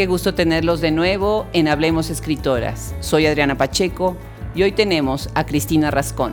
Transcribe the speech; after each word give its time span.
Qué 0.00 0.06
gusto 0.06 0.32
tenerlos 0.32 0.80
de 0.80 0.92
nuevo 0.92 1.46
en 1.52 1.68
Hablemos 1.68 2.08
Escritoras. 2.08 2.94
Soy 3.00 3.26
Adriana 3.26 3.58
Pacheco 3.58 4.16
y 4.54 4.62
hoy 4.62 4.72
tenemos 4.72 5.28
a 5.34 5.44
Cristina 5.44 5.90
Rascón. 5.90 6.32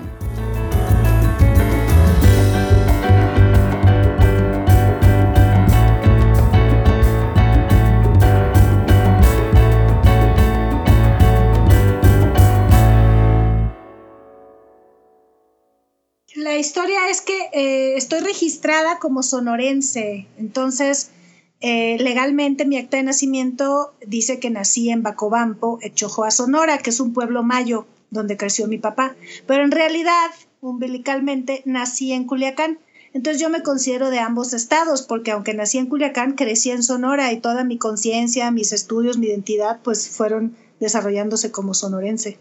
La 16.35 16.55
historia 16.55 17.09
es 17.09 17.19
que 17.19 17.37
eh, 17.51 17.97
estoy 17.97 18.21
registrada 18.21 18.99
como 18.99 19.23
sonorense, 19.23 20.25
entonces 20.37 21.11
eh, 21.59 21.97
legalmente 21.99 22.65
mi 22.65 22.77
acta 22.77 22.97
de 22.97 23.03
nacimiento 23.03 23.93
dice 24.05 24.39
que 24.39 24.49
nací 24.49 24.89
en 24.89 25.03
Bacobampo, 25.03 25.79
Echojoa, 25.81 26.31
Sonora, 26.31 26.77
que 26.77 26.91
es 26.91 26.99
un 26.99 27.13
pueblo 27.13 27.43
mayo 27.43 27.87
donde 28.11 28.37
creció 28.37 28.67
mi 28.67 28.77
papá, 28.77 29.15
pero 29.47 29.63
en 29.63 29.71
realidad, 29.71 30.29
umbilicalmente, 30.61 31.63
nací 31.65 32.13
en 32.13 32.25
Culiacán. 32.25 32.79
Entonces 33.13 33.41
yo 33.41 33.49
me 33.49 33.63
considero 33.63 34.11
de 34.11 34.19
ambos 34.19 34.53
estados, 34.53 35.01
porque 35.01 35.31
aunque 35.31 35.53
nací 35.53 35.77
en 35.79 35.87
Culiacán, 35.87 36.33
crecí 36.33 36.69
en 36.69 36.83
Sonora 36.83 37.31
y 37.31 37.39
toda 37.39 37.63
mi 37.63 37.77
conciencia, 37.77 38.51
mis 38.51 38.71
estudios, 38.71 39.17
mi 39.17 39.27
identidad, 39.27 39.79
pues 39.83 40.09
fueron 40.09 40.55
desarrollándose 40.79 41.51
como 41.51 41.73
sonorense. 41.73 42.37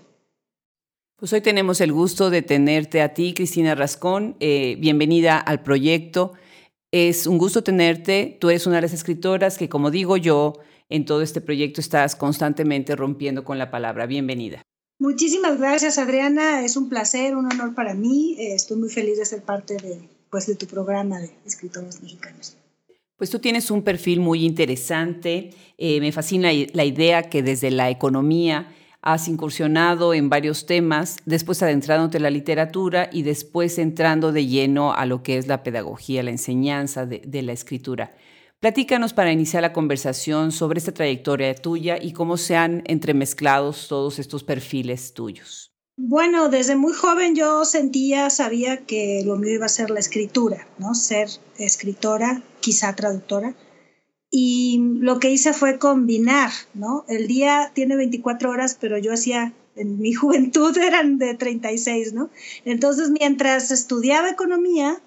Pues 1.19 1.33
hoy 1.33 1.41
tenemos 1.41 1.80
el 1.80 1.92
gusto 1.92 2.28
de 2.28 2.42
tenerte 2.42 3.01
a 3.01 3.14
ti, 3.14 3.33
Cristina 3.33 3.75
Rascón. 3.75 4.36
Eh, 4.39 4.77
bienvenida 4.78 5.39
al 5.39 5.62
proyecto. 5.62 6.34
Es 6.98 7.27
un 7.27 7.36
gusto 7.36 7.62
tenerte. 7.62 8.39
Tú 8.41 8.48
eres 8.48 8.66
una 8.66 8.77
de 8.77 8.83
las 8.83 8.94
escritoras 8.94 9.58
que, 9.58 9.69
como 9.69 9.91
digo 9.91 10.16
yo, 10.16 10.55
en 10.89 11.05
todo 11.05 11.20
este 11.20 11.42
proyecto 11.42 11.83
estás 11.83 12.16
constantemente 12.16 12.97
rompiendo 12.97 13.44
con 13.44 13.58
la 13.58 13.70
palabra. 13.70 14.06
Bienvenida. 14.06 14.62
Muchísimas 14.98 15.58
gracias, 15.58 15.98
Adriana. 15.98 16.64
Es 16.64 16.74
un 16.74 16.89
placer, 16.89 17.36
un 17.36 17.52
honor 17.52 17.74
para 17.74 17.92
mí. 17.92 18.36
Eh, 18.39 18.55
estoy 18.55 18.78
muy 18.78 18.89
feliz 18.89 19.19
de 19.19 19.27
ser 19.27 19.42
parte 19.42 19.74
de, 19.74 20.08
pues, 20.30 20.47
de 20.47 20.55
tu 20.55 20.64
programa 20.64 21.20
de 21.20 21.30
escritores 21.44 22.00
mexicanos. 22.00 22.56
Pues 23.19 23.28
tú 23.28 23.41
tienes 23.41 23.70
un 23.70 23.83
perfil 23.83 24.20
muy 24.20 24.47
interesante. 24.47 25.50
Eh, 25.77 26.00
me 26.00 26.12
fascina 26.12 26.48
la 26.72 26.84
idea 26.86 27.24
que 27.24 27.42
desde 27.42 27.70
la 27.70 27.91
economía 27.91 28.74
has 29.06 29.28
incursionado 29.28 30.14
en 30.14 30.28
varios 30.28 30.66
temas, 30.66 31.18
después 31.24 31.62
adentrándote 31.62 32.16
en 32.16 32.24
la 32.24 32.30
literatura 32.30 33.08
y 33.12 33.22
después 33.22 33.78
entrando 33.78 34.32
de 34.32 34.46
lleno 34.46 34.92
a 34.92 35.06
lo 35.06 35.22
que 35.22 35.38
es 35.38 35.46
la 35.46 35.62
pedagogía, 35.62 36.24
la 36.24 36.32
enseñanza 36.32 37.06
de, 37.06 37.42
la 37.42 37.52
escritura. 37.52 38.16
Platícanos 38.58 39.12
para 39.12 39.30
iniciar 39.30 39.62
la 39.62 39.72
conversación 39.72 40.50
sobre 40.50 40.80
esta 40.80 40.92
trayectoria 40.92 41.54
tuya 41.54 41.98
y 42.02 42.14
cómo 42.14 42.36
se 42.36 42.56
han 42.56 42.82
entremezclado 42.86 43.72
todos 43.88 44.18
estos 44.18 44.42
perfiles 44.42 45.14
tuyos. 45.14 45.72
Bueno, 45.96 46.48
desde 46.48 46.74
muy 46.74 46.92
joven 46.92 47.36
yo 47.36 47.64
sentía, 47.64 48.28
sabía 48.28 48.86
que 48.86 49.22
lo 49.24 49.36
mío 49.36 49.54
iba 49.54 49.66
a 49.66 49.68
ser 49.68 49.90
la 49.90 50.00
escritura, 50.00 50.66
¿no? 50.78 50.96
Ser 50.96 51.28
escritora, 51.58 52.42
quizá 52.60 52.96
traductora 52.96 53.54
y 54.30 54.80
lo 55.00 55.19
que 55.19 55.30
hice 55.30 55.52
fue 55.52 55.78
combinar, 55.78 56.50
¿no? 56.74 57.05
El 57.08 57.27
día 57.27 57.70
tiene 57.74 57.96
24 57.96 58.50
horas, 58.50 58.77
pero 58.80 58.98
yo 58.98 59.12
hacía, 59.12 59.52
en 59.77 59.98
mi 59.98 60.12
juventud 60.14 60.77
eran 60.77 61.18
de 61.18 61.34
36, 61.34 62.12
¿no? 62.12 62.30
Entonces, 62.64 63.11
mientras 63.11 63.70
estudiaba 63.70 64.30
economía, 64.30 65.01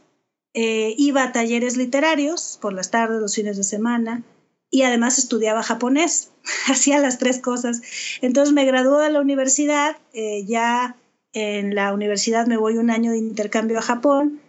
eh, 0.53 0.95
iba 0.97 1.23
a 1.23 1.31
talleres 1.31 1.77
literarios 1.77 2.57
por 2.61 2.73
las 2.73 2.91
tardes, 2.91 3.21
los 3.21 3.35
fines 3.35 3.57
de 3.57 3.63
semana, 3.63 4.23
y 4.71 4.83
además 4.83 5.17
estudiaba 5.17 5.63
japonés, 5.63 6.31
hacía 6.67 6.99
las 6.99 7.17
tres 7.17 7.39
cosas. 7.39 7.81
Entonces 8.21 8.53
me 8.53 8.65
graduó 8.65 8.99
de 8.99 9.11
la 9.11 9.21
universidad, 9.21 9.97
eh, 10.13 10.45
ya 10.45 10.95
en 11.33 11.75
la 11.75 11.93
universidad 11.93 12.47
me 12.47 12.57
voy 12.57 12.77
un 12.77 12.89
año 12.89 13.11
de 13.11 13.19
intercambio 13.19 13.77
a 13.77 13.83
Japón, 13.83 14.41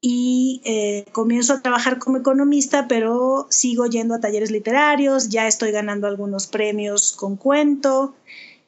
y 0.00 0.60
eh, 0.64 1.04
comienzo 1.12 1.54
a 1.54 1.62
trabajar 1.62 1.98
como 1.98 2.18
economista, 2.18 2.86
pero 2.88 3.46
sigo 3.50 3.86
yendo 3.86 4.14
a 4.14 4.20
talleres 4.20 4.50
literarios, 4.50 5.28
ya 5.28 5.46
estoy 5.46 5.72
ganando 5.72 6.06
algunos 6.06 6.46
premios 6.46 7.12
con 7.12 7.36
cuento 7.36 8.14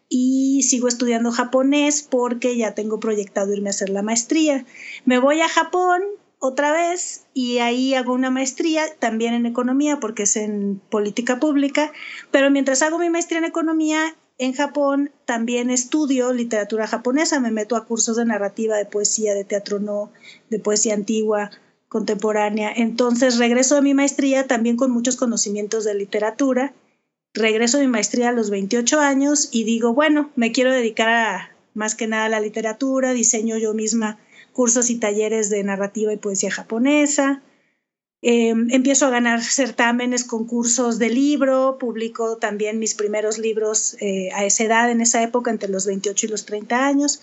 y 0.08 0.62
sigo 0.62 0.88
estudiando 0.88 1.30
japonés 1.30 2.02
porque 2.02 2.56
ya 2.56 2.74
tengo 2.74 2.98
proyectado 2.98 3.52
irme 3.52 3.68
a 3.68 3.70
hacer 3.70 3.90
la 3.90 4.02
maestría. 4.02 4.64
Me 5.04 5.18
voy 5.18 5.40
a 5.40 5.48
Japón 5.48 6.02
otra 6.40 6.72
vez 6.72 7.26
y 7.34 7.58
ahí 7.58 7.94
hago 7.94 8.14
una 8.14 8.30
maestría 8.30 8.84
también 8.98 9.34
en 9.34 9.46
economía 9.46 10.00
porque 10.00 10.22
es 10.22 10.36
en 10.36 10.80
política 10.90 11.40
pública, 11.40 11.92
pero 12.30 12.50
mientras 12.50 12.82
hago 12.82 12.98
mi 12.98 13.10
maestría 13.10 13.38
en 13.38 13.44
economía 13.44 14.16
en 14.38 14.52
Japón 14.52 15.10
también 15.24 15.70
estudio 15.70 16.32
literatura 16.32 16.86
japonesa, 16.86 17.40
me 17.40 17.50
meto 17.50 17.76
a 17.76 17.84
cursos 17.84 18.16
de 18.16 18.24
narrativa, 18.24 18.76
de 18.76 18.86
poesía, 18.86 19.34
de 19.34 19.44
teatro 19.44 19.80
no, 19.80 20.12
de 20.48 20.60
poesía 20.60 20.94
antigua, 20.94 21.50
contemporánea. 21.88 22.72
Entonces 22.74 23.38
regreso 23.38 23.76
a 23.76 23.82
mi 23.82 23.94
maestría 23.94 24.46
también 24.46 24.76
con 24.76 24.90
muchos 24.90 25.16
conocimientos 25.16 25.84
de 25.84 25.94
literatura. 25.94 26.72
Regreso 27.34 27.78
a 27.78 27.80
mi 27.80 27.88
maestría 27.88 28.28
a 28.28 28.32
los 28.32 28.50
28 28.50 29.00
años 29.00 29.48
y 29.50 29.64
digo, 29.64 29.92
bueno, 29.92 30.30
me 30.36 30.52
quiero 30.52 30.72
dedicar 30.72 31.08
a, 31.08 31.56
más 31.74 31.94
que 31.94 32.06
nada 32.06 32.26
a 32.26 32.30
la 32.30 32.40
literatura, 32.40 33.12
diseño 33.12 33.58
yo 33.58 33.74
misma 33.74 34.18
cursos 34.52 34.90
y 34.90 34.96
talleres 34.96 35.50
de 35.50 35.62
narrativa 35.62 36.12
y 36.12 36.16
poesía 36.16 36.50
japonesa. 36.50 37.42
Em, 38.20 38.68
empiezo 38.70 39.06
a 39.06 39.10
ganar 39.10 39.42
certámenes, 39.42 40.24
concursos 40.24 40.98
de 40.98 41.08
libro, 41.08 41.78
publico 41.78 42.36
también 42.36 42.80
mis 42.80 42.94
primeros 42.94 43.38
libros 43.38 43.96
eh, 44.00 44.30
a 44.34 44.44
esa 44.44 44.64
edad, 44.64 44.90
en 44.90 45.00
esa 45.00 45.22
época, 45.22 45.52
entre 45.52 45.68
los 45.68 45.86
28 45.86 46.26
y 46.26 46.28
los 46.28 46.44
30 46.44 46.86
años. 46.86 47.20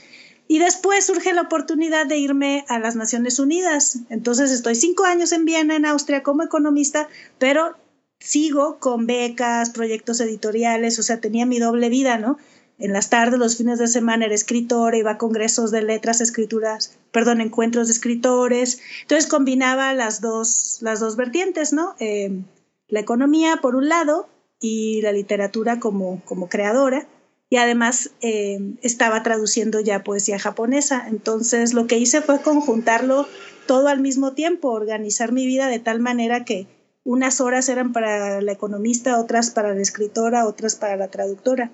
Y 0.47 0.59
después 0.59 1.05
surge 1.05 1.33
la 1.33 1.41
oportunidad 1.41 2.05
de 2.05 2.17
irme 2.17 2.65
a 2.69 2.79
las 2.79 2.95
Naciones 2.95 3.39
Unidas. 3.39 3.99
Entonces 4.09 4.51
estoy 4.51 4.75
cinco 4.75 5.03
años 5.03 5.31
en 5.31 5.43
Viena, 5.43 5.75
en 5.75 5.85
Austria, 5.85 6.23
como 6.23 6.43
economista, 6.43 7.09
pero 7.39 7.75
sigo 8.19 8.79
con 8.79 9.05
becas, 9.05 9.71
proyectos 9.71 10.21
editoriales, 10.21 10.97
o 10.99 11.03
sea, 11.03 11.19
tenía 11.19 11.45
mi 11.45 11.59
doble 11.59 11.89
vida, 11.89 12.17
¿no? 12.17 12.37
En 12.77 12.91
las 12.91 13.09
tardes, 13.09 13.39
los 13.39 13.57
fines 13.57 13.79
de 13.79 13.87
semana 13.87 14.25
era 14.25 14.35
escritora, 14.35 14.97
iba 14.97 15.11
a 15.11 15.17
congresos 15.17 15.71
de 15.71 15.81
letras, 15.81 16.19
escrituras, 16.19 16.97
perdón, 17.11 17.39
encuentros 17.39 17.87
de 17.87 17.93
escritores. 17.93 18.81
Entonces 19.01 19.27
combinaba 19.27 19.93
las 19.93 20.19
dos, 20.19 20.79
las 20.81 20.99
dos 20.99 21.15
vertientes, 21.15 21.71
¿no? 21.71 21.95
Eh, 21.99 22.41
la 22.89 22.99
economía 22.99 23.59
por 23.61 23.75
un 23.75 23.87
lado 23.87 24.27
y 24.59 25.01
la 25.01 25.13
literatura 25.13 25.79
como, 25.79 26.21
como 26.25 26.49
creadora. 26.49 27.07
Y 27.49 27.57
además 27.57 28.11
eh, 28.21 28.59
estaba 28.81 29.23
traduciendo 29.23 29.79
ya 29.79 30.03
poesía 30.03 30.37
japonesa. 30.37 31.05
Entonces 31.07 31.73
lo 31.73 31.87
que 31.87 31.97
hice 31.97 32.21
fue 32.21 32.41
conjuntarlo 32.41 33.25
todo 33.67 33.87
al 33.87 34.01
mismo 34.01 34.33
tiempo, 34.33 34.71
organizar 34.71 35.31
mi 35.31 35.45
vida 35.45 35.67
de 35.67 35.79
tal 35.79 35.99
manera 36.01 36.43
que 36.43 36.67
unas 37.05 37.39
horas 37.39 37.69
eran 37.69 37.93
para 37.93 38.41
la 38.41 38.51
economista, 38.51 39.19
otras 39.19 39.51
para 39.51 39.73
la 39.73 39.81
escritora, 39.81 40.45
otras 40.45 40.75
para 40.75 40.97
la 40.97 41.07
traductora. 41.07 41.71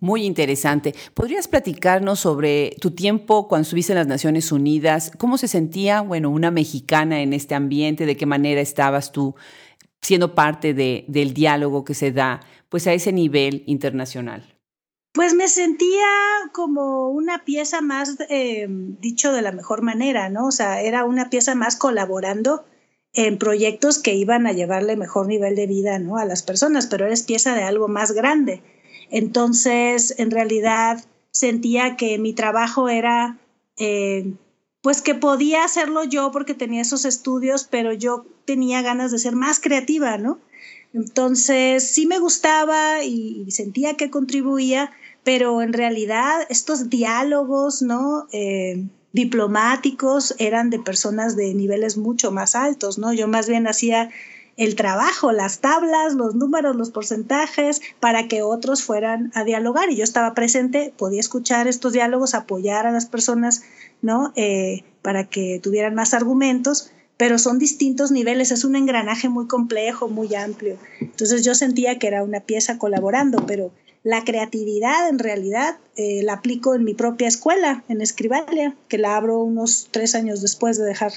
Muy 0.00 0.24
interesante. 0.24 0.94
¿Podrías 1.12 1.46
platicarnos 1.46 2.20
sobre 2.20 2.74
tu 2.80 2.92
tiempo 2.92 3.48
cuando 3.48 3.64
estuviste 3.64 3.92
en 3.92 3.98
las 3.98 4.06
Naciones 4.06 4.50
Unidas? 4.50 5.12
¿Cómo 5.18 5.36
se 5.36 5.46
sentía, 5.46 6.00
bueno, 6.00 6.30
una 6.30 6.50
mexicana 6.50 7.20
en 7.20 7.34
este 7.34 7.54
ambiente? 7.54 8.06
¿De 8.06 8.16
qué 8.16 8.24
manera 8.24 8.62
estabas 8.62 9.12
tú 9.12 9.34
siendo 10.00 10.34
parte 10.34 10.72
de, 10.72 11.04
del 11.06 11.34
diálogo 11.34 11.84
que 11.84 11.92
se 11.92 12.12
da, 12.12 12.40
pues, 12.70 12.86
a 12.86 12.94
ese 12.94 13.12
nivel 13.12 13.62
internacional? 13.66 14.56
Pues 15.12 15.34
me 15.34 15.48
sentía 15.48 16.06
como 16.52 17.10
una 17.10 17.44
pieza 17.44 17.82
más, 17.82 18.16
eh, 18.30 18.66
dicho 18.68 19.32
de 19.32 19.42
la 19.42 19.52
mejor 19.52 19.82
manera, 19.82 20.30
¿no? 20.30 20.46
O 20.46 20.52
sea, 20.52 20.80
era 20.80 21.04
una 21.04 21.28
pieza 21.28 21.54
más 21.54 21.76
colaborando 21.76 22.64
en 23.12 23.36
proyectos 23.36 23.98
que 23.98 24.14
iban 24.14 24.46
a 24.46 24.52
llevarle 24.52 24.96
mejor 24.96 25.26
nivel 25.26 25.56
de 25.56 25.66
vida, 25.66 25.98
¿no? 25.98 26.16
A 26.16 26.24
las 26.24 26.42
personas, 26.42 26.86
pero 26.86 27.06
eres 27.06 27.24
pieza 27.24 27.54
de 27.54 27.64
algo 27.64 27.88
más 27.88 28.12
grande. 28.12 28.62
Entonces, 29.10 30.14
en 30.18 30.30
realidad, 30.30 31.04
sentía 31.32 31.96
que 31.96 32.18
mi 32.18 32.32
trabajo 32.32 32.88
era, 32.88 33.38
eh, 33.76 34.32
pues 34.82 35.02
que 35.02 35.14
podía 35.14 35.64
hacerlo 35.64 36.04
yo 36.04 36.30
porque 36.32 36.54
tenía 36.54 36.82
esos 36.82 37.04
estudios, 37.04 37.66
pero 37.70 37.92
yo 37.92 38.24
tenía 38.44 38.82
ganas 38.82 39.10
de 39.10 39.18
ser 39.18 39.36
más 39.36 39.60
creativa, 39.60 40.16
¿no? 40.16 40.38
Entonces, 40.92 41.88
sí 41.88 42.06
me 42.06 42.18
gustaba 42.18 43.04
y, 43.04 43.50
sentía 43.50 43.96
que 43.96 44.10
contribuía, 44.10 44.90
pero 45.22 45.62
en 45.62 45.72
realidad 45.72 46.46
estos 46.48 46.88
diálogos, 46.88 47.82
¿no? 47.82 48.26
Eh, 48.32 48.84
diplomáticos 49.12 50.34
eran 50.38 50.70
de 50.70 50.78
personas 50.78 51.36
de 51.36 51.52
niveles 51.54 51.96
mucho 51.96 52.30
más 52.30 52.54
altos, 52.54 52.98
¿no? 52.98 53.12
Yo 53.12 53.28
más 53.28 53.48
bien 53.48 53.66
hacía 53.66 54.10
el 54.60 54.76
trabajo, 54.76 55.32
las 55.32 55.60
tablas, 55.60 56.12
los 56.12 56.34
números, 56.34 56.76
los 56.76 56.90
porcentajes, 56.90 57.80
para 57.98 58.28
que 58.28 58.42
otros 58.42 58.82
fueran 58.82 59.32
a 59.34 59.42
dialogar. 59.42 59.90
Y 59.90 59.96
yo 59.96 60.04
estaba 60.04 60.34
presente, 60.34 60.92
podía 60.98 61.18
escuchar 61.18 61.66
estos 61.66 61.94
diálogos, 61.94 62.34
apoyar 62.34 62.86
a 62.86 62.90
las 62.90 63.06
personas, 63.06 63.62
¿no? 64.02 64.34
Eh, 64.36 64.84
para 65.00 65.24
que 65.24 65.60
tuvieran 65.62 65.94
más 65.94 66.12
argumentos, 66.12 66.92
pero 67.16 67.38
son 67.38 67.58
distintos 67.58 68.10
niveles, 68.10 68.50
es 68.50 68.64
un 68.64 68.76
engranaje 68.76 69.30
muy 69.30 69.46
complejo, 69.46 70.08
muy 70.08 70.34
amplio. 70.34 70.76
Entonces 71.00 71.42
yo 71.42 71.54
sentía 71.54 71.98
que 71.98 72.08
era 72.08 72.22
una 72.22 72.40
pieza 72.40 72.76
colaborando, 72.76 73.46
pero 73.46 73.70
la 74.02 74.24
creatividad 74.24 75.08
en 75.08 75.18
realidad 75.18 75.78
eh, 75.96 76.22
la 76.22 76.34
aplico 76.34 76.74
en 76.74 76.84
mi 76.84 76.92
propia 76.92 77.28
escuela, 77.28 77.82
en 77.88 78.02
Escribalia, 78.02 78.76
que 78.88 78.98
la 78.98 79.16
abro 79.16 79.38
unos 79.38 79.88
tres 79.90 80.14
años 80.14 80.42
después 80.42 80.76
de 80.76 80.84
dejar, 80.84 81.12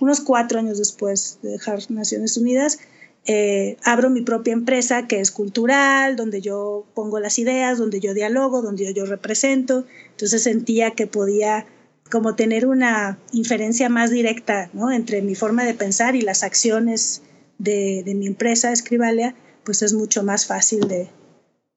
unos 0.00 0.20
cuatro 0.20 0.58
años 0.58 0.78
después 0.78 1.38
de 1.42 1.50
dejar 1.50 1.90
Naciones 1.90 2.36
Unidas. 2.36 2.78
Eh, 3.26 3.78
abro 3.84 4.10
mi 4.10 4.20
propia 4.20 4.52
empresa 4.52 5.06
que 5.06 5.20
es 5.20 5.30
cultural, 5.30 6.16
donde 6.16 6.42
yo 6.42 6.84
pongo 6.94 7.20
las 7.20 7.38
ideas, 7.38 7.78
donde 7.78 8.00
yo 8.00 8.12
dialogo, 8.12 8.60
donde 8.60 8.92
yo, 8.92 9.06
represento. 9.06 9.84
Entonces 10.10 10.42
sentía 10.42 10.90
que 10.90 11.06
podía 11.06 11.66
como 12.10 12.34
tener 12.34 12.66
una 12.66 13.18
inferencia 13.32 13.88
más 13.88 14.10
directa 14.10 14.68
¿no? 14.74 14.92
entre 14.92 15.22
mi 15.22 15.34
forma 15.34 15.64
de 15.64 15.74
pensar 15.74 16.16
y 16.16 16.20
las 16.20 16.42
acciones 16.42 17.22
de, 17.58 18.02
de 18.04 18.14
mi 18.14 18.26
empresa 18.26 18.72
Escribalia, 18.72 19.34
pues 19.64 19.80
es 19.80 19.94
mucho 19.94 20.22
más 20.22 20.46
fácil 20.46 20.86
de, 20.86 21.08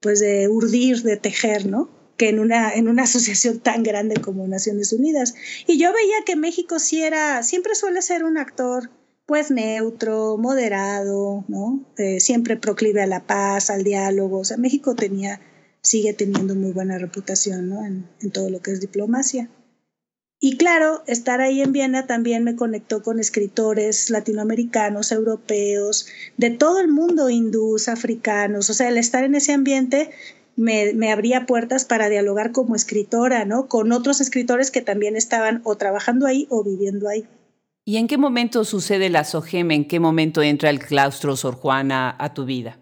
pues 0.02 0.20
de 0.20 0.50
urdir, 0.50 1.02
de 1.04 1.16
tejer, 1.16 1.66
¿no? 1.66 1.90
Que 2.18 2.30
en 2.30 2.40
una, 2.40 2.74
en 2.74 2.88
una 2.88 3.04
asociación 3.10 3.60
tan 3.60 3.84
grande 3.84 4.20
como 4.22 4.48
Naciones 4.48 4.92
Unidas. 4.94 5.36
Y 5.68 5.78
yo 5.78 5.94
veía 5.94 6.26
que 6.26 6.36
México 6.36 6.80
sí 6.80 7.04
era, 7.04 7.44
siempre 7.44 7.76
suele 7.76 8.02
ser 8.02 8.24
un 8.24 8.38
actor 8.38 8.90
pues 9.26 9.52
neutro, 9.52 10.38
moderado, 10.38 11.44
¿no? 11.50 11.86
Eh, 11.98 12.22
siempre 12.22 12.56
proclive 12.56 13.02
a 13.02 13.08
la 13.08 13.28
paz, 13.28 13.70
al 13.70 13.84
diálogo. 13.84 14.40
O 14.40 14.46
sea, 14.46 14.56
México 14.56 14.96
tenía, 14.96 15.42
sigue 15.82 16.14
teniendo 16.14 16.56
muy 16.56 16.72
buena 16.72 16.98
reputación, 16.98 17.68
¿no? 17.68 17.86
En, 17.86 18.08
en 18.22 18.32
todo 18.32 18.50
lo 18.50 18.62
que 18.62 18.72
es 18.72 18.80
diplomacia. 18.80 19.50
Y 20.40 20.58
claro, 20.58 21.04
estar 21.08 21.42
ahí 21.42 21.62
en 21.62 21.74
Viena 21.74 22.06
también 22.06 22.44
me 22.44 22.56
conectó 22.56 23.02
con 23.02 23.20
escritores 23.20 24.12
latinoamericanos, 24.12 25.12
europeos, 25.12 26.08
de 26.38 26.52
todo 26.52 26.80
el 26.80 26.90
mundo, 26.90 27.30
hindús, 27.30 27.88
africanos. 27.88 28.70
O 28.70 28.74
sea, 28.74 28.88
el 28.88 28.98
estar 28.98 29.24
en 29.24 29.34
ese 29.34 29.54
ambiente 29.54 30.12
me, 30.58 30.94
me, 30.94 31.12
abría 31.12 31.46
puertas 31.46 31.86
para 31.86 32.10
dialogar 32.10 32.52
como 32.52 32.76
escritora, 32.76 33.46
¿no? 33.46 33.68
Con 33.68 33.94
otros 33.94 34.20
escritores 34.20 34.72
que 34.72 34.82
también 34.82 35.16
estaban 35.16 35.62
o 35.64 35.78
trabajando 35.78 36.26
ahí 36.26 36.48
o 36.50 36.64
viviendo 36.64 37.08
ahí. 37.08 37.26
¿Y 37.86 37.96
en 37.96 38.08
qué 38.08 38.18
momento 38.18 38.66
sucede 38.66 39.10
la 39.10 39.24
SOGEM? 39.24 39.72
¿En 39.72 39.88
qué 39.88 40.02
momento 40.02 40.42
entra 40.42 40.70
el 40.70 40.80
claustro 40.80 41.38
Sor 41.38 41.56
Juana 41.56 42.14
a 42.20 42.34
tu 42.34 42.44
vida? 42.44 42.80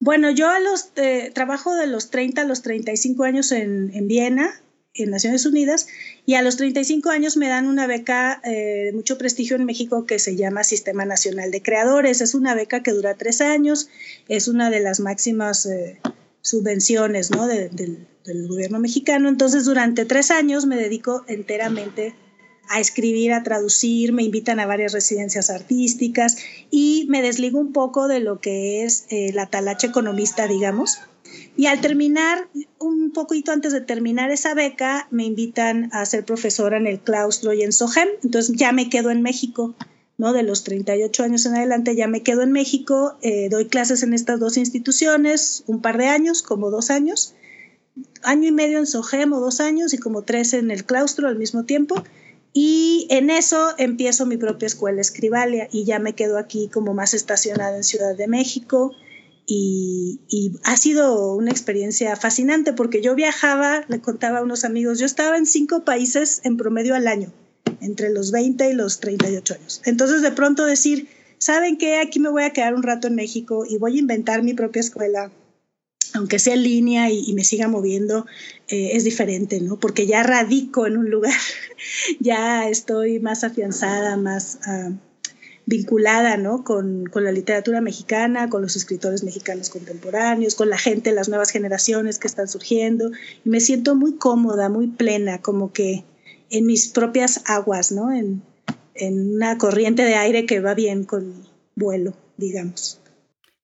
Bueno, 0.00 0.30
yo 0.30 0.48
a 0.48 0.60
los, 0.60 0.92
eh, 0.96 1.30
trabajo 1.34 1.74
de 1.74 1.86
los 1.86 2.10
30 2.10 2.40
a 2.40 2.44
los 2.44 2.62
35 2.62 3.24
años 3.24 3.52
en, 3.52 3.90
en 3.94 4.08
Viena, 4.08 4.62
en 4.94 5.10
Naciones 5.10 5.46
Unidas 5.46 5.88
y 6.24 6.34
a 6.34 6.42
los 6.42 6.56
35 6.56 7.10
años 7.10 7.36
me 7.36 7.48
dan 7.48 7.66
una 7.66 7.86
beca 7.86 8.40
eh, 8.44 8.84
de 8.86 8.92
mucho 8.92 9.18
prestigio 9.18 9.56
en 9.56 9.64
México 9.64 10.06
que 10.06 10.18
se 10.18 10.36
llama 10.36 10.64
Sistema 10.64 11.04
Nacional 11.04 11.50
de 11.50 11.62
Creadores. 11.62 12.20
Es 12.20 12.34
una 12.34 12.54
beca 12.54 12.82
que 12.82 12.92
dura 12.92 13.14
tres 13.14 13.40
años, 13.40 13.88
es 14.28 14.48
una 14.48 14.70
de 14.70 14.80
las 14.80 15.00
máximas 15.00 15.66
eh, 15.66 16.00
subvenciones 16.46 17.30
¿no? 17.30 17.46
del 17.46 18.48
gobierno 18.48 18.78
mexicano. 18.78 19.28
Entonces 19.28 19.64
durante 19.64 20.04
tres 20.04 20.30
años 20.30 20.66
me 20.66 20.76
dedico 20.76 21.24
enteramente 21.28 22.14
a 22.68 22.80
escribir, 22.80 23.32
a 23.32 23.42
traducir, 23.42 24.12
me 24.12 24.24
invitan 24.24 24.58
a 24.58 24.66
varias 24.66 24.92
residencias 24.92 25.50
artísticas 25.50 26.36
y 26.70 27.06
me 27.08 27.22
desligo 27.22 27.60
un 27.60 27.72
poco 27.72 28.08
de 28.08 28.20
lo 28.20 28.40
que 28.40 28.82
es 28.82 29.06
eh, 29.10 29.32
la 29.32 29.46
talacha 29.46 29.86
economista, 29.86 30.48
digamos 30.48 30.98
y 31.56 31.66
al 31.66 31.80
terminar, 31.80 32.48
un 32.78 33.12
poquito 33.12 33.52
antes 33.52 33.72
de 33.72 33.80
terminar 33.80 34.30
esa 34.30 34.54
beca, 34.54 35.08
me 35.10 35.24
invitan 35.24 35.88
a 35.92 36.04
ser 36.04 36.24
profesora 36.24 36.76
en 36.76 36.86
el 36.86 37.00
claustro 37.00 37.52
y 37.52 37.62
en 37.62 37.72
SOGEM. 37.72 38.08
Entonces 38.22 38.56
ya 38.56 38.72
me 38.72 38.90
quedo 38.90 39.10
en 39.10 39.22
México, 39.22 39.74
¿no? 40.18 40.32
De 40.32 40.42
los 40.42 40.64
38 40.64 41.22
años 41.22 41.46
en 41.46 41.54
adelante 41.54 41.94
ya 41.96 42.06
me 42.06 42.22
quedo 42.22 42.42
en 42.42 42.52
México. 42.52 43.16
Eh, 43.22 43.48
doy 43.50 43.66
clases 43.66 44.02
en 44.02 44.14
estas 44.14 44.40
dos 44.40 44.56
instituciones, 44.56 45.64
un 45.66 45.80
par 45.80 45.98
de 45.98 46.06
años, 46.06 46.42
como 46.42 46.70
dos 46.70 46.90
años. 46.90 47.34
Año 48.22 48.48
y 48.48 48.52
medio 48.52 48.78
en 48.78 48.86
SOGEM 48.86 49.32
o 49.32 49.40
dos 49.40 49.60
años 49.60 49.94
y 49.94 49.98
como 49.98 50.22
tres 50.22 50.52
en 50.52 50.70
el 50.70 50.84
claustro 50.84 51.28
al 51.28 51.36
mismo 51.36 51.64
tiempo. 51.64 52.02
Y 52.52 53.06
en 53.10 53.30
eso 53.30 53.74
empiezo 53.78 54.24
mi 54.26 54.36
propia 54.38 54.66
escuela 54.66 55.00
Escribalia 55.00 55.68
y 55.70 55.84
ya 55.84 55.98
me 55.98 56.14
quedo 56.14 56.38
aquí 56.38 56.68
como 56.72 56.94
más 56.94 57.12
estacionada 57.12 57.76
en 57.76 57.84
Ciudad 57.84 58.16
de 58.16 58.28
México 58.28 58.92
y, 59.46 60.58
ha 60.64 60.76
sido 60.76 61.34
una 61.34 61.50
experiencia 61.50 62.16
fascinante 62.16 62.72
porque 62.72 63.00
yo 63.00 63.14
viajaba, 63.14 63.84
le 63.88 64.00
contaba 64.00 64.38
a 64.38 64.42
unos 64.42 64.64
amigos, 64.64 64.98
yo 64.98 65.06
estaba 65.06 65.36
en 65.36 65.46
cinco 65.46 65.84
países 65.84 66.40
en 66.44 66.56
promedio 66.56 66.94
al 66.94 67.06
año, 67.06 67.32
entre 67.80 68.10
los 68.10 68.30
20 68.32 68.70
y 68.70 68.74
los 68.74 69.00
38 69.00 69.54
años. 69.54 69.82
Entonces 69.84 70.22
de 70.22 70.32
pronto 70.32 70.64
decir, 70.64 71.08
¿saben 71.38 71.76
qué? 71.76 71.98
Aquí 71.98 72.20
me 72.20 72.28
voy 72.28 72.44
a 72.44 72.50
quedar 72.50 72.74
un 72.74 72.82
rato 72.82 73.06
en 73.06 73.14
México 73.14 73.64
y 73.68 73.78
voy 73.78 73.96
a 73.96 74.00
inventar 74.00 74.42
mi 74.42 74.54
propia 74.54 74.80
escuela, 74.80 75.30
aunque 76.14 76.38
sea 76.38 76.54
en 76.54 76.62
línea 76.62 77.10
y, 77.10 77.32
me 77.34 77.44
siga 77.44 77.68
moviendo, 77.68 78.26
eh, 78.68 78.90
es 78.94 79.04
diferente, 79.04 79.60
¿no? 79.60 79.78
Porque 79.78 80.06
ya 80.06 80.22
radico 80.22 80.86
en 80.86 80.96
un 80.96 81.10
lugar, 81.10 81.34
ya 82.20 82.68
estoy 82.68 83.20
más 83.20 83.44
afianzada, 83.44 84.16
más... 84.16 84.58
Ah, 84.66 84.90
vinculada 85.68 86.36
¿no? 86.36 86.62
con, 86.62 87.06
con, 87.06 87.24
la 87.24 87.32
literatura 87.32 87.80
mexicana, 87.80 88.48
con 88.48 88.62
los 88.62 88.76
escritores 88.76 89.24
mexicanos 89.24 89.68
contemporáneos, 89.68 90.54
con 90.54 90.70
la 90.70 90.78
gente, 90.78 91.10
las 91.10 91.28
nuevas 91.28 91.50
generaciones 91.50 92.18
que 92.18 92.28
están 92.28 92.46
surgiendo. 92.46 93.10
Y 93.44 93.50
me 93.50 93.58
siento 93.58 93.96
muy 93.96 94.14
cómoda, 94.14 94.68
muy 94.68 94.86
plena, 94.86 95.42
como 95.42 95.72
que 95.72 96.04
en 96.50 96.66
mis 96.66 96.88
propias 96.88 97.42
aguas, 97.46 97.92
¿no? 97.92 98.12
en, 98.12 98.42
en 98.94 99.34
una 99.34 99.58
corriente 99.58 100.02
de 100.02 100.14
aire 100.14 100.46
que 100.46 100.60
va 100.60 100.74
bien 100.74 101.04
con 101.04 101.28
mi 101.28 101.44
vuelo, 101.74 102.14
digamos. 102.36 103.00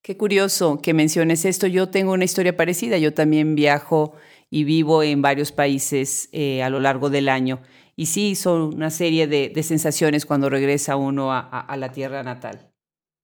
Qué 0.01 0.17
curioso 0.17 0.81
que 0.81 0.93
menciones 0.93 1.45
esto. 1.45 1.65
Yo 1.65 1.89
tengo 1.89 2.11
una 2.11 2.25
historia 2.25 2.57
parecida. 2.57 2.97
Yo 2.97 3.13
también 3.13 3.55
viajo 3.55 4.13
y 4.49 4.65
vivo 4.65 5.01
en 5.01 5.21
varios 5.21 5.51
países 5.51 6.29
eh, 6.33 6.61
a 6.61 6.69
lo 6.69 6.79
largo 6.79 7.09
del 7.09 7.29
año. 7.29 7.61
Y 7.95 8.07
sí, 8.07 8.35
son 8.35 8.73
una 8.73 8.89
serie 8.89 9.27
de, 9.27 9.63
sensaciones 9.63 10.25
cuando 10.25 10.49
regresa 10.49 10.95
uno 10.95 11.31
a, 11.31 11.75
la 11.77 11.91
tierra 11.91 12.21
natal. 12.21 12.69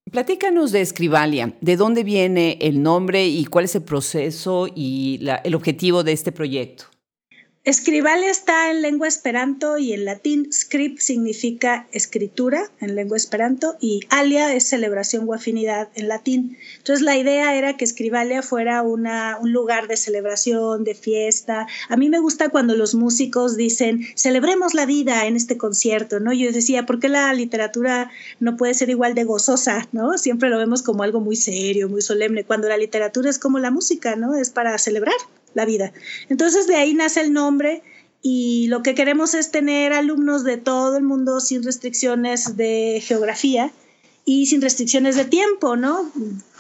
Platícanos 0.09 0.71
de 0.71 0.81
Escribalia, 0.81 1.53
de 1.59 1.75
dónde 1.75 2.03
viene 2.03 2.57
el 2.61 2.81
nombre 2.81 3.27
y 3.27 3.45
cuál 3.45 3.65
es 3.65 3.75
el 3.75 3.83
proceso 3.83 4.67
y 4.73 5.19
el 5.43 5.55
objetivo 5.55 6.03
de 6.03 6.13
este 6.13 6.31
proyecto. 6.31 6.85
Escribalia 7.69 8.31
está 8.31 8.71
en 8.71 8.81
lengua 8.81 9.07
esperanto 9.07 9.77
y 9.77 9.93
en 9.93 10.03
latín. 10.03 10.51
Script 10.51 10.97
significa 11.01 11.85
escritura 11.91 12.71
en 12.81 12.95
lengua 12.95 13.15
esperanto 13.15 13.77
y 13.79 13.99
alia 14.09 14.55
es 14.55 14.67
celebración 14.67 15.29
o 15.29 15.35
afinidad 15.35 15.87
en 15.93 16.07
latín. 16.07 16.57
Entonces 16.77 17.05
la 17.05 17.15
idea 17.15 17.55
era 17.55 17.77
que 17.77 17.85
Escribalia 17.85 18.41
fuera 18.41 18.81
una, 18.81 19.37
un 19.39 19.53
lugar 19.53 19.87
de 19.87 19.97
celebración, 19.97 20.83
de 20.83 20.95
fiesta. 20.95 21.67
A 21.89 21.95
mí 21.95 22.09
me 22.09 22.17
gusta 22.17 22.49
cuando 22.49 22.75
los 22.75 22.95
músicos 22.95 23.55
dicen 23.55 24.03
celebremos 24.15 24.73
la 24.73 24.87
vida 24.87 25.27
en 25.27 25.35
este 25.35 25.59
concierto, 25.59 26.19
¿no? 26.19 26.33
Yo 26.33 26.51
decía, 26.51 26.87
¿por 26.87 26.99
qué 26.99 27.07
la 27.07 27.31
literatura 27.33 28.09
no 28.39 28.57
puede 28.57 28.73
ser 28.73 28.89
igual 28.89 29.13
de 29.13 29.25
gozosa, 29.25 29.87
¿no? 29.91 30.17
Siempre 30.17 30.49
lo 30.49 30.57
vemos 30.57 30.81
como 30.81 31.03
algo 31.03 31.19
muy 31.19 31.35
serio, 31.35 31.87
muy 31.87 32.01
solemne, 32.01 32.45
cuando 32.45 32.67
la 32.67 32.77
literatura 32.77 33.29
es 33.29 33.37
como 33.37 33.59
la 33.59 33.69
música, 33.69 34.15
¿no? 34.15 34.35
Es 34.35 34.49
para 34.49 34.75
celebrar 34.79 35.13
la 35.53 35.65
vida. 35.65 35.93
Entonces 36.29 36.67
de 36.67 36.75
ahí 36.75 36.93
nace 36.93 37.21
el 37.21 37.33
nombre 37.33 37.83
y 38.21 38.67
lo 38.67 38.83
que 38.83 38.95
queremos 38.95 39.33
es 39.33 39.51
tener 39.51 39.93
alumnos 39.93 40.43
de 40.43 40.57
todo 40.57 40.97
el 40.97 41.03
mundo 41.03 41.39
sin 41.39 41.63
restricciones 41.63 42.57
de 42.57 43.01
geografía 43.05 43.71
y 44.31 44.45
sin 44.45 44.61
restricciones 44.61 45.15
de 45.15 45.25
tiempo, 45.25 45.75
¿no? 45.75 46.11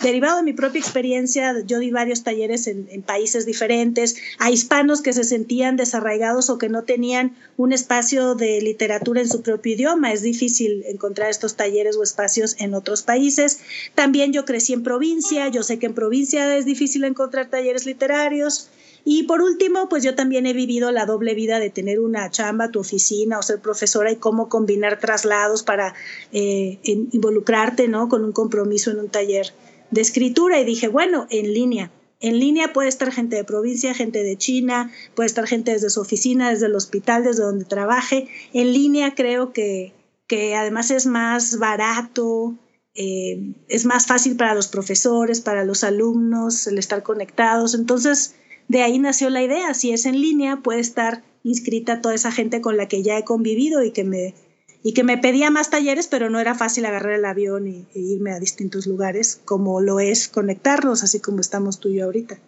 Derivado 0.01 0.37
de 0.37 0.43
mi 0.43 0.53
propia 0.53 0.79
experiencia, 0.79 1.53
yo 1.67 1.77
di 1.77 1.91
varios 1.91 2.23
talleres 2.23 2.65
en, 2.65 3.03
países 3.03 3.45
diferentes, 3.45 4.15
a 4.39 4.49
hispanos 4.49 5.03
que 5.03 5.13
se 5.13 5.23
sentían 5.23 5.75
desarraigados 5.75 6.49
o 6.49 6.57
que 6.57 6.67
no 6.67 6.81
tenían 6.81 7.37
un 7.57 7.71
espacio 7.71 8.33
de 8.33 8.59
literatura 8.59 9.21
en 9.21 9.29
su 9.29 9.43
propio 9.43 9.73
idioma. 9.73 10.11
Es 10.11 10.23
difícil 10.23 10.83
encontrar 10.87 11.29
estos 11.29 11.57
talleres 11.57 11.95
o 11.95 12.01
espacios 12.01 12.55
en 12.57 12.73
otros 12.73 13.03
países. 13.03 13.59
También 13.93 14.33
yo 14.33 14.45
crecí 14.45 14.73
en 14.73 14.81
provincia, 14.81 15.47
yo 15.49 15.61
sé 15.61 15.77
que 15.77 15.85
en 15.85 15.93
provincia 15.93 16.57
es 16.57 16.65
difícil 16.65 17.03
encontrar 17.03 17.51
talleres 17.51 17.85
literarios. 17.85 18.69
Y 19.03 19.23
por 19.23 19.41
último, 19.41 19.89
pues 19.89 20.03
yo 20.03 20.15
también 20.15 20.45
he 20.45 20.53
vivido 20.53 20.91
la 20.91 21.05
doble 21.05 21.33
vida 21.33 21.59
de 21.59 21.69
tener 21.69 21.99
una 21.99 22.29
chamba, 22.29 22.69
tu 22.69 22.79
oficina 22.79 23.39
o 23.39 23.41
ser 23.43 23.59
profesora 23.59 24.11
y 24.11 24.17
cómo 24.17 24.49
combinar 24.49 24.99
traslados 24.99 25.63
para 25.63 25.95
eh, 26.31 26.79
involucrarte, 26.83 27.87
¿no? 27.87 28.09
Con 28.09 28.23
un 28.23 28.31
compromiso 28.31 28.91
en 28.91 28.99
un 28.99 29.09
taller 29.09 29.53
de 29.91 30.01
escritura. 30.01 30.59
Y 30.59 30.65
dije, 30.65 30.87
bueno, 30.87 31.27
en 31.29 31.53
línea. 31.53 31.91
En 32.21 32.37
línea 32.37 32.73
puede 32.73 32.89
estar 32.89 33.11
gente 33.11 33.37
de 33.37 33.45
provincia, 33.45 33.93
gente 33.93 34.23
de 34.23 34.37
China, 34.37 34.91
puede 35.15 35.27
estar 35.27 35.47
gente 35.47 35.71
desde 35.71 35.89
su 35.89 36.01
oficina, 36.01 36.49
desde 36.49 36.65
el 36.65 36.75
hospital, 36.75 37.23
desde 37.23 37.43
donde 37.43 37.63
trabaje. 37.63 38.27
En 38.53 38.73
línea 38.73 39.15
creo 39.15 39.53
que, 39.53 39.93
que 40.27 40.53
además 40.55 40.91
es 40.91 41.05
más 41.05 41.59
barato, 41.59 42.57
eh, 42.93 43.55
es 43.69 43.85
más 43.85 44.07
fácil 44.07 44.35
para 44.35 44.53
los 44.53 44.67
profesores, 44.67 45.39
para 45.39 45.63
los 45.63 45.85
alumnos, 45.85 46.67
el 46.67 46.77
estar 46.77 47.03
conectados. 47.03 47.73
Entonces, 47.73 48.35
de 48.69 48.83
ahí 48.83 48.99
nació 48.99 49.29
la 49.29 49.43
idea, 49.43 49.73
si 49.73 49.91
es 49.91 50.05
en 50.05 50.21
línea, 50.21 50.57
puede 50.57 50.79
estar 50.79 51.23
inscrita 51.43 52.01
toda 52.01 52.13
esa 52.15 52.31
gente 52.31 52.61
con 52.61 52.77
la 52.77 52.87
que 52.87 53.01
ya 53.01 53.17
he 53.17 53.23
convivido 53.25 53.83
y 53.83 53.91
que 53.91 54.03
me, 54.03 54.35
y 54.83 54.93
que 54.93 55.03
me 55.03 55.17
pedía 55.17 55.49
más 55.49 55.71
talleres, 55.71 56.07
pero 56.07 56.29
no 56.29 56.39
era 56.39 56.53
fácil 56.53 56.85
agarrar 56.85 57.13
el 57.13 57.25
avión 57.25 57.67
e 57.67 57.85
irme 57.99 58.31
a 58.31 58.39
distintos 58.39 58.85
lugares, 58.85 59.41
como 59.43 59.81
lo 59.81 59.99
es 59.99 60.27
conectarnos, 60.27 61.03
así 61.03 61.19
como 61.19 61.41
estamos 61.41 61.79
tú 61.79 61.89
y 61.89 61.95
yo 61.95 62.05
ahorita. 62.05 62.39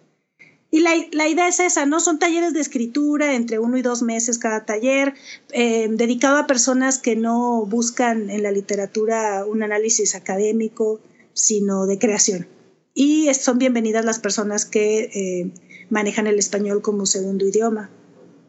Y 0.70 0.80
la, 0.80 0.92
la, 1.10 1.28
idea 1.28 1.48
es 1.48 1.60
esa, 1.60 1.84
¿no? 1.86 2.00
Son 2.00 2.18
talleres 2.18 2.54
de 2.54 2.60
escritura, 2.60 3.34
entre 3.34 3.58
uno 3.58 3.76
y 3.76 3.82
dos 3.82 4.00
meses 4.00 4.38
cada 4.38 4.64
taller, 4.64 5.14
eh, 5.50 5.88
dedicado 5.90 6.38
a 6.38 6.46
personas 6.46 6.98
que 6.98 7.16
no 7.16 7.66
buscan 7.66 8.30
en 8.30 8.44
la 8.44 8.52
literatura 8.52 9.44
un 9.44 9.62
análisis 9.64 10.14
académico, 10.14 11.00
sino 11.34 11.86
de 11.86 11.98
creación. 11.98 12.46
Y 12.94 13.32
son 13.34 13.58
bienvenidas 13.58 14.04
las 14.04 14.18
personas 14.18 14.64
que 14.64 15.10
eh, 15.14 15.52
manejan 15.92 16.26
el 16.26 16.38
español 16.38 16.80
como 16.80 17.04
segundo 17.06 17.46
idioma. 17.46 17.90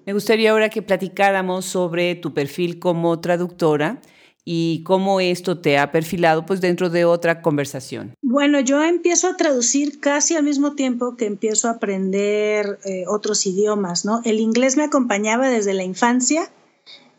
Me 0.05 0.13
gustaría 0.13 0.51
ahora 0.51 0.69
que 0.69 0.81
platicáramos 0.81 1.65
sobre 1.65 2.15
tu 2.15 2.33
perfil 2.33 2.79
como 2.79 3.19
traductora 3.19 4.01
y 4.45 4.83
cómo 4.83 5.19
esto 5.19 5.59
te 5.59 5.77
ha 5.77 5.91
perfilado 5.91 6.45
pues 6.45 6.61
dentro 6.61 6.89
de 6.89 7.05
otra 7.05 7.41
conversación. 7.41 8.13
Bueno, 8.21 8.59
yo 8.61 8.81
empiezo 8.83 9.27
a 9.27 9.37
traducir 9.37 9.99
casi 9.99 10.35
al 10.35 10.43
mismo 10.43 10.73
tiempo 10.73 11.15
que 11.15 11.25
empiezo 11.25 11.67
a 11.67 11.71
aprender 11.71 12.79
eh, 12.85 13.05
otros 13.07 13.45
idiomas, 13.45 14.05
¿no? 14.05 14.21
El 14.25 14.39
inglés 14.39 14.75
me 14.75 14.83
acompañaba 14.83 15.49
desde 15.49 15.73
la 15.73 15.83
infancia 15.83 16.49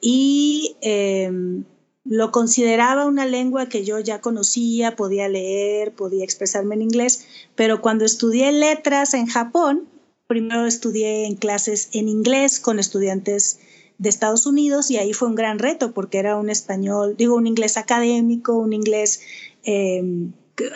y 0.01 0.77
em, 0.83 1.65
lo 2.05 2.31
consideraba 2.31 3.07
una 3.07 3.25
lengua 3.25 3.69
que 3.69 3.85
yo 3.85 3.99
ya 4.01 4.21
conocía, 4.21 4.97
podía 4.97 5.29
leer, 5.29 5.95
podía 5.95 6.25
expresarme 6.25 6.75
en 6.75 6.83
inglés, 6.83 7.27
pero 7.55 7.81
cuando 7.81 8.05
estudié 8.05 8.53
letras 8.53 9.15
en 9.15 9.27
Japón, 9.27 9.89
primero 10.27 10.67
estudié 10.67 11.27
en 11.27 11.37
clases 11.37 11.91
en 11.93 12.09
inglés 12.09 12.61
con 12.61 12.79
estudiantes 12.79 13.61
de 13.99 14.09
Estados 14.09 14.47
Unidos 14.47 14.91
y 14.91 14.97
ahí 14.97 15.13
fue 15.13 15.29
un 15.29 15.35
gran 15.35 15.59
reto 15.59 15.93
porque 15.93 16.19
era 16.19 16.37
un 16.37 16.51
español, 16.51 17.15
digo, 17.17 17.37
un 17.37 17.47
inglés 17.47 17.77
académico, 17.77 18.55
un 18.55 18.73
inglés, 18.73 19.21
em, 19.65 20.33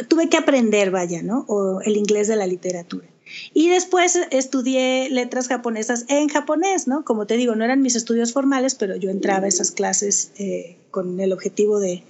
tuve 0.08 0.28
que 0.28 0.36
aprender, 0.36 0.90
vaya, 0.90 1.22
¿no? 1.22 1.44
O 1.48 1.80
el 1.80 1.96
inglés 1.96 2.28
de 2.28 2.36
la 2.36 2.46
literatura. 2.46 3.06
Y 3.52 3.68
después 3.68 4.18
estudié 4.30 5.10
letras 5.10 5.48
japonesas 5.48 6.06
en 6.08 6.28
japonés, 6.28 6.88
¿no? 6.88 7.04
Como 7.04 7.26
te 7.26 7.36
digo, 7.36 7.54
no 7.54 7.64
eran 7.64 7.82
mis 7.82 7.94
estudios 7.94 8.32
formales, 8.32 8.74
pero 8.74 8.96
yo 8.96 9.10
entraba 9.10 9.46
a 9.46 9.48
esas 9.48 9.70
clases 9.70 10.32
eh, 10.38 10.78
con 10.90 11.20
el 11.20 11.32
objetivo 11.32 11.78
de, 11.78 12.02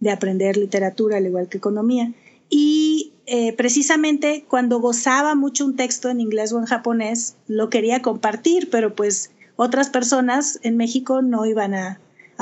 de, 0.00 0.10
aprender 0.10 0.56
literatura, 0.56 1.18
al 1.18 1.26
igual 1.26 1.48
que 1.48 1.58
economía. 1.58 2.12
Y 2.50 3.13
eh, 3.26 3.54
precisamente 3.54 4.44
cuando 4.48 4.80
gozaba 4.80 5.34
mucho 5.34 5.64
un 5.64 5.76
texto 5.76 6.10
en 6.10 6.20
inglés 6.20 6.52
o 6.52 6.58
en 6.58 6.66
japonés, 6.66 7.36
lo 7.46 7.70
quería 7.70 8.02
compartir, 8.02 8.68
pero 8.70 8.94
pues 8.94 9.30
otras 9.56 9.88
personas 9.88 10.58
en 10.62 10.76
México 10.76 11.22
no 11.22 11.46
iban 11.46 11.74
a, 11.74 12.00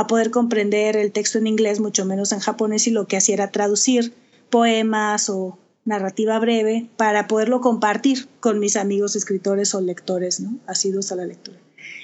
poder 0.09 0.31
comprender 0.31 0.97
el 0.97 1.13
texto 1.13 1.39
en 1.39 1.47
inglés, 1.47 1.79
mucho 1.79 2.07
menos 2.07 2.33
en 2.33 2.41
japonés, 2.41 2.87
y 2.87 2.91
lo 2.91 3.07
que 3.07 3.19
hacía 3.19 3.35
era 3.35 3.51
traducir 3.51 4.15
poemas 4.49 5.29
o 5.29 5.59
narrativa 5.85 6.39
breve 6.39 6.89
para 6.97 7.29
poderlo 7.29 7.61
compartir 7.61 8.27
con 8.41 8.59
mis 8.59 8.77
amigos 8.77 9.17
escritores 9.17 9.75
o 9.75 9.81
lectores, 9.83 10.41
¿no? 10.41 10.59
Asidos 10.67 11.13
a 11.13 11.17
la 11.17 11.27
lectura. 11.27 11.59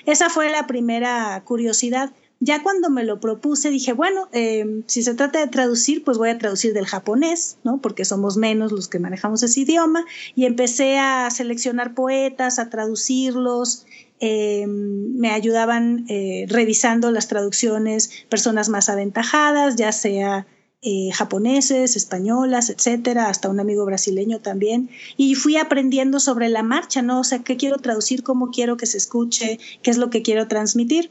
Esa 0.04 0.28
fue 0.28 0.50
la 0.50 0.66
primera 0.66 1.42
curiosidad. 1.44 2.10
Ya 2.40 2.62
cuando 2.62 2.88
me 2.88 3.04
lo 3.04 3.20
propuse 3.20 3.70
dije, 3.70 3.92
bueno, 3.92 4.28
eh, 4.32 4.82
si 4.86 5.02
se 5.02 5.14
trata 5.14 5.40
de 5.40 5.48
traducir, 5.48 6.04
pues 6.04 6.18
voy 6.18 6.30
a 6.30 6.38
traducir 6.38 6.72
del 6.72 6.86
japonés, 6.86 7.58
¿no? 7.64 7.80
Porque 7.80 8.04
somos 8.04 8.36
menos 8.36 8.70
los 8.70 8.88
que 8.88 9.00
manejamos 9.00 9.42
ese 9.42 9.60
idioma. 9.60 10.04
Y 10.36 10.44
empecé 10.44 10.98
a 10.98 11.30
seleccionar 11.30 11.94
poetas, 11.94 12.58
a 12.58 12.70
traducirlos, 12.70 13.86
eh, 14.20 14.66
me 14.66 15.30
ayudaban 15.30 16.04
eh, 16.08 16.46
revisando 16.48 17.10
las 17.12 17.28
traducciones 17.28 18.10
personas 18.28 18.68
más 18.68 18.88
aventajadas, 18.88 19.76
ya 19.76 19.92
sea 19.92 20.46
eh, 20.82 21.10
japoneses, 21.12 21.96
españolas, 21.96 22.70
etcétera, 22.70 23.28
hasta 23.28 23.48
un 23.48 23.60
amigo 23.60 23.84
brasileño 23.84 24.40
también. 24.40 24.90
Y 25.16 25.34
fui 25.34 25.56
aprendiendo 25.56 26.20
sobre 26.20 26.48
la 26.48 26.62
marcha, 26.62 27.02
¿no? 27.02 27.20
O 27.20 27.24
sea, 27.24 27.40
qué 27.40 27.56
quiero 27.56 27.78
traducir, 27.78 28.22
cómo 28.22 28.50
quiero 28.50 28.76
que 28.76 28.86
se 28.86 28.98
escuche, 28.98 29.58
qué 29.82 29.90
es 29.90 29.98
lo 29.98 30.10
que 30.10 30.22
quiero 30.22 30.48
transmitir. 30.48 31.10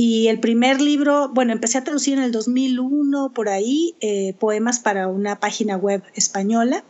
Y 0.00 0.28
el 0.28 0.38
primer 0.38 0.80
libro, 0.80 1.28
bueno, 1.34 1.52
empecé 1.52 1.76
a 1.76 1.82
traducir 1.82 2.18
en 2.18 2.22
el 2.22 2.30
2001 2.30 3.32
por 3.34 3.48
ahí, 3.48 3.96
poemas 4.38 4.78
para 4.78 5.08
una 5.08 5.40
página 5.40 5.76
web 5.76 6.04
española 6.14 6.84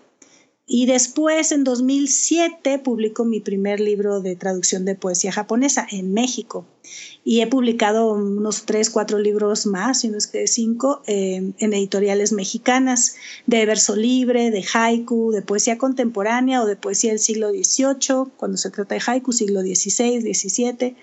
y 0.70 0.84
después, 0.84 1.50
en 1.50 1.64
2007, 1.64 2.78
publico 2.80 3.24
mi 3.24 3.40
primer 3.40 3.80
libro 3.80 4.20
de 4.20 4.36
traducción 4.36 4.84
de 4.84 4.94
poesía 4.94 5.32
japonesa 5.32 5.86
en 5.90 6.12
México. 6.12 6.66
Y 7.24 7.40
he 7.40 7.46
publicado 7.46 8.12
unos 8.12 8.66
tres, 8.66 8.90
cuatro 8.90 9.18
libros 9.18 9.64
más, 9.64 10.00
si 10.00 10.08
no 10.08 10.18
es 10.18 10.26
que 10.26 10.46
cinco, 10.46 11.00
en 11.06 11.54
editoriales 11.58 12.32
mexicanas, 12.32 13.16
de 13.46 13.64
verso 13.64 13.96
libre, 13.96 14.50
de 14.50 14.62
haiku, 14.74 15.32
de 15.32 15.40
poesía 15.40 15.78
contemporánea 15.78 16.62
o 16.62 16.66
de 16.66 16.76
poesía 16.76 17.12
del 17.12 17.20
siglo 17.20 17.48
XVIII, 17.48 18.30
cuando 18.36 18.58
se 18.58 18.68
trata 18.68 18.94
de 18.94 19.00
haiku, 19.06 19.32
siglo 19.32 19.62
XVI, 19.62 20.20
XVII. 20.20 20.96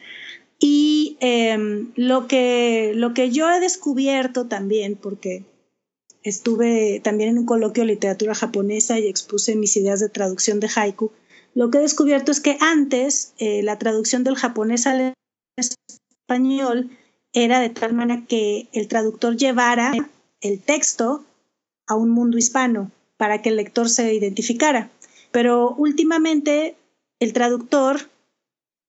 Y 0.59 1.17
em, 1.19 1.91
lo, 1.95 2.27
que, 2.27 2.93
lo 2.95 3.13
que 3.13 3.31
yo 3.31 3.49
he 3.49 3.59
descubierto 3.59 4.47
también, 4.47 4.95
porque 4.95 5.43
estuve 6.23 7.01
también 7.03 7.29
en 7.29 7.37
un 7.39 7.45
coloquio 7.45 7.83
de 7.83 7.93
literatura 7.93 8.33
japonesa 8.33 8.99
y 8.99 9.07
expuse 9.07 9.55
mis 9.55 9.77
ideas 9.77 9.99
de 9.99 10.09
traducción 10.09 10.59
de 10.59 10.69
haiku, 10.73 11.11
lo 11.53 11.71
que 11.71 11.77
he 11.77 11.81
descubierto 11.81 12.31
es 12.31 12.41
que 12.41 12.57
antes 12.59 13.33
eh, 13.37 13.63
la 13.63 13.77
traducción 13.77 14.23
del 14.23 14.35
japonés 14.35 14.87
al 14.87 15.13
español 15.57 16.89
era 17.31 17.59
de 17.59 17.69
tal 17.69 17.93
manera 17.93 18.25
que 18.27 18.67
el 18.73 18.87
traductor 18.87 19.37
llevara 19.37 19.93
el 20.41 20.61
texto 20.61 21.23
a 21.87 21.95
un 21.95 22.09
mundo 22.09 22.37
hispano 22.37 22.91
para 23.17 23.41
que 23.41 23.49
el 23.49 23.55
lector 23.57 23.89
se 23.89 24.13
identificara. 24.13 24.89
Pero 25.31 25.71
últimamente 25.71 26.75
el 27.19 27.33
traductor 27.33 28.09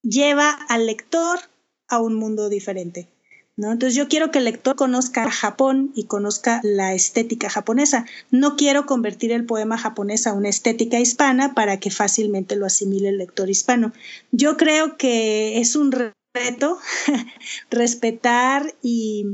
lleva 0.02 0.50
al 0.50 0.86
lector 0.86 1.38
a 1.88 2.00
un 2.00 2.14
mundo 2.14 2.48
diferente. 2.48 3.08
Entonces 3.58 3.94
yo 3.94 4.06
quiero 4.08 4.30
que 4.30 4.38
el 4.38 4.44
lector 4.44 4.76
conozca 4.76 5.30
Japón 5.30 5.90
y 5.94 6.04
conozca 6.04 6.60
la 6.62 6.92
estética 6.92 7.48
japonesa. 7.48 8.04
No 8.30 8.54
quiero 8.56 8.84
convertir 8.84 9.32
el 9.32 9.46
poema 9.46 9.78
japonés 9.78 10.26
a 10.26 10.34
una 10.34 10.50
estética 10.50 11.00
hispana 11.00 11.54
para 11.54 11.80
que 11.80 11.90
fácilmente 11.90 12.56
lo 12.56 12.66
asimile 12.66 13.08
el 13.08 13.18
lector 13.18 13.48
hispano. 13.48 13.92
Yo 14.30 14.58
creo 14.58 14.98
que 14.98 15.58
es 15.58 15.74
un 15.74 15.90
reto 16.34 16.78
respetar 17.70 18.74
y, 18.82 19.24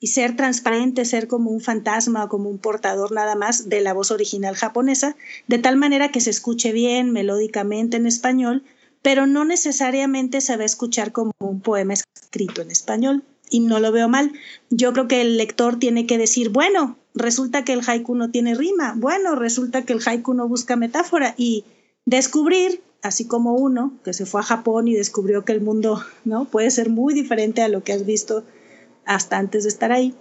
y 0.00 0.08
ser 0.08 0.36
transparente, 0.36 1.06
ser 1.06 1.26
como 1.26 1.50
un 1.50 1.62
fantasma 1.62 2.24
o 2.24 2.28
como 2.28 2.50
un 2.50 2.58
portador 2.58 3.10
nada 3.12 3.36
más 3.36 3.70
de 3.70 3.80
la 3.80 3.94
voz 3.94 4.10
original 4.10 4.54
japonesa, 4.54 5.16
de 5.46 5.58
tal 5.58 5.76
manera 5.76 6.10
que 6.10 6.20
se 6.20 6.28
escuche 6.28 6.72
bien 6.72 7.10
melódicamente 7.10 7.96
en 7.96 8.06
español, 8.06 8.64
pero 9.06 9.28
no 9.28 9.44
necesariamente 9.44 10.40
se 10.40 10.56
va 10.56 10.64
a 10.64 10.66
escuchar 10.66 11.12
como 11.12 11.30
un 11.38 11.60
poema 11.60 11.94
escrito 11.94 12.60
en 12.60 12.72
español 12.72 13.22
y 13.48 13.60
no 13.60 13.78
lo 13.78 13.92
veo 13.92 14.08
mal. 14.08 14.32
Yo 14.68 14.92
creo 14.92 15.06
que 15.06 15.20
el 15.20 15.36
lector 15.36 15.78
tiene 15.78 16.08
que 16.08 16.18
decir, 16.18 16.48
bueno, 16.48 16.98
resulta 17.14 17.64
que 17.64 17.72
el 17.72 17.82
haiku 17.86 18.16
no 18.16 18.32
tiene 18.32 18.56
rima, 18.56 18.94
bueno, 18.96 19.36
resulta 19.36 19.82
que 19.82 19.92
el 19.92 20.00
haiku 20.04 20.34
no 20.34 20.48
busca 20.48 20.74
metáfora 20.74 21.36
y 21.36 21.64
descubrir, 22.04 22.82
así 23.00 23.26
como 23.26 23.54
uno 23.54 23.92
que 24.02 24.12
se 24.12 24.26
fue 24.26 24.40
a 24.40 24.42
Japón 24.44 24.88
y 24.88 24.94
descubrió 24.94 25.44
que 25.44 25.52
el 25.52 25.60
mundo 25.60 26.02
no 26.24 26.46
puede 26.46 26.72
ser 26.72 26.90
muy 26.90 27.14
diferente 27.14 27.62
a 27.62 27.68
lo 27.68 27.84
que 27.84 27.92
has 27.92 28.04
visto 28.04 28.42
hasta 29.04 29.38
antes 29.38 29.62
de 29.62 29.68
estar 29.68 29.92
ahí, 29.92 30.16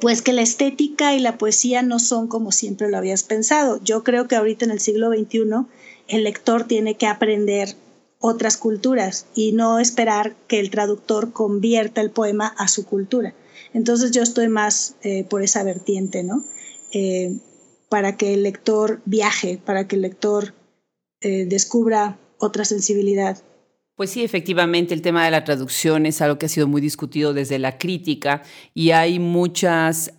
pues 0.00 0.22
que 0.22 0.32
la 0.32 0.42
estética 0.42 1.16
y 1.16 1.18
la 1.18 1.36
poesía 1.36 1.82
no 1.82 1.98
son 1.98 2.28
como 2.28 2.52
siempre 2.52 2.90
lo 2.90 2.96
habías 2.96 3.24
pensado. 3.24 3.80
Yo 3.82 4.04
creo 4.04 4.28
que 4.28 4.36
ahorita 4.36 4.66
en 4.66 4.70
el 4.70 4.78
siglo 4.78 5.10
XXI 5.10 5.66
el 6.06 6.22
lector 6.22 6.62
tiene 6.62 6.94
que 6.94 7.08
aprender 7.08 7.74
otras 8.20 8.56
culturas 8.56 9.26
y 9.34 9.52
no 9.52 9.78
esperar 9.78 10.34
que 10.48 10.58
el 10.58 10.70
traductor 10.70 11.32
convierta 11.32 12.00
el 12.00 12.10
poema 12.10 12.46
a 12.46 12.68
su 12.68 12.84
cultura. 12.84 13.34
Entonces 13.74 14.10
yo 14.10 14.22
estoy 14.22 14.48
más 14.48 14.96
eh, 15.02 15.24
por 15.24 15.42
esa 15.42 15.62
vertiente, 15.62 16.22
¿no? 16.24 16.44
Eh, 16.92 17.38
para 17.88 18.16
que 18.16 18.34
el 18.34 18.42
lector 18.42 19.00
viaje, 19.04 19.60
para 19.64 19.86
que 19.86 19.96
el 19.96 20.02
lector 20.02 20.54
eh, 21.20 21.46
descubra 21.46 22.18
otra 22.38 22.64
sensibilidad. 22.64 23.38
Pues 23.94 24.10
sí, 24.10 24.22
efectivamente, 24.22 24.94
el 24.94 25.02
tema 25.02 25.24
de 25.24 25.30
la 25.30 25.44
traducción 25.44 26.06
es 26.06 26.20
algo 26.20 26.38
que 26.38 26.46
ha 26.46 26.48
sido 26.48 26.68
muy 26.68 26.80
discutido 26.80 27.34
desde 27.34 27.58
la 27.58 27.78
crítica 27.78 28.42
y 28.72 28.92
hay 28.92 29.18
muchas 29.18 30.12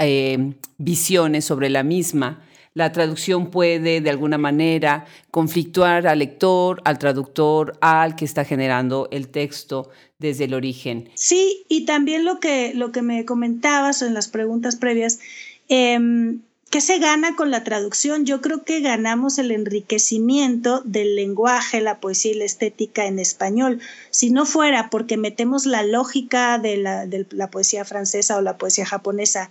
visiones 0.77 1.46
sobre 1.46 1.70
la 1.70 1.84
misma 1.84 2.44
la 2.73 2.91
traducción 2.91 3.51
puede 3.51 4.01
de 4.01 4.09
alguna 4.09 4.38
manera 4.38 5.05
conflictuar 5.31 6.07
al 6.07 6.19
lector, 6.19 6.81
al 6.85 6.99
traductor, 6.99 7.77
al 7.81 8.15
que 8.15 8.25
está 8.25 8.45
generando 8.45 9.07
el 9.11 9.27
texto 9.29 9.89
desde 10.19 10.45
el 10.45 10.53
origen. 10.53 11.09
Sí, 11.15 11.65
y 11.69 11.85
también 11.85 12.25
lo 12.25 12.39
que, 12.39 12.73
lo 12.73 12.91
que 12.91 13.01
me 13.01 13.25
comentabas 13.25 14.01
en 14.01 14.13
las 14.13 14.27
preguntas 14.27 14.75
previas, 14.75 15.19
em, 15.67 16.41
¿Qué 16.69 16.81
se 16.81 16.99
gana 16.99 17.35
con 17.35 17.49
la 17.49 17.63
traducción? 17.63 18.27
Yo 18.27 18.41
creo 18.41 18.63
que 18.63 18.79
ganamos 18.79 19.39
el 19.39 19.49
enriquecimiento 19.49 20.81
del 20.85 21.15
lenguaje, 21.15 21.81
la 21.81 21.99
poesía 21.99 22.33
y 22.33 22.35
la 22.35 22.45
estética 22.45 23.07
en 23.07 23.17
español. 23.17 23.79
Si 24.11 24.29
no 24.29 24.45
fuera 24.45 24.91
porque 24.91 25.17
metemos 25.17 25.65
la 25.65 25.81
lógica 25.81 26.59
de 26.59 26.77
la, 26.77 27.07
de 27.07 27.25
la 27.31 27.49
poesía 27.49 27.85
francesa 27.85 28.38
o 28.38 28.41
la 28.41 28.59
poesía 28.59 28.85
japonesa 28.85 29.49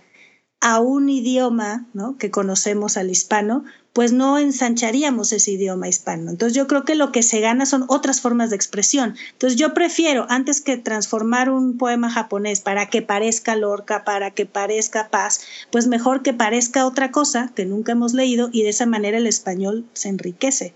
a 0.61 0.79
un 0.79 1.09
idioma 1.09 1.87
que 2.17 2.31
conocemos 2.31 2.97
al 2.97 3.09
hispano, 3.09 3.63
pues 3.93 4.11
no 4.11 4.37
ensancharíamos 4.37 5.31
ese 5.31 5.51
idioma 5.51 5.87
hispano. 5.87 6.31
Entonces 6.31 6.55
yo 6.55 6.67
creo 6.67 6.85
que 6.85 6.95
lo 6.95 7.11
que 7.11 7.23
se 7.23 7.39
gana 7.39 7.65
son 7.65 7.85
otras 7.87 8.21
formas 8.21 8.49
de 8.49 8.55
expresión. 8.55 9.15
Entonces 9.31 9.57
yo 9.57 9.73
prefiero, 9.73 10.25
antes 10.29 10.61
que 10.61 10.77
transformar 10.77 11.49
un 11.49 11.77
poema 11.77 12.09
japonés 12.09 12.59
para 12.59 12.89
que 12.89 13.01
parezca 13.01 13.55
Lorca, 13.55 14.03
para 14.03 14.31
que 14.31 14.45
parezca 14.45 15.09
paz, 15.09 15.41
pues 15.71 15.87
mejor 15.87 16.21
que 16.21 16.33
parezca 16.33 16.85
otra 16.85 17.11
cosa 17.11 17.51
que 17.55 17.65
nunca 17.65 17.93
hemos 17.93 18.13
leído 18.13 18.49
y 18.51 18.63
de 18.63 18.69
esa 18.69 18.85
manera 18.85 19.17
el 19.17 19.27
español 19.27 19.85
se 19.93 20.09
enriquece. 20.09 20.73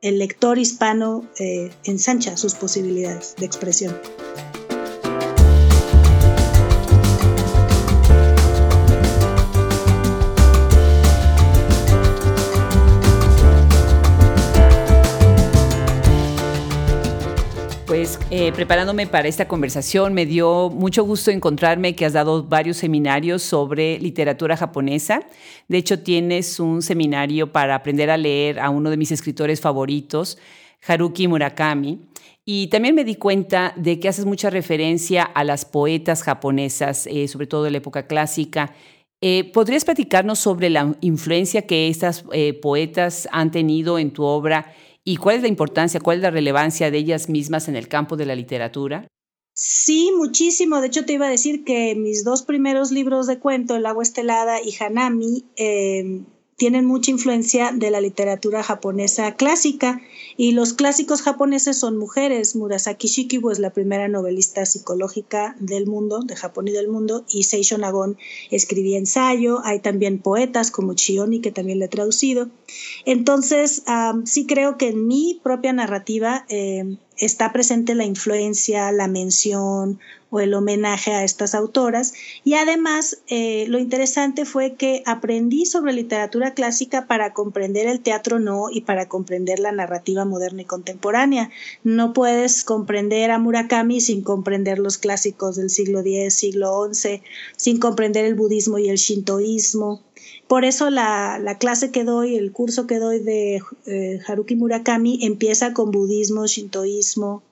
El 0.00 0.18
lector 0.18 0.58
hispano 0.58 1.24
eh, 1.38 1.70
ensancha 1.84 2.36
sus 2.36 2.54
posibilidades 2.54 3.34
de 3.38 3.46
expresión. 3.46 3.94
Pues 17.94 18.18
eh, 18.32 18.50
preparándome 18.50 19.06
para 19.06 19.28
esta 19.28 19.46
conversación, 19.46 20.14
me 20.14 20.26
dio 20.26 20.68
mucho 20.68 21.04
gusto 21.04 21.30
encontrarme 21.30 21.94
que 21.94 22.04
has 22.04 22.12
dado 22.12 22.42
varios 22.42 22.78
seminarios 22.78 23.40
sobre 23.44 24.00
literatura 24.00 24.56
japonesa. 24.56 25.20
De 25.68 25.78
hecho, 25.78 26.00
tienes 26.00 26.58
un 26.58 26.82
seminario 26.82 27.52
para 27.52 27.76
aprender 27.76 28.10
a 28.10 28.16
leer 28.16 28.58
a 28.58 28.70
uno 28.70 28.90
de 28.90 28.96
mis 28.96 29.12
escritores 29.12 29.60
favoritos, 29.60 30.38
Haruki 30.84 31.28
Murakami. 31.28 32.00
Y 32.44 32.66
también 32.66 32.96
me 32.96 33.04
di 33.04 33.14
cuenta 33.14 33.72
de 33.76 34.00
que 34.00 34.08
haces 34.08 34.24
mucha 34.24 34.50
referencia 34.50 35.22
a 35.22 35.44
las 35.44 35.64
poetas 35.64 36.24
japonesas, 36.24 37.06
eh, 37.06 37.28
sobre 37.28 37.46
todo 37.46 37.62
de 37.62 37.70
la 37.70 37.78
época 37.78 38.08
clásica. 38.08 38.74
Eh, 39.20 39.52
¿Podrías 39.52 39.84
platicarnos 39.84 40.40
sobre 40.40 40.68
la 40.68 40.96
influencia 41.00 41.62
que 41.62 41.86
estas 41.86 42.24
poetas 42.60 43.28
han 43.30 43.52
tenido 43.52 44.00
en 44.00 44.10
tu 44.10 44.24
obra? 44.24 44.74
¿Y 45.04 45.18
cuál 45.18 45.36
es 45.36 45.42
la 45.42 45.48
importancia, 45.48 46.00
cuál 46.00 46.16
es 46.16 46.22
la 46.22 46.30
relevancia 46.30 46.90
de 46.90 46.98
ellas 46.98 47.28
mismas 47.28 47.68
en 47.68 47.76
el 47.76 47.88
campo 47.88 48.16
de 48.16 48.24
la 48.24 48.34
literatura? 48.34 49.06
Sí, 49.54 50.10
muchísimo. 50.16 50.80
De 50.80 50.88
hecho, 50.88 51.04
te 51.04 51.12
iba 51.12 51.26
a 51.26 51.30
decir 51.30 51.62
que 51.62 51.94
mis 51.94 52.24
dos 52.24 52.42
primeros 52.42 52.90
libros 52.90 53.26
de 53.26 53.38
cuento, 53.38 53.76
El 53.76 53.86
agua 53.86 54.02
estelada 54.02 54.60
y 54.60 54.74
Hanami, 54.82 55.44
eh, 55.56 56.22
tienen 56.56 56.86
mucha 56.86 57.10
influencia 57.10 57.70
de 57.72 57.90
la 57.90 58.00
literatura 58.00 58.62
japonesa 58.62 59.34
clásica 59.36 60.00
y 60.36 60.52
los 60.52 60.72
clásicos 60.72 61.22
japoneses 61.22 61.78
son 61.78 61.96
mujeres. 61.96 62.56
Murasaki 62.56 63.08
Shikibu 63.08 63.50
es 63.50 63.58
la 63.58 63.70
primera 63.70 64.08
novelista 64.08 64.66
psicológica 64.66 65.56
del 65.60 65.86
mundo, 65.86 66.20
de 66.20 66.36
Japón 66.36 66.68
y 66.68 66.72
del 66.72 66.88
mundo, 66.88 67.24
y 67.28 67.44
Seisho 67.44 67.78
Nagon 67.78 68.16
escribía 68.50 68.98
ensayo. 68.98 69.60
Hay 69.64 69.80
también 69.80 70.18
poetas 70.18 70.70
como 70.70 70.94
Chioni, 70.94 71.40
que 71.40 71.52
también 71.52 71.78
le 71.78 71.86
he 71.86 71.88
traducido. 71.88 72.48
Entonces, 73.04 73.82
sí 74.24 74.46
creo 74.46 74.76
que 74.76 74.88
en 74.88 75.06
mi 75.06 75.40
propia 75.42 75.72
narrativa 75.72 76.46
eh, 76.48 76.96
está 77.18 77.52
presente 77.52 77.94
la 77.94 78.04
influencia, 78.04 78.90
la 78.92 79.08
mención 79.08 80.00
o 80.30 80.40
el 80.40 80.52
homenaje 80.54 81.12
a 81.12 81.22
estas 81.22 81.54
autoras. 81.54 82.12
Y 82.42 82.54
además, 82.54 83.18
eh, 83.28 83.66
lo 83.68 83.78
interesante 83.78 84.44
fue 84.44 84.74
que 84.74 85.04
aprendí 85.06 85.64
sobre 85.64 85.92
literatura 85.92 86.54
clásica 86.54 87.06
para 87.06 87.32
comprender 87.32 87.86
el 87.86 88.00
teatro 88.00 88.40
no 88.40 88.68
y 88.68 88.80
para 88.80 89.08
comprender 89.08 89.60
la 89.60 89.70
narrativa 89.70 90.24
moderna 90.24 90.62
y 90.62 90.64
contemporánea. 90.64 91.50
No 91.84 92.12
puedes 92.12 92.64
comprender 92.64 93.30
a 93.30 93.38
Murakami 93.38 94.00
sin 94.00 94.22
comprender 94.22 94.80
los 94.80 94.98
clásicos 94.98 95.54
del 95.54 95.70
siglo 95.70 96.00
X, 96.00 96.34
siglo 96.34 96.92
XI, 96.92 97.22
sin 97.56 97.78
comprender 97.78 98.24
el 98.24 98.34
budismo 98.34 98.78
y 98.78 98.88
el 98.88 98.96
shintoísmo. 98.96 100.02
Por 100.48 100.64
eso 100.64 100.90
la, 100.90 101.56
clase 101.58 101.90
que 101.90 102.04
doy, 102.04 102.36
el 102.36 102.52
curso 102.52 102.86
que 102.86 102.98
doy 102.98 103.18
de 103.18 103.62
eh, 103.86 104.20
Haruki 104.26 104.56
Murakami 104.56 105.24
empieza 105.24 105.72
con 105.72 105.90
budismo, 105.90 106.46
shintoísmo, 106.46 107.42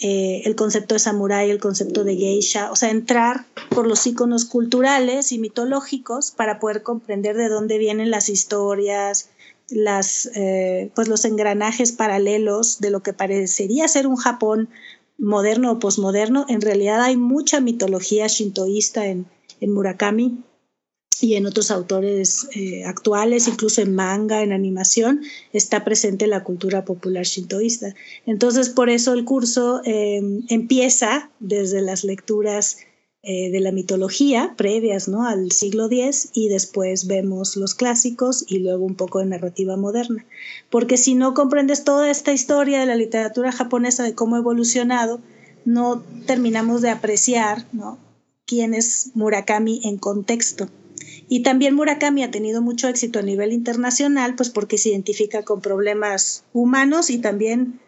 eh, 0.00 0.42
el 0.44 0.56
concepto 0.56 0.96
de 0.96 0.98
samurái, 0.98 1.50
el 1.50 1.60
concepto 1.60 2.02
de 2.02 2.16
geisha, 2.16 2.72
o 2.72 2.76
sea, 2.76 2.90
entrar 2.90 3.46
por 3.70 3.86
los 3.86 4.04
iconos 4.06 4.44
culturales 4.44 5.30
y 5.30 5.38
mitológicos 5.38 6.32
para 6.32 6.58
poder 6.58 6.82
comprender 6.82 7.36
de 7.36 7.48
dónde 7.48 7.78
vienen 7.78 8.10
las 8.10 8.28
historias, 8.28 9.30
las, 9.70 10.30
eh, 10.34 10.90
pues 10.96 11.06
los 11.06 11.24
engranajes 11.24 11.92
paralelos 11.92 12.80
de 12.80 12.90
lo 12.90 13.02
que 13.02 13.12
parecería 13.12 13.86
ser 13.86 14.08
un 14.08 14.16
Japón 14.16 14.68
moderno 15.16 15.70
o 15.70 15.78
posmoderno. 15.78 16.44
En 16.48 16.60
realidad 16.60 17.00
hay 17.00 17.16
mucha 17.16 17.60
mitología 17.60 18.26
shintoísta 18.26 19.06
en, 19.06 19.26
en 19.60 19.72
Murakami 19.72 20.42
y 21.20 21.34
en 21.34 21.46
otros 21.46 21.70
autores 21.70 22.48
eh, 22.54 22.84
actuales, 22.84 23.48
incluso 23.48 23.80
en 23.82 23.94
manga, 23.94 24.42
en 24.42 24.52
animación, 24.52 25.22
está 25.52 25.84
presente 25.84 26.26
la 26.26 26.44
cultura 26.44 26.84
popular 26.84 27.24
shintoísta. 27.24 27.94
Entonces, 28.26 28.68
por 28.68 28.90
eso 28.90 29.12
el 29.12 29.24
curso 29.24 29.80
em, 29.84 30.42
empieza 30.48 31.30
desde 31.40 31.82
las 31.82 32.04
lecturas 32.04 32.78
eh, 33.26 33.50
de 33.50 33.60
la 33.60 33.72
mitología 33.72 34.52
previas 34.54 35.08
¿no? 35.08 35.26
al 35.26 35.50
siglo 35.50 35.86
X 35.86 36.28
y 36.34 36.48
después 36.48 37.06
vemos 37.06 37.56
los 37.56 37.74
clásicos 37.74 38.44
y 38.46 38.58
luego 38.58 38.84
un 38.84 38.96
poco 38.96 39.20
de 39.20 39.24
narrativa 39.24 39.78
moderna. 39.78 40.26
Porque 40.68 40.98
si 40.98 41.14
no 41.14 41.32
comprendes 41.32 41.84
toda 41.84 42.10
esta 42.10 42.32
historia 42.32 42.80
de 42.80 42.86
la 42.86 42.96
literatura 42.96 43.50
japonesa, 43.50 44.02
de 44.02 44.14
cómo 44.14 44.36
ha 44.36 44.40
evolucionado, 44.40 45.20
no 45.64 46.02
terminamos 46.26 46.82
de 46.82 46.90
apreciar 46.90 47.66
¿no? 47.72 47.98
quién 48.44 48.74
es 48.74 49.12
Murakami 49.14 49.80
en 49.84 49.96
contexto. 49.96 50.68
Y 51.28 51.42
también 51.42 51.74
Murakami 51.74 52.22
ha 52.22 52.30
tenido 52.30 52.62
mucho 52.62 52.88
éxito 52.88 53.18
a 53.18 53.22
nivel 53.22 53.52
internacional, 53.52 54.34
pues 54.36 54.50
porque 54.50 54.78
se 54.78 54.90
identifica 54.90 55.42
con 55.42 55.60
problemas 55.60 56.44
humanos 56.52 57.10
y 57.10 57.18
también 57.18 57.80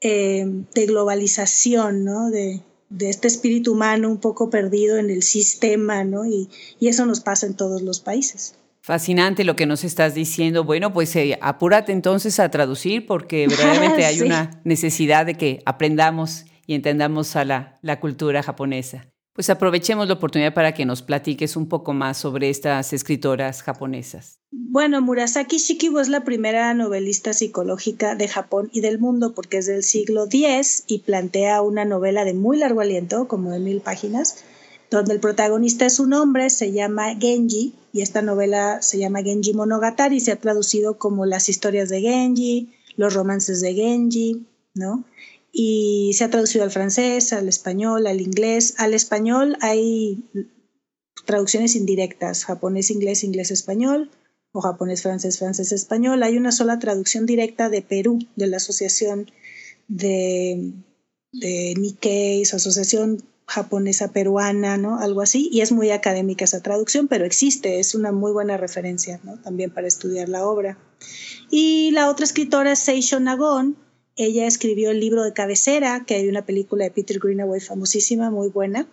eh, 0.00 0.44
de 0.74 0.86
globalización, 0.86 2.04
¿no? 2.04 2.30
De, 2.30 2.60
este 3.00 3.26
espíritu 3.26 3.72
humano 3.72 4.10
un 4.10 4.18
poco 4.18 4.50
perdido 4.50 4.98
en 4.98 5.08
el 5.08 5.22
sistema, 5.22 6.04
¿no? 6.04 6.26
Y, 6.26 6.48
eso 6.80 7.06
nos 7.06 7.20
pasa 7.20 7.46
en 7.46 7.54
todos 7.54 7.80
los 7.82 8.00
países. 8.00 8.54
Fascinante 8.82 9.44
lo 9.44 9.56
que 9.56 9.64
nos 9.64 9.84
estás 9.84 10.14
diciendo. 10.14 10.64
Bueno, 10.64 10.92
pues 10.92 11.14
eh, 11.16 11.38
apúrate 11.40 11.92
entonces 11.92 12.40
a 12.40 12.50
traducir 12.50 13.06
porque 13.06 13.46
verdaderamente 13.48 14.04
hay 14.04 14.20
una 14.20 14.60
necesidad 14.64 15.24
de 15.24 15.34
que 15.34 15.62
aprendamos 15.64 16.44
y 16.66 16.74
entendamos 16.74 17.36
a 17.36 17.44
la 17.44 18.00
cultura 18.00 18.42
japonesa. 18.42 19.11
Pues 19.34 19.48
aprovechemos 19.48 20.08
la 20.08 20.14
oportunidad 20.14 20.52
para 20.52 20.74
que 20.74 20.84
nos 20.84 21.00
platiques 21.00 21.56
un 21.56 21.66
poco 21.66 21.94
más 21.94 22.18
sobre 22.18 22.50
estas 22.50 22.92
escritoras 22.92 23.62
japonesas. 23.62 24.38
Bueno, 24.50 25.00
Murasaki 25.00 25.56
Shikibu 25.56 26.00
es 26.00 26.08
la 26.08 26.22
primera 26.22 26.74
novelista 26.74 27.32
psicológica 27.32 28.14
de 28.14 28.28
Japón 28.28 28.68
y 28.74 28.80
del 28.82 28.98
mundo 28.98 29.34
porque 29.34 29.58
es 29.58 29.66
del 29.66 29.84
siglo 29.84 30.26
X 30.30 30.84
y 30.86 30.98
plantea 30.98 31.62
una 31.62 31.86
novela 31.86 32.26
de 32.26 32.34
muy 32.34 32.58
largo 32.58 32.82
aliento, 32.82 33.26
como 33.26 33.50
de 33.50 33.60
mil 33.60 33.80
páginas, 33.80 34.44
donde 34.90 35.14
el 35.14 35.20
protagonista 35.20 35.86
es 35.86 35.98
un 35.98 36.12
hombre, 36.12 36.50
se 36.50 36.72
llama 36.72 37.14
Genji, 37.18 37.74
y 37.94 38.02
esta 38.02 38.20
novela 38.20 38.82
se 38.82 38.98
llama 38.98 39.22
Genji 39.22 39.54
Monogatari, 39.54 40.16
y 40.16 40.20
se 40.20 40.32
ha 40.32 40.36
traducido 40.36 40.98
como 40.98 41.24
las 41.24 41.48
historias 41.48 41.88
de 41.88 42.02
Genji, 42.02 42.74
los 42.96 43.14
romances 43.14 43.62
de 43.62 43.72
Genji, 43.72 44.46
¿no? 44.74 45.04
Y 45.52 46.12
se 46.14 46.24
ha 46.24 46.30
traducido 46.30 46.64
al 46.64 46.70
francés, 46.70 47.34
al 47.34 47.48
español, 47.48 48.06
al 48.06 48.22
inglés. 48.22 48.74
Al 48.78 48.94
español 48.94 49.58
hay 49.60 50.24
traducciones 51.26 51.76
indirectas, 51.76 52.46
japonés, 52.46 52.90
inglés, 52.90 53.22
inglés, 53.22 53.50
español, 53.50 54.10
o 54.52 54.62
japonés, 54.62 55.02
francés, 55.02 55.38
francés, 55.38 55.72
español. 55.72 56.22
Hay 56.22 56.38
una 56.38 56.52
sola 56.52 56.78
traducción 56.78 57.26
directa 57.26 57.68
de 57.68 57.82
Perú, 57.82 58.18
de 58.34 58.46
la 58.46 58.56
Asociación 58.56 59.30
de, 59.88 60.72
de 61.32 61.74
Nikkei, 61.78 62.42
Asociación 62.42 63.22
Japonesa 63.46 64.12
Peruana, 64.12 64.78
¿no? 64.78 64.98
Algo 64.98 65.20
así. 65.20 65.50
Y 65.52 65.60
es 65.60 65.70
muy 65.70 65.90
académica 65.90 66.46
esa 66.46 66.62
traducción, 66.62 67.08
pero 67.08 67.26
existe, 67.26 67.78
es 67.78 67.94
una 67.94 68.10
muy 68.10 68.32
buena 68.32 68.56
referencia, 68.56 69.20
¿no? 69.24 69.38
También 69.38 69.70
para 69.70 69.86
estudiar 69.86 70.30
la 70.30 70.46
obra. 70.46 70.78
Y 71.50 71.90
la 71.90 72.08
otra 72.08 72.24
escritora 72.24 72.72
es 72.72 72.78
Seisho 72.78 73.20
Nagon, 73.20 73.76
ella 74.16 74.46
escribió 74.46 74.90
el 74.90 75.00
libro 75.00 75.22
de 75.22 75.32
cabecera, 75.32 76.04
que 76.06 76.14
hay 76.14 76.28
una 76.28 76.44
película 76.44 76.84
de 76.84 76.90
Peter 76.90 77.18
Greenaway 77.18 77.60
famosísima, 77.60 78.30
muy 78.30 78.48
buena, 78.48 78.86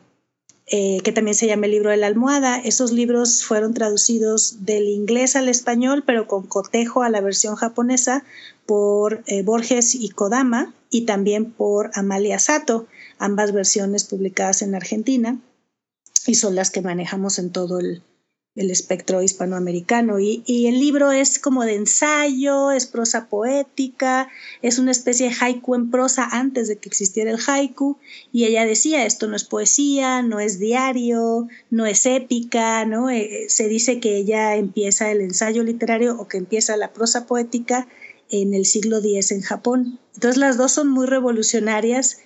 eh, 0.67 0.99
que 1.03 1.11
también 1.11 1.35
se 1.35 1.47
llama 1.47 1.65
el 1.65 1.73
libro 1.73 1.89
de 1.89 1.97
la 1.97 2.07
almohada. 2.07 2.59
Esos 2.59 2.91
libros 2.91 3.43
fueron 3.43 3.73
traducidos 3.73 4.65
del 4.65 4.87
inglés 4.87 5.35
al 5.35 5.49
español, 5.49 6.03
pero 6.05 6.27
con 6.27 6.45
cotejo 6.47 7.03
a 7.03 7.09
la 7.09 7.21
versión 7.21 7.55
japonesa 7.55 8.23
por 8.65 9.23
eh, 9.25 9.41
Borges 9.43 9.95
y 9.95 10.09
Kodama 10.09 10.73
y 10.89 11.01
también 11.01 11.51
por 11.51 11.91
Amalia 11.95 12.39
Sato, 12.39 12.87
ambas 13.17 13.51
versiones 13.51 14.03
publicadas 14.03 14.61
en 14.61 14.75
Argentina 14.75 15.39
y 16.27 16.35
son 16.35 16.55
las 16.55 16.69
que 16.69 16.81
manejamos 16.81 17.39
en 17.39 17.51
todo 17.51 17.79
el, 17.79 18.03
el 18.55 18.71
espectro 18.71 19.21
hispanoamericano. 19.21 20.19
Y, 20.19 20.43
y, 20.45 20.67
el 20.67 20.79
libro 20.79 21.11
es 21.11 21.39
como 21.39 21.63
de 21.63 21.75
ensayo, 21.75 22.71
es 22.71 22.87
prosa 22.87 23.29
poética, 23.29 24.29
es 24.61 24.79
una 24.79 24.91
especie 24.91 25.29
de 25.29 25.35
haiku 25.39 25.75
en 25.75 25.91
prosa 25.91 26.27
antes 26.29 26.67
de 26.67 26.77
que 26.77 26.89
existiera 26.89 27.31
el 27.31 27.39
haiku. 27.45 27.97
Y 28.31 28.45
ella 28.45 28.65
decía, 28.65 29.05
esto 29.05 29.27
no 29.27 29.35
es 29.35 29.43
poesía, 29.43 30.21
no 30.21 30.39
es 30.39 30.59
diario, 30.59 31.47
no 31.69 31.85
es 31.85 32.05
épica, 32.05 32.85
¿no? 32.85 33.09
Eh, 33.09 33.45
se 33.49 33.67
dice 33.67 33.99
que 33.99 34.17
ella 34.17 34.55
empieza 34.55 35.11
el 35.11 35.21
ensayo 35.21 35.63
literario 35.63 36.19
o 36.19 36.27
que 36.27 36.37
empieza 36.37 36.75
la 36.77 36.91
prosa 36.91 37.27
poética 37.27 37.87
en 38.29 38.53
el 38.53 38.65
siglo 38.65 38.97
X 38.97 39.31
en 39.31 39.41
Japón. 39.41 39.99
Entonces 40.15 40.37
las 40.37 40.57
dos 40.57 40.71
son 40.71 40.89
muy 40.89 41.07
revolucionarias 41.07 42.19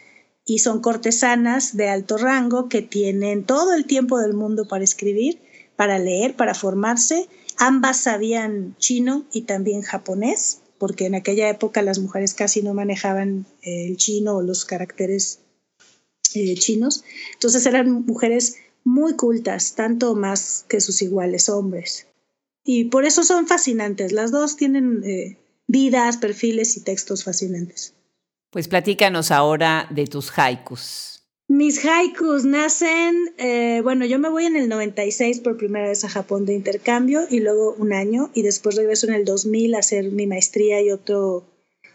y 0.46 0.60
son 0.60 0.82
cortesanas 0.82 1.78
de 1.78 1.90
alto 1.90 2.18
rango 2.18 2.68
que 2.68 2.82
tienen 2.82 3.46
todo 3.46 3.74
el 3.74 3.86
tiempo 3.86 4.20
del 4.20 4.34
mundo 4.34 4.68
para 4.68 4.84
escribir 4.84 5.40
para 5.84 6.00
leer, 6.00 6.38
para 6.38 6.54
formarse. 6.54 7.28
Ambas 7.58 7.98
sabían 7.98 8.74
chino 8.78 9.26
y 9.34 9.42
también 9.42 9.82
japonés, 9.82 10.62
porque 10.78 11.08
en 11.08 11.14
aquella 11.14 11.50
época 11.50 11.82
las 11.82 12.00
mujeres 12.00 12.34
casi 12.34 12.62
no 12.62 12.74
manejaban 12.74 13.46
eh, 13.64 13.88
el 13.88 13.98
chino 13.98 14.38
o 14.38 14.42
los 14.42 14.64
caracteres 14.64 15.42
eh, 16.36 16.56
chinos. 16.56 17.04
Entonces 17.34 17.66
eran 17.66 18.06
mujeres 18.06 18.56
muy 18.86 19.18
cultas, 19.18 19.76
tanto 19.76 20.16
más 20.16 20.64
que 20.70 20.80
sus 20.80 21.02
iguales 21.02 21.50
hombres. 21.50 22.08
Y 22.64 22.86
por 22.86 23.04
eso 23.04 23.24
son 23.24 23.46
fascinantes. 23.46 24.14
Las 24.14 24.32
dos 24.32 24.56
tienen 24.56 25.04
eh, 25.04 25.38
vidas, 25.68 26.16
perfiles 26.16 26.78
y 26.78 26.80
textos 26.86 27.26
fascinantes. 27.26 27.94
Pues 28.52 28.70
platícanos 28.70 29.32
ahora 29.32 29.90
de 29.90 30.08
tus 30.08 30.32
haikus. 30.40 31.23
Mis 31.48 31.86
haikus 31.86 32.46
nacen, 32.46 33.34
eh, 33.38 33.82
bueno, 33.84 34.06
yo 34.06 34.18
me 34.18 34.30
voy 34.30 34.46
en 34.46 34.56
el 34.56 34.70
96 34.70 35.42
por 35.42 35.58
primera 35.58 35.90
vez 35.90 36.04
a 36.06 36.10
Japón 36.10 36.46
de 36.46 36.54
intercambio 36.54 37.22
y 37.30 37.42
luego 37.42 37.76
un 37.78 37.92
año 37.92 38.32
y 38.34 38.44
después 38.44 38.76
regreso 38.78 39.08
en 39.08 39.14
el 39.14 39.26
2000 39.26 39.76
a 39.76 39.80
hacer 39.80 40.12
mi 40.12 40.26
maestría 40.26 40.82
y 40.82 40.90
otro, 40.90 41.44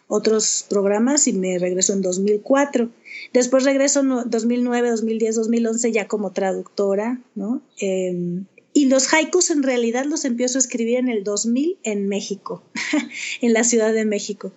otros 0.06 0.66
programas 0.68 1.26
y 1.28 1.32
me 1.32 1.58
regreso 1.58 1.94
en 1.94 2.02
2004. 2.02 2.90
Después 3.32 3.64
regreso 3.64 4.00
en 4.00 4.30
2009, 4.30 4.90
2010, 4.90 5.36
2011 5.36 5.92
ya 5.92 6.06
como 6.06 6.32
traductora, 6.32 7.18
¿no? 7.34 7.62
Em, 7.80 8.44
y 8.72 8.84
los 8.86 9.12
haikus 9.12 9.50
en 9.50 9.62
realidad 9.62 10.04
los 10.04 10.24
empiezo 10.24 10.58
a 10.58 10.60
escribir 10.60 10.98
en 10.98 11.08
el 11.08 11.24
2000 11.24 11.78
en 11.82 12.08
México, 12.08 12.62
en 13.40 13.52
la 13.52 13.64
Ciudad 13.64 13.92
de 13.92 14.04
México. 14.04 14.52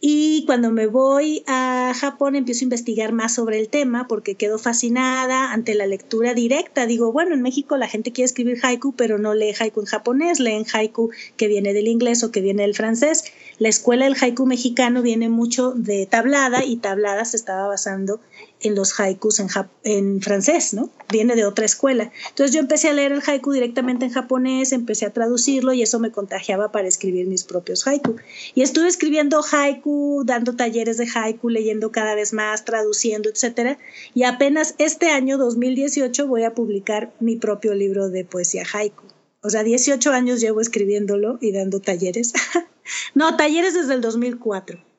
Y 0.00 0.44
cuando 0.46 0.72
me 0.72 0.86
voy 0.88 1.44
a 1.46 1.92
Japón 1.94 2.34
empiezo 2.34 2.64
a 2.64 2.64
investigar 2.64 3.12
más 3.12 3.34
sobre 3.34 3.60
el 3.60 3.68
tema 3.68 4.08
porque 4.08 4.34
quedo 4.34 4.58
fascinada 4.58 5.52
ante 5.52 5.74
la 5.74 5.86
lectura 5.86 6.34
directa. 6.34 6.86
Digo, 6.86 7.12
bueno, 7.12 7.34
en 7.34 7.42
México 7.42 7.76
la 7.76 7.88
gente 7.88 8.12
quiere 8.12 8.26
escribir 8.26 8.58
haiku, 8.62 8.94
pero 8.94 9.18
no 9.18 9.32
lee 9.32 9.54
haiku 9.58 9.80
en 9.80 9.86
japonés, 9.86 10.40
leen 10.40 10.66
haiku 10.72 11.10
que 11.36 11.46
viene 11.46 11.72
del 11.72 11.86
inglés 11.86 12.24
o 12.24 12.32
que 12.32 12.40
viene 12.40 12.62
del 12.62 12.74
francés. 12.74 13.24
La 13.58 13.68
escuela 13.68 14.06
del 14.06 14.16
haiku 14.20 14.44
mexicano 14.44 15.02
viene 15.02 15.28
mucho 15.28 15.72
de 15.72 16.04
tablada 16.06 16.64
y 16.64 16.76
tablada 16.76 17.24
se 17.24 17.36
estaba 17.36 17.68
basando 17.68 18.20
en 18.62 18.74
los 18.74 18.98
haikus 18.98 19.40
en, 19.84 20.22
francés, 20.22 20.74
¿no? 20.74 20.90
Viene 21.10 21.34
de 21.34 21.44
otra 21.44 21.64
escuela. 21.64 22.10
Entonces 22.28 22.54
yo 22.54 22.60
empecé 22.60 22.88
a 22.88 22.92
leer 22.92 23.12
el 23.12 23.22
haiku 23.26 23.52
directamente 23.52 24.06
en 24.06 24.12
japonés, 24.12 24.72
empecé 24.72 25.06
a 25.06 25.12
traducirlo 25.12 25.72
y 25.72 25.82
eso 25.82 25.98
me 25.98 26.10
contagiaba 26.10 26.72
para 26.72 26.88
escribir 26.88 27.26
mis 27.26 27.44
propios 27.44 27.86
haiku. 27.86 28.16
Y 28.54 28.62
estuve 28.62 28.88
escribiendo 28.88 29.42
haiku, 29.42 30.22
dando 30.24 30.56
talleres 30.56 30.96
de 30.96 31.08
haiku, 31.12 31.48
leyendo 31.48 31.92
cada 31.92 32.14
vez 32.14 32.32
más, 32.32 32.64
traduciendo, 32.64 33.28
etcétera. 33.28 33.78
Y 34.14 34.24
apenas 34.24 34.74
este 34.78 35.10
año, 35.10 35.38
2018, 35.38 36.26
voy 36.26 36.44
a 36.44 36.54
publicar 36.54 37.12
mi 37.20 37.36
propio 37.36 37.74
libro 37.74 38.08
de 38.08 38.24
poesía 38.24 38.64
haiku. 38.72 39.04
O 39.42 39.50
sea, 39.50 39.64
18 39.64 40.12
años 40.12 40.40
llevo 40.40 40.60
escribiéndolo 40.60 41.38
y 41.40 41.52
dando 41.52 41.80
talleres. 41.80 42.32
no, 43.14 43.36
talleres 43.36 43.74
desde 43.74 43.94
el 43.94 44.00
2004. 44.00 44.91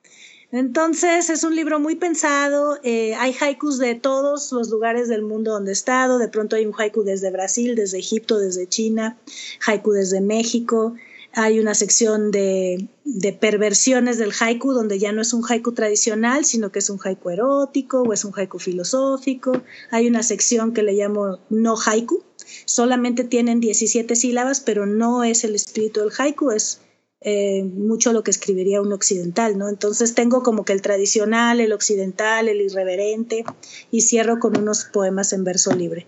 Entonces 0.53 1.31
es 1.31 1.43
un 1.43 1.55
libro 1.55 1.79
muy 1.79 1.95
pensado, 1.95 2.77
eh, 2.83 3.15
hay 3.15 3.35
haikus 3.41 3.79
de 3.79 3.95
todos 3.95 4.51
los 4.51 4.69
lugares 4.69 5.07
del 5.07 5.23
mundo 5.23 5.51
donde 5.51 5.71
he 5.71 5.73
estado, 5.73 6.19
de 6.19 6.27
pronto 6.27 6.55
hay 6.55 6.67
un 6.67 6.75
haiku 6.77 7.01
desde 7.01 7.31
Brasil, 7.31 7.73
desde 7.73 7.97
Egipto, 7.97 8.37
desde 8.37 8.69
China, 8.69 9.17
haiku 9.65 9.93
desde 9.93 10.21
México, 10.21 10.93
hay 11.33 11.59
una 11.59 11.73
sección 11.73 12.29
de, 12.29 12.87
de, 13.03 13.33
perversiones 13.33 14.19
del 14.19 14.31
haiku 14.39 14.73
donde 14.73 14.99
ya 14.99 15.11
no 15.11 15.23
es 15.23 15.33
un 15.33 15.43
haiku 15.43 15.71
tradicional, 15.71 16.45
sino 16.45 16.71
que 16.71 16.77
es 16.77 16.91
un 16.91 16.99
haiku 17.03 17.31
erótico 17.31 18.03
o 18.03 18.13
es 18.13 18.23
un 18.23 18.33
haiku 18.37 18.59
filosófico, 18.59 19.63
hay 19.89 20.07
una 20.07 20.21
sección 20.21 20.71
que 20.71 20.83
le 20.83 20.93
llamo 20.93 21.39
no 21.49 21.73
haiku, 21.83 22.21
solamente 22.65 23.23
tienen 23.23 23.59
17 23.59 24.15
sílabas, 24.15 24.59
pero 24.59 24.85
no 24.85 25.23
es 25.23 25.45
el 25.45 25.55
espíritu 25.55 26.01
del 26.01 26.11
haiku, 26.15 26.51
es 26.51 26.79
eh, 27.23 27.63
mucho 27.63 28.11
lo 28.11 28.23
que 28.23 28.31
escribiría 28.31 28.81
un 28.81 28.91
occidental, 28.91 29.57
¿no? 29.57 29.69
Entonces 29.69 30.13
tengo 30.13 30.43
como 30.43 30.65
que 30.65 30.73
el 30.73 30.81
tradicional, 30.81 31.61
el 31.61 31.71
occidental, 31.71 32.49
el 32.49 32.59
irreverente 32.59 33.45
y 33.91 34.01
cierro 34.01 34.39
con 34.39 34.57
unos 34.57 34.83
poemas 34.85 35.31
en 35.31 35.45
verso 35.45 35.73
libre. 35.73 36.05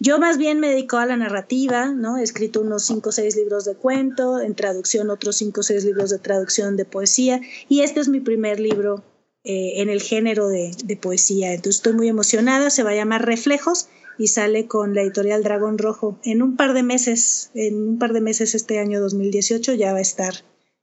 Yo 0.00 0.18
más 0.18 0.38
bien 0.38 0.60
me 0.60 0.70
dedico 0.70 0.96
a 0.96 1.06
la 1.06 1.16
narrativa, 1.16 1.86
¿no? 1.88 2.16
He 2.16 2.22
escrito 2.22 2.62
unos 2.62 2.84
cinco 2.84 3.10
o 3.10 3.12
seis 3.12 3.36
libros 3.36 3.64
de 3.64 3.74
cuento, 3.74 4.40
en 4.40 4.54
traducción 4.54 5.10
otros 5.10 5.36
cinco 5.36 5.60
o 5.60 5.62
seis 5.62 5.84
libros 5.84 6.10
de 6.10 6.18
traducción 6.18 6.76
de 6.76 6.84
poesía 6.84 7.40
y 7.68 7.80
este 7.80 8.00
es 8.00 8.08
mi 8.08 8.20
primer 8.20 8.58
libro 8.58 9.04
eh, 9.44 9.82
en 9.82 9.90
el 9.90 10.00
género 10.00 10.48
de, 10.48 10.72
de 10.82 10.96
poesía. 10.96 11.52
Entonces 11.52 11.76
estoy 11.76 11.92
muy 11.92 12.08
emocionada, 12.08 12.70
se 12.70 12.82
va 12.82 12.90
a 12.90 12.94
llamar 12.94 13.26
Reflejos 13.26 13.88
y 14.18 14.28
sale 14.28 14.66
con 14.66 14.94
la 14.94 15.02
editorial 15.02 15.42
Dragón 15.42 15.76
Rojo. 15.76 16.18
En 16.24 16.42
un 16.42 16.56
par 16.56 16.72
de 16.72 16.82
meses, 16.82 17.50
en 17.54 17.88
un 17.88 17.98
par 17.98 18.14
de 18.14 18.20
meses 18.20 18.54
este 18.54 18.78
año 18.78 19.00
2018 19.00 19.74
ya 19.74 19.92
va 19.92 19.98
a 19.98 20.02
estar 20.02 20.34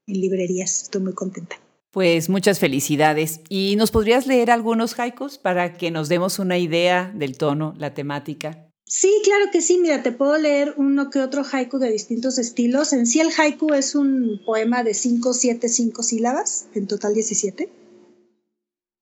en 0.07 0.21
librerías. 0.21 0.83
Estoy 0.83 1.01
muy 1.01 1.13
contenta. 1.13 1.57
Pues 1.91 2.29
muchas 2.29 2.59
felicidades. 2.59 3.41
¿Y 3.49 3.75
nos 3.75 3.91
podrías 3.91 4.25
leer 4.25 4.49
algunos 4.49 4.97
haikus 4.97 5.37
para 5.37 5.73
que 5.73 5.91
nos 5.91 6.07
demos 6.07 6.39
una 6.39 6.57
idea 6.57 7.11
del 7.13 7.37
tono, 7.37 7.75
la 7.77 7.93
temática? 7.93 8.69
Sí, 8.85 9.11
claro 9.23 9.45
que 9.51 9.61
sí. 9.61 9.77
Mira, 9.77 10.01
te 10.01 10.11
puedo 10.11 10.37
leer 10.37 10.73
uno 10.77 11.09
que 11.09 11.21
otro 11.21 11.43
haiku 11.49 11.79
de 11.79 11.91
distintos 11.91 12.37
estilos. 12.37 12.93
En 12.93 13.05
sí 13.07 13.19
el 13.19 13.29
haiku 13.37 13.73
es 13.73 13.95
un 13.95 14.41
poema 14.45 14.83
de 14.83 14.93
5, 14.93 15.33
7, 15.33 15.67
5 15.67 16.03
sílabas, 16.03 16.67
en 16.73 16.87
total 16.87 17.13
17. 17.13 17.69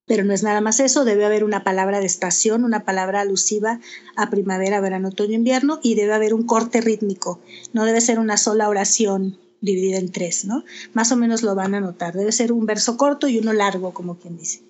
Pero 0.08 0.24
no 0.24 0.34
es 0.34 0.42
nada 0.42 0.60
más 0.60 0.80
eso, 0.80 1.06
debe 1.06 1.26
haber 1.26 1.44
una 1.44 1.64
palabra 1.64 2.00
de 2.00 2.08
estación, 2.08 2.64
una 2.64 2.84
palabra 2.84 3.22
alusiva 3.22 3.80
a 4.16 4.32
primavera, 4.32 4.82
verano, 4.82 5.10
otoño, 5.10 5.36
invierno 5.36 5.80
y 5.84 5.94
debe 5.94 6.14
haber 6.14 6.34
un 6.34 6.48
corte 6.48 6.82
rítmico. 6.82 7.40
No 7.74 7.86
debe 7.86 8.02
ser 8.02 8.18
una 8.18 8.38
sola 8.38 8.70
oración 8.70 9.38
dividida 9.62 9.98
en 9.98 10.12
tres, 10.12 10.46
¿no? 10.46 10.64
Más 10.94 11.12
o 11.12 11.16
menos 11.16 11.44
lo 11.44 11.56
van 11.56 11.76
a 11.76 11.82
notar. 11.82 12.14
Debe 12.14 12.32
ser 12.32 12.52
un 12.52 12.66
verso 12.66 12.98
corto 12.98 13.28
y 13.28 13.38
uno 13.38 13.54
largo, 13.54 13.94
como 13.94 14.18
quien 14.18 14.38
dice. 14.38 14.62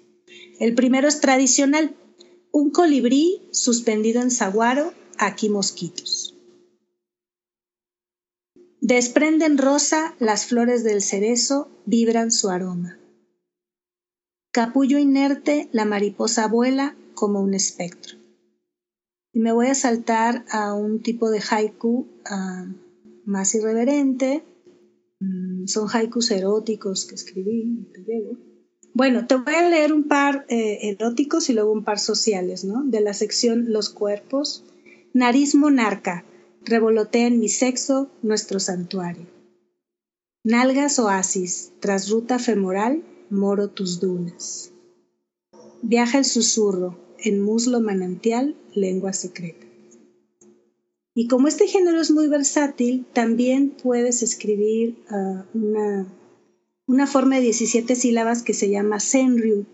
El 0.60 0.76
primero 0.76 1.08
es 1.08 1.22
tradicional. 1.22 1.96
Un 2.52 2.72
colibrí 2.72 3.42
suspendido 3.52 4.22
en 4.22 4.32
saguaro, 4.32 4.94
aquí 5.18 5.50
mosquitos. 5.50 6.36
Desprenden 8.82 9.58
rosa 9.58 10.16
las 10.20 10.46
flores 10.46 10.84
del 10.84 11.02
cerezo, 11.02 11.70
vibran 11.86 12.32
su 12.32 12.50
aroma. 12.50 12.98
Capullo 14.52 14.98
inerte, 14.98 15.70
la 15.72 15.86
mariposa 15.86 16.48
vuela 16.48 16.96
como 17.14 17.40
un 17.42 17.54
espectro. 17.54 18.18
Y 19.32 19.40
me 19.40 19.52
voy 19.52 19.68
a 19.68 19.76
saltar 19.76 20.44
a 20.50 20.74
un 20.74 21.04
tipo 21.04 21.30
de 21.30 21.40
haiku 21.40 22.08
ah, 22.26 22.66
más 23.26 23.54
irreverente, 23.54 24.44
son 25.66 25.88
haikus 25.92 26.32
eróticos 26.32 27.06
que 27.06 27.16
escribí, 27.16 27.88
Bueno, 28.94 29.28
te 29.28 29.36
voy 29.36 29.54
a 29.54 29.70
leer 29.70 29.94
un 29.94 30.08
par 30.08 30.46
eh, 30.50 30.90
eróticos 30.90 31.50
y 31.50 31.54
luego 31.54 31.72
un 31.72 31.84
par 31.84 32.00
sociales, 32.00 32.64
¿no? 32.64 32.84
De 32.84 33.02
la 33.02 33.14
sección 33.14 33.72
Los 33.72 33.90
cuerpos. 33.90 34.66
Nariz 35.14 35.56
monarca, 35.56 36.26
revolotea 36.64 37.28
en 37.28 37.40
mi 37.40 37.50
sexo 37.50 38.10
nuestro 38.22 38.60
santuario. 38.60 39.28
Nalgas 40.44 41.00
oasis, 41.00 41.74
tras 41.80 42.10
ruta 42.10 42.40
femoral, 42.40 43.04
moro 43.30 43.70
tus 43.70 44.00
dunas. 44.00 44.72
Viaja 45.82 46.18
el 46.18 46.26
susurro, 46.26 46.98
en 47.18 47.42
muslo 47.42 47.82
manantial, 47.82 48.56
lengua 48.74 49.14
secreta. 49.14 49.69
Y 51.14 51.28
como 51.28 51.48
este 51.48 51.68
género 51.68 52.00
es 52.00 52.12
muy 52.12 52.28
versátil, 52.28 53.06
también 53.14 53.72
puedes 53.72 54.22
escribir 54.22 55.04
ah, 55.10 55.46
una, 56.86 57.08
forma 57.08 57.36
de 57.36 57.42
17 57.42 57.96
sílabas 57.96 58.44
que 58.44 58.54
se 58.54 58.70
llama 58.70 59.00
Senryu. 59.00 59.66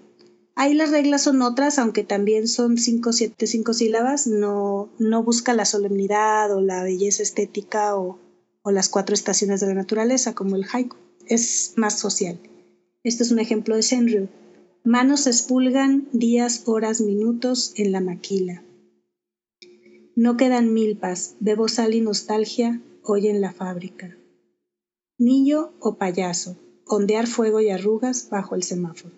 Ahí 0.55 0.73
las 0.73 0.91
reglas 0.91 1.23
son 1.23 1.41
otras, 1.41 1.77
aunque 1.77 2.03
también 2.03 2.47
son 2.47 2.77
5, 2.77 3.11
7, 3.11 3.47
5 3.47 3.73
sílabas, 3.73 4.27
no, 4.27 4.89
no 4.97 5.23
busca 5.23 5.53
la 5.53 5.65
solemnidad 5.65 6.55
o 6.55 6.61
la 6.61 6.83
belleza 6.83 7.23
estética 7.23 7.97
o, 7.97 8.19
las 8.63 8.89
cuatro 8.89 9.13
estaciones 9.13 9.59
de 9.59 9.67
la 9.67 9.75
naturaleza 9.75 10.33
como 10.33 10.55
el 10.55 10.65
haiku. 10.71 10.95
Es 11.27 11.73
más 11.75 11.99
social. 11.99 12.39
Este 13.03 13.21
es 13.21 13.31
un 13.31 13.37
ejemplo 13.37 13.75
de 13.75 13.83
Senryu. 13.83 14.27
Manos 14.83 15.27
expulgan 15.27 16.07
días, 16.13 16.63
horas, 16.65 17.01
minutos 17.01 17.73
en 17.75 17.91
la 17.91 18.01
maquila. 18.01 18.64
No 20.17 20.37
quedan 20.37 20.73
milpas, 20.73 21.35
bebo 21.41 21.67
sal 21.67 21.93
y 21.93 21.99
nostalgia, 21.99 22.81
hoy 23.03 23.27
en 23.27 23.41
la 23.41 23.51
fábrica. 23.51 24.15
Niño 25.17 25.73
o 25.81 25.97
payaso, 25.97 26.57
ondear 26.87 27.27
fuego 27.27 27.59
y 27.59 27.69
arrugas 27.69 28.29
bajo 28.29 28.55
el 28.55 28.63
semáforo. 28.63 29.13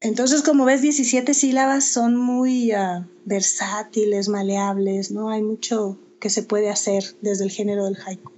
Entonces, 0.00 0.42
como 0.42 0.64
ves, 0.64 0.82
17 0.82 1.34
sílabas 1.34 1.84
son 1.84 2.14
muy 2.14 2.70
ah, 2.70 3.08
versátiles, 3.24 4.28
maleables, 4.28 5.10
¿no? 5.10 5.30
Hay 5.30 5.42
mucho 5.42 5.98
que 6.20 6.30
se 6.30 6.44
puede 6.44 6.70
hacer 6.70 7.02
desde 7.20 7.44
el 7.44 7.50
género 7.50 7.86
del 7.86 7.96
haiku. 8.06 8.30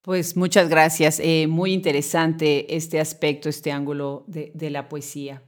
Pues 0.00 0.38
muchas 0.38 0.70
gracias. 0.70 1.20
Eh, 1.22 1.46
muy 1.48 1.74
interesante 1.74 2.74
este 2.74 2.98
aspecto, 2.98 3.50
este 3.50 3.72
ángulo 3.72 4.24
de 4.26 4.70
la 4.70 4.88
poesía. 4.88 5.42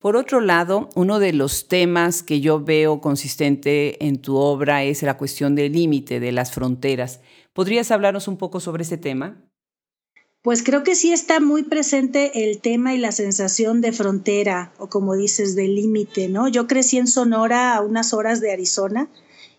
Por 0.00 0.16
otro 0.16 0.40
lado, 0.40 0.88
uno 0.94 1.18
de 1.18 1.32
los 1.32 1.66
temas 1.66 2.22
que 2.22 2.40
yo 2.40 2.62
veo 2.62 3.00
consistente 3.00 4.06
en 4.06 4.22
tu 4.22 4.36
obra 4.36 4.84
es 4.84 5.02
la 5.02 5.16
cuestión 5.16 5.56
del 5.56 5.72
límite, 5.72 6.20
de 6.20 6.30
las 6.30 6.52
fronteras. 6.52 7.20
¿Podrías 7.52 7.90
hablarnos 7.90 8.28
un 8.28 8.36
poco 8.36 8.60
sobre 8.60 8.84
ese 8.84 8.96
tema? 8.96 9.44
Pues 10.40 10.62
creo 10.62 10.84
que 10.84 10.94
sí 10.94 11.12
está 11.12 11.40
muy 11.40 11.64
presente 11.64 12.48
el 12.48 12.60
tema 12.60 12.94
y 12.94 12.98
la 12.98 13.10
sensación 13.10 13.80
de 13.80 13.90
frontera, 13.90 14.72
o 14.78 14.88
como 14.88 15.16
dices, 15.16 15.56
de 15.56 15.66
límite, 15.66 16.28
¿no? 16.28 16.46
Yo 16.46 16.68
crecí 16.68 16.96
en 16.98 17.08
Sonora 17.08 17.74
a 17.74 17.80
unas 17.80 18.14
horas 18.14 18.40
de 18.40 18.52
Arizona 18.52 19.10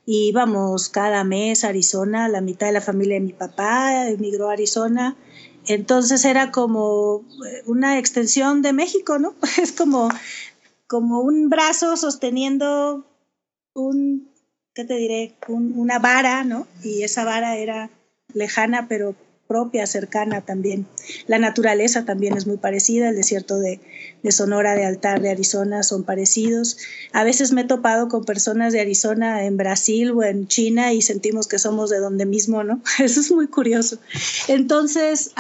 y 0.05 0.29
íbamos 0.29 0.87
cada 0.87 1.25
mes 1.25 1.65
a 1.65 1.67
Arizona, 1.67 2.29
la 2.29 2.39
mitad 2.39 2.67
de 2.67 2.73
la 2.73 2.81
familia 2.81 3.15
de 3.15 3.25
mi 3.25 3.33
papá 3.33 4.07
emigró 4.07 4.49
a 4.49 4.53
Arizona 4.53 5.17
entonces 5.73 6.25
era 6.25 6.51
como 6.51 7.23
eh, 7.47 7.63
una 7.65 7.99
extensión 7.99 8.61
de 8.61 8.73
México, 8.73 9.19
¿no? 9.19 9.35
Es 9.61 9.71
como, 9.71 10.09
como 10.87 11.21
un 11.21 11.49
brazo 11.49 11.95
sosteniendo 11.95 13.05
un, 13.73 14.29
¿qué 14.73 14.83
te 14.83 14.95
diré? 14.95 15.35
una 15.47 15.99
vara, 15.99 16.43
¿no? 16.43 16.67
Y 16.83 17.03
esa 17.03 17.23
vara 17.23 17.55
era 17.57 17.89
lejana, 18.33 18.87
pero 18.87 19.15
propia, 19.47 19.87
cercana 19.87 20.41
también. 20.41 20.85
La 21.27 21.39
naturaleza 21.39 22.05
también 22.05 22.37
es 22.37 22.45
muy 22.45 22.57
parecida, 22.57 23.09
el 23.09 23.15
desierto 23.15 23.57
de, 23.57 23.79
Sonora, 24.31 24.75
de 24.75 24.85
Altar, 24.85 25.21
de 25.21 25.31
Arizona 25.31 25.83
son 25.83 26.03
parecidos. 26.03 26.77
A 27.13 27.23
veces 27.23 27.51
me 27.51 27.61
he 27.61 27.63
topado 27.63 28.07
con 28.09 28.25
personas 28.25 28.73
de 28.73 28.81
Arizona 28.81 29.45
en 29.45 29.57
Brasil 29.57 30.11
o 30.11 30.23
en 30.23 30.47
China 30.47 30.93
y 30.93 31.01
sentimos 31.01 31.47
que 31.47 31.59
somos 31.59 31.89
de 31.89 31.99
donde 31.99 32.25
mismo, 32.25 32.63
¿no? 32.63 32.81
Eso 32.99 33.19
es 33.21 33.31
muy 33.31 33.47
curioso. 33.47 33.97
Entonces, 34.47 35.31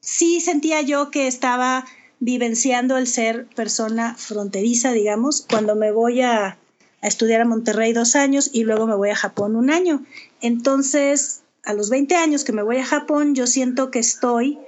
sí 0.00 0.40
sentía 0.40 0.82
yo 0.82 1.10
que 1.10 1.26
estaba 1.26 1.84
vivenciando 2.20 2.96
el 2.96 3.06
ser 3.06 3.46
persona 3.56 4.14
fronteriza, 4.16 4.92
digamos, 4.92 5.46
cuando 5.48 5.74
me 5.74 5.90
voy 5.90 6.20
a 6.20 6.58
estudiar 7.02 7.40
a 7.40 7.46
Monterrey 7.46 7.92
dos 7.92 8.14
años 8.14 8.50
y 8.52 8.64
luego 8.64 8.86
me 8.86 8.94
voy 8.94 9.10
a 9.10 9.16
Japón 9.16 9.56
un 9.56 9.70
año. 9.70 10.04
Entonces, 10.40 11.42
a 11.64 11.72
los 11.72 11.90
20 11.90 12.14
años 12.16 12.44
que 12.44 12.52
me 12.52 12.62
voy 12.62 12.76
a 12.76 12.84
Japón, 12.84 13.34
yo 13.34 13.46
siento 13.46 13.90
que 13.90 13.98
estoy 13.98 14.58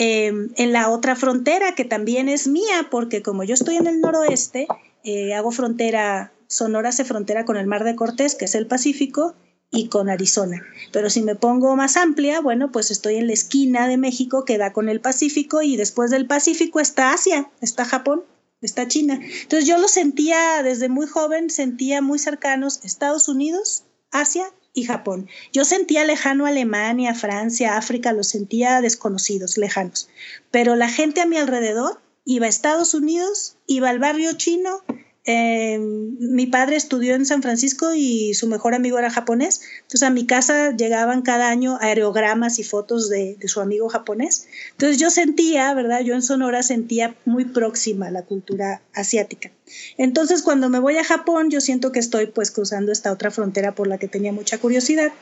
em, 0.00 0.48
en 0.56 0.72
la 0.72 0.88
otra 0.88 1.14
frontera 1.14 1.74
que 1.74 1.84
también 1.84 2.30
es 2.30 2.48
mía, 2.48 2.88
porque 2.90 3.20
como 3.20 3.44
yo 3.44 3.52
estoy 3.52 3.76
en 3.76 3.86
el 3.86 4.00
noroeste, 4.00 4.66
eh, 5.04 5.34
hago 5.34 5.50
frontera, 5.50 6.32
Sonora 6.46 6.88
hace 6.88 7.04
frontera 7.04 7.44
con 7.44 7.58
el 7.58 7.66
Mar 7.66 7.84
de 7.84 7.94
Cortés, 7.94 8.34
que 8.34 8.46
es 8.46 8.54
el 8.54 8.66
Pacífico, 8.66 9.34
y 9.70 9.88
con 9.88 10.08
Arizona. 10.08 10.64
Pero 10.90 11.10
si 11.10 11.22
me 11.22 11.36
pongo 11.36 11.76
más 11.76 11.96
amplia, 11.96 12.40
bueno, 12.40 12.72
pues 12.72 12.90
estoy 12.90 13.16
en 13.16 13.26
la 13.26 13.34
esquina 13.34 13.88
de 13.88 13.98
México 13.98 14.44
que 14.44 14.58
da 14.58 14.72
con 14.72 14.88
el 14.88 15.00
Pacífico 15.00 15.62
y 15.62 15.76
después 15.76 16.10
del 16.10 16.26
Pacífico 16.26 16.80
está 16.80 17.12
Asia, 17.12 17.50
está 17.60 17.84
Japón, 17.84 18.24
está 18.62 18.88
China. 18.88 19.20
Entonces 19.42 19.68
yo 19.68 19.78
lo 19.78 19.88
sentía 19.88 20.62
desde 20.62 20.88
muy 20.88 21.06
joven, 21.06 21.50
sentía 21.50 22.02
muy 22.02 22.18
cercanos 22.18 22.80
Estados 22.84 23.28
Unidos, 23.28 23.84
Asia 24.10 24.46
y 24.72 24.84
Japón. 24.84 25.28
Yo 25.52 25.64
sentía 25.64 26.04
lejano 26.04 26.46
Alemania, 26.46 27.14
Francia, 27.14 27.76
África, 27.76 28.12
los 28.12 28.28
sentía 28.28 28.80
desconocidos, 28.80 29.58
lejanos. 29.58 30.08
Pero 30.50 30.76
la 30.76 30.88
gente 30.88 31.20
a 31.20 31.26
mi 31.26 31.36
alrededor 31.36 32.00
iba 32.24 32.46
a 32.46 32.50
Estados 32.50 32.94
Unidos, 32.94 33.56
iba 33.66 33.88
al 33.88 33.98
barrio 33.98 34.32
chino, 34.34 34.82
Em, 35.32 36.16
mi 36.18 36.46
padre 36.46 36.74
estudió 36.74 37.14
en 37.14 37.24
San 37.24 37.40
Francisco 37.40 37.94
y 37.94 38.34
su 38.34 38.48
mejor 38.48 38.74
amigo 38.74 38.98
era 38.98 39.10
japonés. 39.10 39.60
Entonces 39.82 40.02
a 40.02 40.10
mi 40.10 40.26
casa 40.26 40.74
llegaban 40.76 41.22
cada 41.22 41.50
año 41.50 41.78
aerogramas 41.80 42.58
y 42.58 42.64
fotos 42.64 43.08
de, 43.08 43.36
su 43.44 43.60
amigo 43.60 43.88
japonés. 43.88 44.48
Entonces 44.72 44.98
yo 44.98 45.10
sentía, 45.10 45.72
¿verdad? 45.74 46.00
Yo 46.00 46.14
en 46.14 46.22
Sonora 46.22 46.64
sentía 46.64 47.14
muy 47.24 47.44
próxima 47.44 48.10
la 48.10 48.22
cultura 48.22 48.82
asiática. 48.92 49.52
Entonces 49.98 50.42
cuando 50.42 50.68
me 50.68 50.80
voy 50.80 50.96
a 50.96 51.04
Japón 51.04 51.50
yo 51.50 51.60
siento 51.60 51.92
que 51.92 52.00
estoy 52.00 52.26
pues 52.26 52.50
cruzando 52.50 52.90
esta 52.90 53.12
otra 53.12 53.30
frontera 53.30 53.74
por 53.74 53.86
la 53.86 53.98
que 53.98 54.08
tenía 54.08 54.32
mucha 54.32 54.58
curiosidad. 54.58 55.12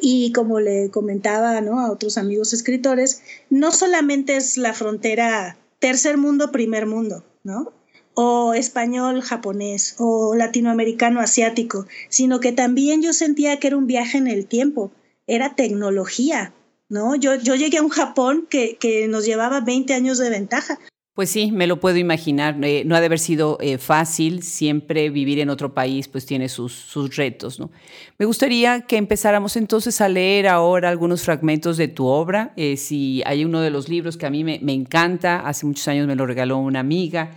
Y 0.00 0.30
como 0.32 0.60
le 0.60 0.90
comentaba 0.90 1.58
a 1.58 1.90
otros 1.90 2.18
amigos 2.18 2.52
escritores, 2.52 3.22
no 3.50 3.72
solamente 3.72 4.36
es 4.36 4.58
la 4.58 4.74
frontera 4.74 5.56
tercer 5.80 6.18
mundo, 6.18 6.52
primer 6.52 6.86
mundo, 6.86 7.24
¿no? 7.42 7.72
O 8.16 8.54
español 8.54 9.20
japonés 9.20 9.94
o 9.98 10.34
latinoamericano 10.34 11.20
asiático, 11.20 11.86
sino 12.08 12.40
que 12.40 12.50
también 12.50 13.02
yo 13.02 13.12
sentía 13.12 13.58
que 13.58 13.66
era 13.68 13.76
un 13.76 13.86
viaje 13.86 14.16
en 14.16 14.26
el 14.26 14.46
tiempo, 14.46 14.90
era 15.26 15.54
tecnología, 15.54 16.54
¿no? 16.88 17.14
Yo, 17.14 17.34
yo 17.34 17.54
llegué 17.54 17.76
a 17.76 17.82
un 17.82 17.90
Japón 17.90 18.46
que, 18.48 18.78
que 18.78 19.06
nos 19.06 19.26
llevaba 19.26 19.60
20 19.60 19.92
años 19.92 20.16
de 20.16 20.30
ventaja. 20.30 20.78
Pues 21.12 21.28
sí, 21.28 21.52
me 21.52 21.66
lo 21.66 21.78
puedo 21.78 21.98
imaginar. 21.98 22.58
Eh, 22.62 22.84
no 22.86 22.96
ha 22.96 23.00
de 23.00 23.06
haber 23.06 23.18
sido 23.18 23.58
eh, 23.60 23.76
fácil. 23.76 24.42
Siempre 24.42 25.08
vivir 25.10 25.38
en 25.38 25.50
otro 25.50 25.74
país 25.74 26.08
pues 26.08 26.24
tiene 26.24 26.48
sus, 26.48 26.72
sus 26.72 27.16
retos. 27.16 27.58
¿no? 27.58 27.70
Me 28.18 28.26
gustaría 28.26 28.82
que 28.82 28.96
empezáramos 28.96 29.56
entonces 29.56 30.00
a 30.02 30.08
leer 30.08 30.46
ahora 30.46 30.88
algunos 30.88 31.22
fragmentos 31.22 31.78
de 31.78 31.88
tu 31.88 32.06
obra. 32.06 32.52
Eh, 32.56 32.76
si 32.76 33.22
hay 33.26 33.44
uno 33.46 33.60
de 33.60 33.70
los 33.70 33.88
libros 33.88 34.18
que 34.18 34.26
a 34.26 34.30
mí 34.30 34.44
me, 34.44 34.58
me 34.62 34.74
encanta, 34.74 35.40
hace 35.40 35.64
muchos 35.64 35.88
años 35.88 36.06
me 36.06 36.16
lo 36.16 36.26
regaló 36.26 36.58
una 36.58 36.80
amiga, 36.80 37.30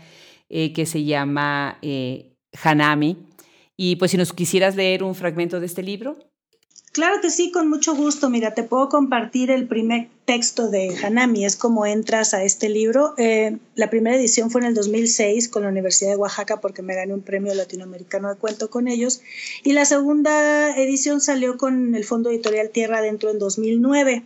eh, 0.50 0.74
que 0.74 0.86
se 0.86 1.04
llama 1.04 1.78
eh, 1.82 2.36
Hanami. 2.64 3.18
Y 3.78 3.96
pues 3.96 4.12
si 4.12 4.18
nos 4.18 4.34
quisieras 4.34 4.76
leer 4.76 5.04
un 5.04 5.16
fragmento 5.16 5.60
de 5.60 5.66
este 5.66 5.84
libro. 5.84 6.18
Claro 6.92 7.22
que 7.22 7.30
sí, 7.30 7.52
con 7.52 7.70
mucho 7.70 7.96
gusto. 7.96 8.30
Mira, 8.30 8.56
te 8.56 8.64
puedo 8.64 8.90
compartir 8.90 9.52
el 9.52 9.68
primer 9.68 10.10
texto 10.26 10.70
de 10.70 10.98
Hanami, 11.04 11.46
es 11.46 11.56
como 11.56 11.86
entras 11.86 12.34
a 12.34 12.44
este 12.44 12.68
libro. 12.68 13.14
Eh, 13.18 13.58
la 13.76 13.92
primera 13.92 14.16
edición 14.16 14.50
fue 14.50 14.62
en 14.62 14.68
el 14.68 14.74
2006 14.74 15.50
con 15.50 15.64
la 15.64 15.70
Universidad 15.70 16.10
de 16.10 16.18
Oaxaca 16.18 16.60
porque 16.60 16.82
me 16.82 16.96
gané 16.96 17.14
un 17.14 17.22
premio 17.22 17.54
latinoamericano 17.54 18.30
de 18.30 18.40
cuento 18.40 18.72
con 18.72 18.88
ellos. 18.88 19.22
Y 19.64 19.74
la 19.74 19.86
segunda 19.86 20.76
edición 20.76 21.22
salió 21.22 21.58
con 21.58 21.94
el 21.94 22.06
Fondo 22.06 22.32
Editorial 22.32 22.72
Tierra 22.72 22.98
Adentro 22.98 23.30
en 23.30 23.38
2009. 23.38 24.24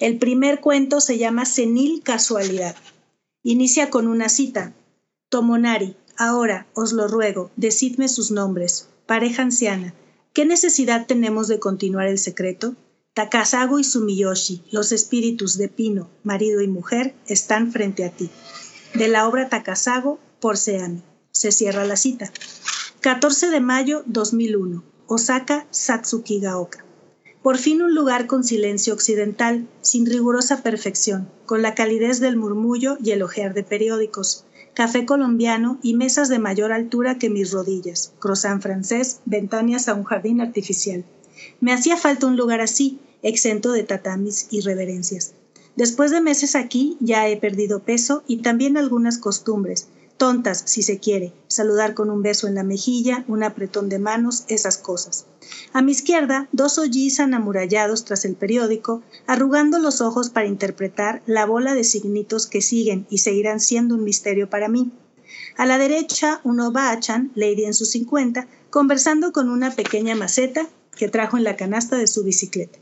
El 0.00 0.18
primer 0.18 0.60
cuento 0.60 1.00
se 1.00 1.18
llama 1.18 1.44
Senil 1.44 2.02
Casualidad. 2.02 2.74
Inicia 3.44 3.90
con 3.90 4.08
una 4.08 4.28
cita. 4.28 4.74
Tomonari, 5.28 5.96
ahora, 6.16 6.68
os 6.74 6.92
lo 6.92 7.08
ruego, 7.08 7.50
decidme 7.56 8.08
sus 8.08 8.30
nombres. 8.30 8.90
Pareja 9.06 9.42
anciana, 9.42 9.92
¿qué 10.32 10.44
necesidad 10.44 11.06
tenemos 11.06 11.48
de 11.48 11.58
continuar 11.58 12.06
el 12.06 12.18
secreto? 12.18 12.76
Takasago 13.12 13.80
y 13.80 13.84
Sumiyoshi, 13.84 14.62
los 14.70 14.92
espíritus 14.92 15.58
de 15.58 15.68
Pino, 15.68 16.08
marido 16.22 16.60
y 16.60 16.68
mujer, 16.68 17.16
están 17.26 17.72
frente 17.72 18.04
a 18.04 18.10
ti. 18.10 18.30
De 18.94 19.08
la 19.08 19.26
obra 19.26 19.48
Takasago, 19.48 20.20
por 20.40 20.58
Seami. 20.58 21.02
Se 21.32 21.50
cierra 21.50 21.84
la 21.84 21.96
cita. 21.96 22.32
14 23.00 23.50
de 23.50 23.60
mayo 23.60 24.04
2001. 24.06 24.84
Osaka, 25.08 25.66
Satsukigaoka. 25.70 26.84
Por 27.42 27.58
fin 27.58 27.82
un 27.82 27.96
lugar 27.96 28.28
con 28.28 28.44
silencio 28.44 28.94
occidental, 28.94 29.68
sin 29.80 30.06
rigurosa 30.06 30.62
perfección, 30.62 31.28
con 31.46 31.62
la 31.62 31.74
calidez 31.74 32.20
del 32.20 32.36
murmullo 32.36 32.96
y 33.02 33.10
el 33.10 33.22
ojear 33.22 33.54
de 33.54 33.64
periódicos, 33.64 34.44
café 34.76 35.06
colombiano 35.06 35.78
y 35.82 35.94
mesas 35.94 36.28
de 36.28 36.38
mayor 36.38 36.70
altura 36.70 37.16
que 37.16 37.30
mis 37.30 37.50
rodillas, 37.50 38.12
croissant 38.18 38.60
francés, 38.60 39.20
ventanas 39.24 39.88
a 39.88 39.94
un 39.94 40.04
jardín 40.04 40.42
artificial. 40.42 41.02
Me 41.62 41.72
hacía 41.72 41.96
falta 41.96 42.26
un 42.26 42.36
lugar 42.36 42.60
así, 42.60 43.00
exento 43.22 43.72
de 43.72 43.84
tatamis 43.84 44.48
y 44.50 44.60
reverencias. 44.60 45.32
Después 45.76 46.10
de 46.10 46.20
meses 46.20 46.54
aquí 46.54 46.98
ya 47.00 47.26
he 47.26 47.38
perdido 47.38 47.84
peso 47.84 48.22
y 48.26 48.42
también 48.42 48.76
algunas 48.76 49.16
costumbres, 49.16 49.88
tontas 50.16 50.62
si 50.66 50.82
se 50.82 50.98
quiere, 50.98 51.32
saludar 51.48 51.94
con 51.94 52.10
un 52.10 52.22
beso 52.22 52.46
en 52.46 52.54
la 52.54 52.62
mejilla, 52.62 53.24
un 53.28 53.42
apretón 53.42 53.88
de 53.88 53.98
manos, 53.98 54.44
esas 54.48 54.78
cosas. 54.78 55.26
A 55.72 55.82
mi 55.82 55.92
izquierda, 55.92 56.48
dos 56.52 56.78
ojis 56.78 57.20
amurallados 57.20 58.04
tras 58.04 58.24
el 58.24 58.34
periódico, 58.34 59.02
arrugando 59.26 59.78
los 59.78 60.00
ojos 60.00 60.30
para 60.30 60.46
interpretar 60.46 61.22
la 61.26 61.46
bola 61.46 61.74
de 61.74 61.84
signitos 61.84 62.46
que 62.46 62.62
siguen 62.62 63.06
y 63.10 63.18
seguirán 63.18 63.60
siendo 63.60 63.94
un 63.94 64.04
misterio 64.04 64.50
para 64.50 64.68
mí. 64.68 64.90
A 65.56 65.66
la 65.66 65.78
derecha, 65.78 66.40
un 66.44 66.60
Obachan, 66.60 67.30
lady 67.34 67.64
en 67.64 67.74
sus 67.74 67.90
cincuenta, 67.90 68.48
conversando 68.70 69.32
con 69.32 69.48
una 69.48 69.70
pequeña 69.74 70.14
maceta 70.14 70.68
que 70.96 71.08
trajo 71.08 71.36
en 71.36 71.44
la 71.44 71.56
canasta 71.56 71.96
de 71.96 72.06
su 72.06 72.24
bicicleta. 72.24 72.78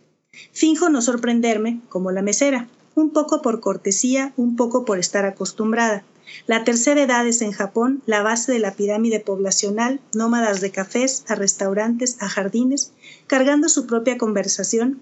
Finjo 0.52 0.88
no 0.88 1.02
sorprenderme, 1.02 1.80
como 1.88 2.10
la 2.10 2.22
mesera, 2.22 2.68
un 2.94 3.10
poco 3.10 3.42
por 3.42 3.60
cortesía, 3.60 4.32
un 4.36 4.56
poco 4.56 4.84
por 4.84 4.98
estar 4.98 5.24
acostumbrada 5.24 6.04
La 6.46 6.64
tercera 6.64 7.02
edad 7.02 7.26
es 7.26 7.42
en 7.42 7.52
Japón 7.52 8.02
la 8.06 8.22
base 8.22 8.52
de 8.52 8.58
la 8.58 8.74
pirámide 8.74 9.20
poblacional, 9.20 10.00
nómadas 10.12 10.60
de 10.60 10.70
cafés, 10.70 11.24
a 11.28 11.34
restaurantes, 11.34 12.16
a 12.20 12.28
jardines, 12.28 12.92
cargando 13.26 13.68
su 13.68 13.86
propia 13.86 14.18
conversación 14.18 15.00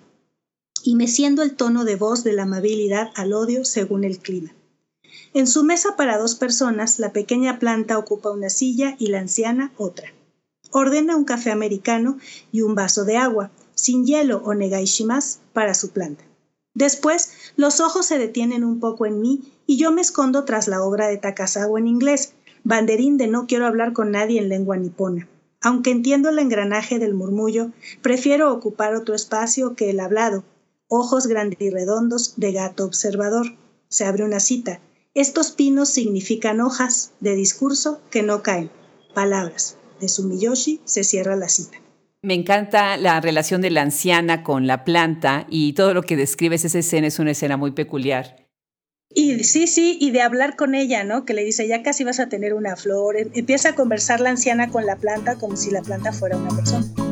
y 0.84 0.96
meciendo 0.96 1.42
el 1.42 1.54
tono 1.54 1.84
de 1.84 1.96
voz 1.96 2.24
de 2.24 2.32
la 2.32 2.42
amabilidad 2.42 3.10
al 3.14 3.32
odio 3.32 3.64
según 3.64 4.04
el 4.04 4.18
clima. 4.18 4.52
En 5.34 5.46
su 5.46 5.64
mesa 5.64 5.96
para 5.96 6.18
dos 6.18 6.34
personas, 6.34 6.98
la 6.98 7.12
pequeña 7.12 7.58
planta 7.58 7.98
ocupa 7.98 8.30
una 8.30 8.50
silla 8.50 8.96
y 8.98 9.08
la 9.08 9.20
anciana 9.20 9.72
otra. 9.76 10.12
Ordena 10.70 11.16
un 11.16 11.24
café 11.24 11.50
americano 11.50 12.18
y 12.50 12.62
un 12.62 12.74
vaso 12.74 13.04
de 13.04 13.16
agua, 13.16 13.50
sin 13.74 14.06
hielo 14.06 14.42
o 14.44 14.54
negaishimas, 14.54 15.40
para 15.52 15.74
su 15.74 15.90
planta. 15.90 16.24
Después, 16.74 17.32
los 17.56 17.80
ojos 17.80 18.06
se 18.06 18.18
detienen 18.18 18.64
un 18.64 18.80
poco 18.80 19.06
en 19.06 19.20
mí 19.20 19.52
y 19.66 19.76
yo 19.76 19.92
me 19.92 20.00
escondo 20.00 20.44
tras 20.44 20.68
la 20.68 20.82
obra 20.82 21.08
de 21.08 21.18
Takasawa 21.18 21.78
en 21.78 21.86
inglés, 21.86 22.34
banderín 22.64 23.18
de 23.18 23.26
no 23.26 23.46
quiero 23.46 23.66
hablar 23.66 23.92
con 23.92 24.10
nadie 24.10 24.40
en 24.40 24.48
lengua 24.48 24.76
nipona. 24.76 25.28
Aunque 25.60 25.90
entiendo 25.90 26.30
el 26.30 26.38
engranaje 26.38 26.98
del 26.98 27.14
murmullo, 27.14 27.70
prefiero 28.00 28.52
ocupar 28.52 28.94
otro 28.94 29.14
espacio 29.14 29.76
que 29.76 29.90
el 29.90 30.00
hablado. 30.00 30.44
Ojos 30.88 31.26
grandes 31.26 31.60
y 31.60 31.70
redondos 31.70 32.34
de 32.36 32.52
gato 32.52 32.84
observador. 32.84 33.56
Se 33.88 34.04
abre 34.04 34.24
una 34.24 34.40
cita. 34.40 34.80
Estos 35.14 35.52
pinos 35.52 35.90
significan 35.90 36.60
hojas 36.60 37.12
de 37.20 37.34
discurso 37.36 38.00
que 38.10 38.22
no 38.22 38.42
caen. 38.42 38.70
Palabras. 39.14 39.76
De 40.00 40.08
Sumiyoshi 40.08 40.80
se 40.84 41.04
cierra 41.04 41.36
la 41.36 41.48
cita. 41.48 41.81
Me 42.24 42.34
encanta 42.34 42.96
la 42.98 43.20
relación 43.20 43.62
de 43.62 43.70
la 43.70 43.82
anciana 43.82 44.44
con 44.44 44.68
la 44.68 44.84
planta 44.84 45.44
y 45.50 45.72
todo 45.72 45.92
lo 45.92 46.02
que 46.02 46.16
describes 46.16 46.64
esa 46.64 46.78
escena 46.78 47.08
es 47.08 47.18
una 47.18 47.32
escena 47.32 47.56
muy 47.56 47.72
peculiar. 47.72 48.46
Y 49.10 49.42
sí, 49.42 49.66
sí, 49.66 49.98
y 50.00 50.12
de 50.12 50.22
hablar 50.22 50.54
con 50.54 50.76
ella, 50.76 51.02
¿no? 51.02 51.24
Que 51.24 51.34
le 51.34 51.42
dice, 51.42 51.66
ya 51.66 51.82
casi 51.82 52.04
vas 52.04 52.20
a 52.20 52.28
tener 52.28 52.54
una 52.54 52.76
flor. 52.76 53.16
Empieza 53.34 53.70
a 53.70 53.74
conversar 53.74 54.20
la 54.20 54.30
anciana 54.30 54.70
con 54.70 54.86
la 54.86 54.94
planta 54.94 55.34
como 55.34 55.56
si 55.56 55.72
la 55.72 55.82
planta 55.82 56.12
fuera 56.12 56.36
una 56.36 56.54
persona. 56.54 57.11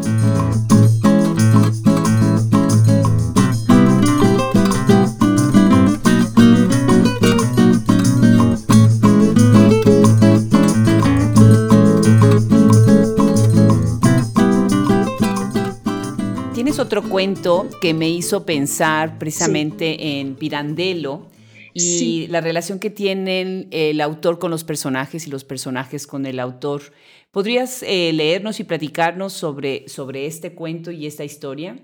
Otro 16.80 17.02
cuento 17.08 17.68
que 17.80 17.94
me 17.94 18.08
hizo 18.08 18.46
pensar 18.46 19.18
precisamente 19.18 20.18
en 20.20 20.34
Pirandello 20.34 21.26
y 21.74 22.26
la 22.28 22.40
relación 22.40 22.78
que 22.78 22.90
tienen 22.90 23.68
el 23.70 24.00
autor 24.00 24.38
con 24.38 24.50
los 24.50 24.64
personajes 24.64 25.26
y 25.26 25.30
los 25.30 25.44
personajes 25.44 26.06
con 26.06 26.26
el 26.26 26.40
autor. 26.40 26.82
¿Podrías 27.30 27.82
eh, 27.82 28.12
leernos 28.12 28.60
y 28.60 28.64
platicarnos 28.64 29.32
sobre, 29.32 29.88
sobre 29.88 30.26
este 30.26 30.54
cuento 30.54 30.90
y 30.90 31.06
esta 31.06 31.22
historia? 31.22 31.76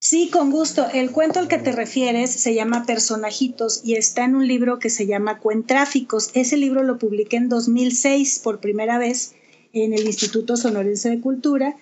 Sí, 0.00 0.30
con 0.30 0.50
gusto. 0.50 0.86
El 0.92 1.10
cuento 1.10 1.40
al 1.40 1.48
que 1.48 1.58
te 1.58 1.72
refieres 1.72 2.30
se 2.30 2.54
llama 2.54 2.84
Personajitos 2.86 3.80
y 3.84 3.94
está 3.96 4.24
en 4.24 4.36
un 4.36 4.46
libro 4.46 4.78
que 4.78 4.90
se 4.90 5.06
llama 5.06 5.38
Cuentráficos. 5.38 6.30
Ese 6.34 6.56
libro 6.56 6.82
lo 6.82 6.98
publiqué 6.98 7.36
en 7.36 7.48
2006 7.48 8.38
por 8.38 8.60
primera 8.60 8.98
vez 8.98 9.34
en 9.72 9.92
el 9.92 10.06
Instituto 10.06 10.56
Sonorense 10.56 11.10
de 11.10 11.20
Cultura 11.20 11.76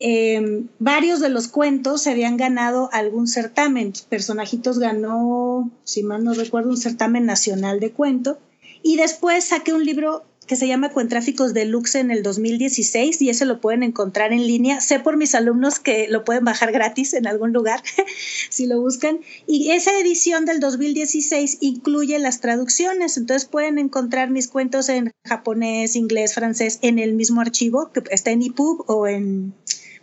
Em, 0.00 0.68
varios 0.78 1.18
de 1.18 1.28
los 1.28 1.48
cuentos 1.48 2.02
se 2.02 2.10
habían 2.10 2.36
ganado 2.36 2.88
algún 2.92 3.26
certamen. 3.26 3.92
Personajitos 4.08 4.78
ganó, 4.78 5.70
si 5.84 6.02
mal 6.02 6.22
no 6.22 6.34
recuerdo, 6.34 6.70
un 6.70 6.76
certamen 6.76 7.26
nacional 7.26 7.80
de 7.80 7.92
cuento. 7.92 8.38
Y 8.82 8.96
después 8.96 9.44
saqué 9.44 9.72
un 9.72 9.84
libro 9.84 10.24
que 10.48 10.56
se 10.56 10.66
llama 10.66 10.90
Cuentráficos 10.90 11.52
Deluxe 11.52 11.96
en 11.96 12.10
el 12.10 12.22
2016 12.22 13.20
y 13.22 13.28
ese 13.28 13.44
lo 13.44 13.60
pueden 13.60 13.82
encontrar 13.84 14.32
en 14.32 14.46
línea. 14.46 14.80
Sé 14.80 14.98
por 14.98 15.16
mis 15.16 15.34
alumnos 15.34 15.78
que 15.78 16.08
lo 16.08 16.24
pueden 16.24 16.44
bajar 16.44 16.72
gratis 16.72 17.12
en 17.12 17.26
algún 17.26 17.52
lugar 17.52 17.82
si 18.50 18.66
lo 18.66 18.80
buscan. 18.80 19.20
Y 19.46 19.70
esa 19.70 19.96
edición 19.98 20.46
del 20.46 20.58
2016 20.58 21.58
incluye 21.60 22.18
las 22.18 22.40
traducciones, 22.40 23.16
entonces 23.18 23.46
pueden 23.46 23.78
encontrar 23.78 24.30
mis 24.30 24.48
cuentos 24.48 24.88
en 24.88 25.12
japonés, 25.24 25.94
inglés, 25.94 26.34
francés 26.34 26.78
en 26.82 26.98
el 26.98 27.12
mismo 27.12 27.42
archivo 27.42 27.92
que 27.92 28.02
está 28.10 28.30
en 28.30 28.42
EPUB 28.42 28.84
o 28.86 29.06
en 29.06 29.54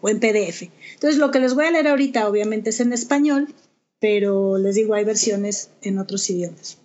o 0.01 0.09
en 0.09 0.19
PDF. 0.19 0.69
Entonces, 0.93 1.17
lo 1.17 1.31
que 1.31 1.39
les 1.39 1.53
voy 1.53 1.65
a 1.65 1.71
leer 1.71 1.87
ahorita 1.87 2.27
obviamente 2.27 2.69
es 2.69 2.79
en 2.79 2.93
español, 2.93 3.53
pero 3.99 4.57
les 4.57 4.75
digo, 4.75 4.93
hay 4.93 5.03
versiones 5.03 5.69
en 5.81 5.99
otros 5.99 6.29
idiomas. 6.29 6.77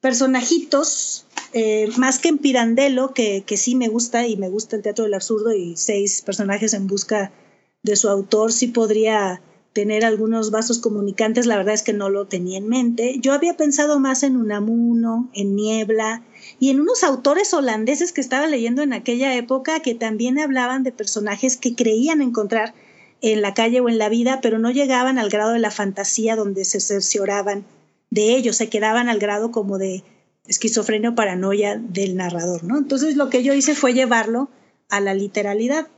Personajitos, 0.00 1.26
eh, 1.52 1.88
más 1.96 2.18
que 2.18 2.28
en 2.28 2.38
Pirandello, 2.38 3.12
que, 3.12 3.42
que 3.46 3.56
sí 3.56 3.74
me 3.74 3.88
gusta 3.88 4.26
y 4.26 4.36
me 4.36 4.48
gusta 4.48 4.76
el 4.76 4.82
teatro 4.82 5.04
del 5.04 5.14
absurdo 5.14 5.52
y 5.52 5.76
seis 5.76 6.22
personajes 6.22 6.72
en 6.74 6.86
busca 6.86 7.32
de 7.82 7.96
su 7.96 8.08
autor, 8.08 8.52
sí 8.52 8.68
podría 8.68 9.42
tener 9.72 10.04
algunos 10.04 10.50
vasos 10.50 10.78
comunicantes, 10.78 11.46
la 11.46 11.56
verdad 11.56 11.74
es 11.74 11.82
que 11.82 11.92
no 11.92 12.10
lo 12.10 12.26
tenía 12.26 12.58
en 12.58 12.68
mente. 12.68 13.16
Yo 13.20 13.32
había 13.32 13.56
pensado 13.56 14.00
más 14.00 14.22
en 14.22 14.36
Unamuno, 14.36 15.30
en 15.32 15.54
Niebla, 15.54 16.24
y 16.60 16.68
en 16.68 16.78
unos 16.78 17.02
autores 17.02 17.54
holandeses 17.54 18.12
que 18.12 18.20
estaba 18.20 18.46
leyendo 18.46 18.82
en 18.82 18.92
aquella 18.92 19.34
época 19.34 19.80
que 19.80 19.94
también 19.94 20.38
hablaban 20.38 20.82
de 20.82 20.92
personajes 20.92 21.56
que 21.56 21.74
creían 21.74 22.20
encontrar 22.20 22.74
en 23.22 23.40
la 23.40 23.54
calle 23.54 23.80
o 23.80 23.88
en 23.88 23.96
la 23.96 24.10
vida, 24.10 24.40
pero 24.42 24.58
no 24.58 24.70
llegaban 24.70 25.18
al 25.18 25.30
grado 25.30 25.52
de 25.52 25.58
la 25.58 25.70
fantasía 25.70 26.36
donde 26.36 26.66
se 26.66 26.80
cercioraban 26.80 27.64
de 28.10 28.36
ellos, 28.36 28.56
se 28.56 28.68
quedaban 28.68 29.08
al 29.08 29.18
grado 29.18 29.50
como 29.50 29.78
de 29.78 30.04
esquizofrenia 30.46 31.10
o 31.10 31.14
paranoia 31.14 31.78
del 31.78 32.16
narrador, 32.16 32.62
¿no? 32.62 32.76
Entonces 32.76 33.16
lo 33.16 33.30
que 33.30 33.42
yo 33.42 33.54
hice 33.54 33.74
fue 33.74 33.94
llevarlo 33.94 34.50
a 34.90 35.00
la 35.00 35.14
literalidad. 35.14 35.88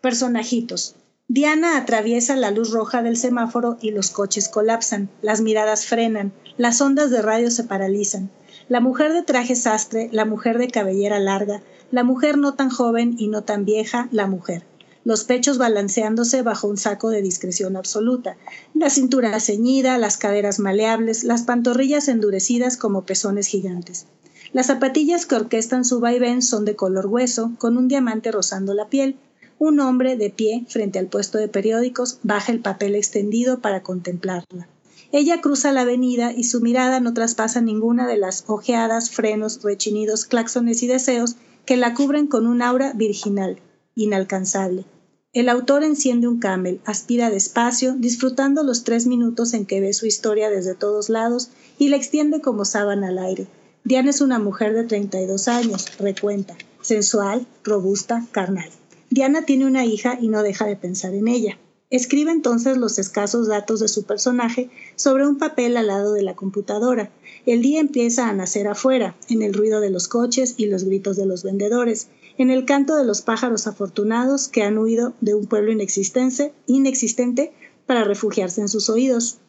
Personajitos. 0.00 0.96
Diana 1.28 1.76
atraviesa 1.76 2.34
la 2.34 2.50
luz 2.50 2.72
roja 2.72 3.02
del 3.02 3.16
semáforo 3.16 3.78
y 3.80 3.92
los 3.92 4.10
coches 4.10 4.48
colapsan, 4.48 5.08
las 5.22 5.40
miradas 5.40 5.86
frenan, 5.86 6.32
las 6.56 6.80
ondas 6.80 7.10
de 7.10 7.22
radio 7.22 7.52
se 7.52 7.64
paralizan. 7.64 8.30
La 8.68 8.80
mujer 8.80 9.12
de 9.12 9.22
traje 9.22 9.56
sastre, 9.56 10.08
la 10.12 10.24
mujer 10.24 10.58
de 10.58 10.68
cabellera 10.68 11.18
larga, 11.18 11.62
la 11.90 12.04
mujer 12.04 12.38
no 12.38 12.54
tan 12.54 12.70
joven 12.70 13.16
y 13.18 13.28
no 13.28 13.42
tan 13.42 13.64
vieja, 13.64 14.08
la 14.12 14.26
mujer. 14.26 14.64
Los 15.04 15.24
pechos 15.24 15.58
balanceándose 15.58 16.42
bajo 16.42 16.68
un 16.68 16.76
saco 16.76 17.10
de 17.10 17.22
discreción 17.22 17.76
absoluta, 17.76 18.36
la 18.72 18.88
cintura 18.88 19.38
ceñida, 19.40 19.98
las 19.98 20.16
caderas 20.16 20.60
maleables, 20.60 21.24
las 21.24 21.42
pantorrillas 21.42 22.06
endurecidas 22.06 22.76
como 22.76 23.02
pezones 23.02 23.48
gigantes. 23.48 24.06
Las 24.52 24.66
zapatillas 24.66 25.26
que 25.26 25.34
orquestan 25.34 25.84
su 25.84 25.98
vaivén 25.98 26.40
son 26.40 26.64
de 26.64 26.76
color 26.76 27.06
hueso, 27.06 27.52
con 27.58 27.76
un 27.76 27.88
diamante 27.88 28.30
rozando 28.30 28.74
la 28.74 28.88
piel. 28.88 29.16
Un 29.58 29.80
hombre 29.80 30.16
de 30.16 30.30
pie 30.30 30.64
frente 30.68 30.98
al 30.98 31.06
puesto 31.06 31.38
de 31.38 31.48
periódicos 31.48 32.18
baja 32.22 32.52
el 32.52 32.60
papel 32.60 32.94
extendido 32.94 33.60
para 33.60 33.82
contemplarla. 33.82 34.68
Ella 35.12 35.42
cruza 35.42 35.72
la 35.72 35.82
avenida 35.82 36.32
y 36.32 36.44
su 36.44 36.62
mirada 36.62 36.98
no 36.98 37.12
traspasa 37.12 37.60
ninguna 37.60 38.06
de 38.06 38.16
las 38.16 38.44
ojeadas, 38.46 39.10
frenos, 39.10 39.62
rechinidos, 39.62 40.24
claxones 40.24 40.82
y 40.82 40.86
deseos 40.86 41.36
que 41.66 41.76
la 41.76 41.92
cubren 41.92 42.26
con 42.26 42.46
un 42.46 42.62
aura 42.62 42.94
virginal, 42.94 43.60
inalcanzable. 43.94 44.86
El 45.34 45.50
autor 45.50 45.84
enciende 45.84 46.28
un 46.28 46.40
camel, 46.40 46.80
aspira 46.86 47.28
despacio, 47.28 47.94
disfrutando 47.94 48.62
los 48.62 48.84
tres 48.84 49.06
minutos 49.06 49.52
en 49.52 49.66
que 49.66 49.80
ve 49.80 49.92
su 49.92 50.06
historia 50.06 50.48
desde 50.48 50.74
todos 50.74 51.10
lados 51.10 51.50
y 51.78 51.88
la 51.88 51.96
extiende 51.96 52.40
como 52.40 52.64
sábana 52.64 53.08
al 53.08 53.18
aire. 53.18 53.48
Diana 53.84 54.10
es 54.10 54.22
una 54.22 54.38
mujer 54.38 54.72
de 54.72 54.84
32 54.84 55.48
años, 55.48 55.98
recuenta, 55.98 56.56
sensual, 56.80 57.46
robusta, 57.64 58.26
carnal. 58.32 58.70
Diana 59.10 59.44
tiene 59.44 59.66
una 59.66 59.84
hija 59.84 60.16
y 60.18 60.28
no 60.28 60.42
deja 60.42 60.64
de 60.64 60.76
pensar 60.76 61.12
en 61.12 61.28
ella. 61.28 61.58
Escribe 61.92 62.30
entonces 62.32 62.78
los 62.78 62.98
escasos 62.98 63.48
datos 63.48 63.78
de 63.78 63.86
su 63.86 64.04
personaje 64.04 64.70
sobre 64.96 65.26
un 65.26 65.36
papel 65.36 65.76
al 65.76 65.88
lado 65.88 66.14
de 66.14 66.22
la 66.22 66.34
computadora. 66.34 67.10
El 67.44 67.60
día 67.60 67.80
empieza 67.80 68.30
a 68.30 68.32
nacer 68.32 68.66
afuera, 68.66 69.14
en 69.28 69.42
el 69.42 69.52
ruido 69.52 69.78
de 69.82 69.90
los 69.90 70.08
coches 70.08 70.54
y 70.56 70.66
los 70.66 70.84
gritos 70.84 71.18
de 71.18 71.26
los 71.26 71.42
vendedores, 71.42 72.08
en 72.38 72.50
el 72.50 72.64
canto 72.64 72.96
de 72.96 73.04
los 73.04 73.20
pájaros 73.20 73.66
afortunados 73.66 74.48
que 74.48 74.62
han 74.62 74.78
huido 74.78 75.12
de 75.20 75.34
un 75.34 75.44
pueblo 75.44 75.70
inexistente, 75.70 76.54
inexistente 76.66 77.52
para 77.84 78.04
refugiarse 78.04 78.62
en 78.62 78.70
sus 78.70 78.88
oídos. 78.88 79.40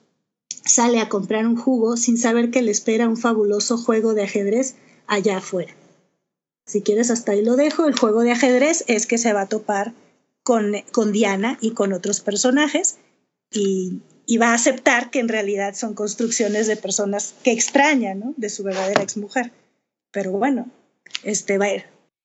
Sale 0.66 1.00
a 1.00 1.08
comprar 1.08 1.48
un 1.48 1.56
jugo 1.56 1.96
sin 1.96 2.18
saber 2.18 2.52
que 2.52 2.62
le 2.62 2.72
espera 2.72 3.08
un 3.08 3.16
fabuloso 3.16 3.78
juego 3.78 4.14
de 4.14 4.24
ajedrez 4.24 4.76
allá 5.08 5.38
afuera. 5.38 5.74
Si 6.66 6.82
quieres, 6.82 7.10
hasta 7.10 7.32
ahí 7.32 7.42
lo 7.42 7.56
dejo. 7.56 7.88
El 7.88 7.98
juego 7.98 8.20
de 8.20 8.32
ajedrez 8.32 8.84
es 8.88 9.08
que 9.08 9.18
se 9.18 9.32
va 9.32 9.44
a 9.44 9.50
topar 9.50 9.94
con, 10.44 11.12
Diana 11.12 11.58
y 11.62 11.72
con 11.72 11.94
otros 11.94 12.22
personajes 12.22 12.98
y, 13.52 14.02
va 14.40 14.52
a 14.52 14.56
aceptar 14.56 15.12
que 15.12 15.20
en 15.20 15.30
realidad 15.30 15.76
son 15.76 15.94
construcciones 15.94 16.68
de 16.68 16.76
personas 16.76 17.36
que 17.44 17.52
extrañan, 17.52 18.34
De 18.38 18.50
su 18.50 18.64
verdadera 18.64 19.04
exmujer. 19.04 19.52
Pero 20.12 20.32
bueno, 20.32 20.72
este 21.24 21.58
va 21.58 21.66
a 21.66 21.76
ir. 21.76 21.84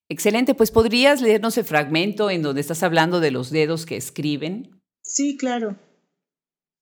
Excelente, 0.09 0.55
pues 0.55 0.71
podrías 0.71 1.21
leernos 1.21 1.59
el 1.59 1.65
fragmento 1.65 2.31
en 2.31 2.43
donde 2.43 2.61
estás 2.61 2.83
hablando 2.83 3.21
de 3.21 3.31
los 3.31 3.51
dedos 3.51 3.85
que 3.85 3.97
escriben. 3.97 4.81
Sí, 5.03 5.37
claro. 5.37 5.77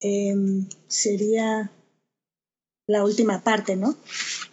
Em, 0.01 0.69
sería 0.87 1.73
la 2.87 3.05
última 3.05 3.43
parte, 3.43 3.77
¿no? 3.77 3.97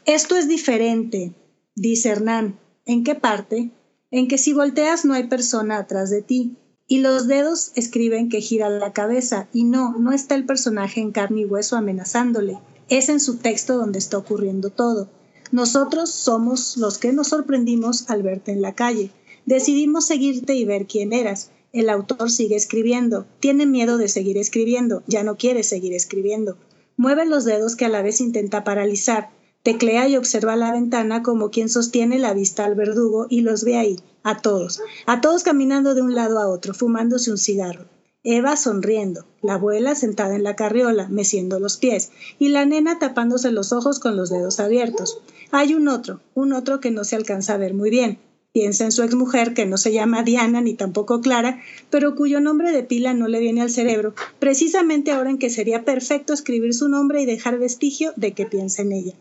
Esto 0.05 0.37
es 0.37 0.47
diferente. 0.47 1.33
Dice 1.75 2.09
Hernán, 2.09 2.59
¿en 2.85 3.03
qué 3.03 3.15
parte? 3.15 3.71
En 4.09 4.27
que 4.27 4.37
si 4.37 4.53
volteas 4.53 5.05
no 5.05 5.13
hay 5.13 5.25
persona 5.25 5.77
atrás 5.77 6.09
de 6.09 6.21
ti. 6.21 6.55
Y 6.87 6.99
los 6.99 7.27
dedos 7.27 7.71
escriben 7.75 8.29
que 8.29 8.41
gira 8.41 8.69
la 8.69 8.93
cabeza. 8.93 9.47
Y 9.53 9.63
no, 9.63 9.97
no 9.97 10.11
está 10.11 10.35
el 10.35 10.45
personaje 10.45 11.01
en 11.01 11.11
carne 11.11 11.41
y 11.41 11.45
hueso 11.45 11.77
amenazándole. 11.77 12.59
Es 12.89 13.09
en 13.09 13.19
su 13.19 13.37
texto 13.37 13.77
donde 13.77 13.99
está 13.99 14.17
ocurriendo 14.17 14.69
todo. 14.69 15.09
Nosotros 15.51 16.09
somos 16.09 16.77
los 16.77 16.97
que 16.97 17.13
nos 17.13 17.27
sorprendimos 17.27 18.09
al 18.09 18.23
verte 18.23 18.51
en 18.51 18.61
la 18.61 18.73
calle. 18.73 19.11
Decidimos 19.45 20.07
seguirte 20.07 20.55
y 20.55 20.65
ver 20.65 20.87
quién 20.87 21.13
eras. 21.13 21.51
El 21.71 21.89
autor 21.89 22.29
sigue 22.29 22.55
escribiendo. 22.55 23.25
Tiene 23.39 23.65
miedo 23.65 23.97
de 23.97 24.07
seguir 24.07 24.37
escribiendo. 24.37 25.03
Ya 25.07 25.23
no 25.23 25.37
quiere 25.37 25.63
seguir 25.63 25.93
escribiendo. 25.93 26.57
Mueve 26.97 27.25
los 27.25 27.45
dedos 27.45 27.75
que 27.75 27.85
a 27.85 27.89
la 27.89 28.01
vez 28.01 28.21
intenta 28.21 28.63
paralizar. 28.63 29.29
Teclea 29.63 30.09
y 30.09 30.17
observa 30.17 30.57
la 30.57 30.73
ventana 30.73 31.23
como 31.23 31.49
quien 31.49 31.69
sostiene 31.69 32.19
la 32.19 32.33
vista 32.33 32.65
al 32.65 32.75
verdugo 32.75 33.27
y 33.29 33.41
los 33.41 33.63
ve 33.63 33.77
ahí, 33.77 33.95
a 34.21 34.41
todos, 34.41 34.81
a 35.05 35.21
todos 35.21 35.43
caminando 35.43 35.95
de 35.95 36.01
un 36.01 36.15
lado 36.15 36.39
a 36.39 36.49
otro, 36.49 36.73
fumándose 36.73 37.31
un 37.31 37.37
cigarro. 37.37 37.85
Eva 38.25 38.57
sonriendo, 38.57 39.25
la 39.41 39.53
abuela 39.53 39.95
sentada 39.95 40.35
en 40.35 40.43
la 40.43 40.57
carriola, 40.57 41.07
meciendo 41.07 41.61
los 41.61 41.77
pies, 41.77 42.11
y 42.39 42.49
la 42.49 42.65
nena 42.65 42.99
tapándose 42.99 43.51
los 43.51 43.71
ojos 43.71 43.99
con 43.99 44.17
los 44.17 44.29
dedos 44.29 44.59
abiertos. 44.59 45.21
Hay 45.51 45.73
un 45.73 45.87
otro, 45.87 46.19
un 46.33 46.51
otro 46.51 46.81
que 46.81 46.91
no 46.91 47.05
se 47.05 47.15
alcanza 47.15 47.53
a 47.53 47.57
ver 47.57 47.73
muy 47.73 47.89
bien. 47.89 48.19
Piensa 48.51 48.83
en 48.83 48.91
su 48.91 49.03
exmujer, 49.03 49.53
que 49.53 49.65
no 49.65 49.77
se 49.77 49.93
llama 49.93 50.23
Diana 50.23 50.59
ni 50.59 50.73
tampoco 50.73 51.21
Clara, 51.21 51.61
pero 51.89 52.15
cuyo 52.15 52.41
nombre 52.41 52.71
de 52.71 52.83
pila 52.83 53.13
no 53.13 53.29
le 53.29 53.39
viene 53.39 53.61
al 53.61 53.69
cerebro, 53.69 54.13
precisamente 54.39 55.11
ahora 55.11 55.29
en 55.29 55.37
que 55.37 55.49
sería 55.49 55.85
perfecto 55.85 56.33
escribir 56.33 56.73
su 56.73 56.89
nombre 56.89 57.21
y 57.21 57.25
dejar 57.25 57.59
vestigio 57.59 58.11
de 58.17 58.33
que 58.33 58.45
piensa 58.45 58.81
en 58.81 58.91
ella. 58.91 59.13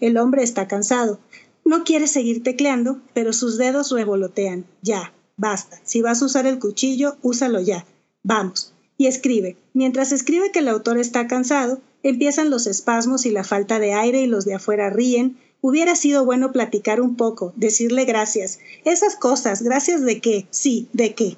El 0.00 0.16
hombre 0.16 0.42
está 0.42 0.68
cansado. 0.68 1.18
No 1.64 1.84
quiere 1.84 2.06
seguir 2.06 2.42
tecleando, 2.42 3.00
pero 3.14 3.32
sus 3.32 3.58
dedos 3.58 3.90
revolotean. 3.90 4.64
Ya, 4.82 5.12
basta. 5.36 5.80
Si 5.84 6.02
vas 6.02 6.22
a 6.22 6.26
usar 6.26 6.46
el 6.46 6.58
cuchillo, 6.58 7.16
úsalo 7.22 7.60
ya. 7.60 7.84
Vamos. 8.22 8.72
Y 8.96 9.06
escribe. 9.06 9.56
Mientras 9.74 10.12
escribe 10.12 10.50
que 10.50 10.60
el 10.60 10.68
autor 10.68 10.98
está 10.98 11.26
cansado, 11.26 11.80
empiezan 12.02 12.50
los 12.50 12.66
espasmos 12.66 13.26
y 13.26 13.30
la 13.30 13.44
falta 13.44 13.78
de 13.78 13.92
aire 13.92 14.20
y 14.20 14.26
los 14.26 14.44
de 14.44 14.54
afuera 14.54 14.90
ríen. 14.90 15.36
Hubiera 15.60 15.94
sido 15.96 16.24
bueno 16.24 16.52
platicar 16.52 17.00
un 17.00 17.16
poco, 17.16 17.52
decirle 17.56 18.04
gracias. 18.04 18.60
Esas 18.84 19.16
cosas, 19.16 19.62
gracias 19.62 20.04
de 20.04 20.20
qué, 20.20 20.46
sí, 20.50 20.88
de 20.92 21.14
qué. 21.14 21.36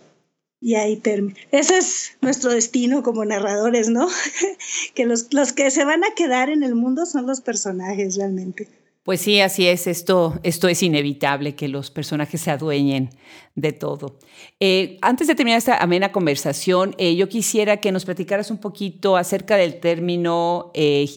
Y 0.61 0.75
ahí 0.75 0.97
termina. 0.97 1.39
Ese 1.53 1.79
es 1.79 2.19
nuestro 2.21 2.51
destino 2.51 3.03
como 3.03 3.25
narradores, 3.25 3.89
¿no? 3.89 4.09
que 4.95 5.07
los, 5.07 5.33
los 5.33 5.53
que 5.53 5.71
se 5.71 5.85
van 5.85 6.05
a 6.05 6.15
quedar 6.15 6.51
en 6.51 6.63
el 6.63 6.75
mundo 6.75 7.07
son 7.07 7.27
los 7.27 7.41
personajes 7.41 8.17
realmente. 8.17 8.69
Pues 9.03 9.23
sí, 9.23 9.41
así 9.41 9.67
es. 9.67 9.87
Esto, 9.87 10.39
esto 10.43 10.69
es 10.69 10.83
inevitable, 10.83 11.55
que 11.55 11.69
los 11.69 11.91
personajes 11.91 12.43
se 12.43 12.51
adueñen 12.51 13.11
de 13.55 13.73
todo. 13.73 14.19
Eh, 14.61 14.99
antes 15.01 15.27
de 15.27 15.35
terminar 15.35 15.59
esta 15.59 15.79
amena 15.79 16.13
conversación, 16.13 16.95
eh, 16.99 17.17
yo 17.17 17.29
quisiera 17.29 17.79
que 17.79 17.93
nos 17.93 18.05
platicaras 18.05 18.51
un 18.51 18.59
poquito 18.59 19.17
acerca 19.17 19.57
del 19.57 19.81
término 19.81 20.71
eh, 20.75 21.09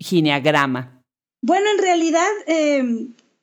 gineagrama. 0.00 1.00
Bueno, 1.40 1.70
en 1.70 1.78
realidad, 1.78 2.26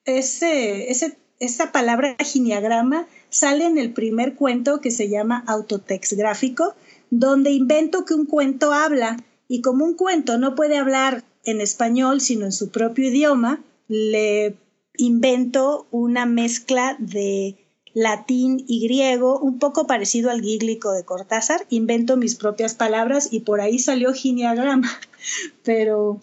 ese, 0.03 0.91
ese, 0.91 1.17
esa 1.39 1.71
palabra 1.71 2.17
gineagrama 2.19 3.07
sale 3.35 3.65
en 3.65 3.77
el 3.77 3.91
primer 3.91 4.35
cuento 4.35 4.79
que 4.79 4.91
se 4.91 5.09
llama 5.09 5.43
Autotext 5.47 6.13
Gráfico, 6.13 6.73
donde 7.09 7.51
invento 7.51 8.05
que 8.05 8.13
un 8.13 8.25
cuento 8.25 8.71
habla 8.71 9.17
y 9.47 9.61
como 9.61 9.85
un 9.85 9.95
cuento 9.95 10.37
no 10.37 10.55
puede 10.55 10.77
hablar 10.77 11.23
en 11.43 11.61
español 11.61 12.21
sino 12.21 12.45
en 12.45 12.51
su 12.51 12.69
propio 12.69 13.09
idioma, 13.09 13.63
le 13.87 14.55
invento 14.97 15.87
una 15.91 16.25
mezcla 16.25 16.95
de 16.99 17.57
latín 17.93 18.63
y 18.67 18.87
griego, 18.87 19.39
un 19.39 19.59
poco 19.59 19.85
parecido 19.87 20.31
al 20.31 20.41
gíglico 20.41 20.91
de 20.91 21.03
Cortázar, 21.05 21.65
invento 21.69 22.17
mis 22.17 22.35
propias 22.35 22.73
palabras 22.73 23.29
y 23.31 23.41
por 23.41 23.61
ahí 23.61 23.79
salió 23.79 24.13
giniagrama, 24.13 24.89
pero 25.63 26.19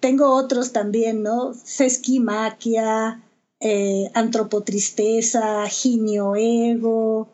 tengo 0.00 0.34
otros 0.34 0.72
también, 0.72 1.22
¿no? 1.22 1.54
Sesquimaquia, 1.54 3.23
eh, 3.66 4.10
antropotristeza, 4.12 5.66
ginioego, 5.70 7.28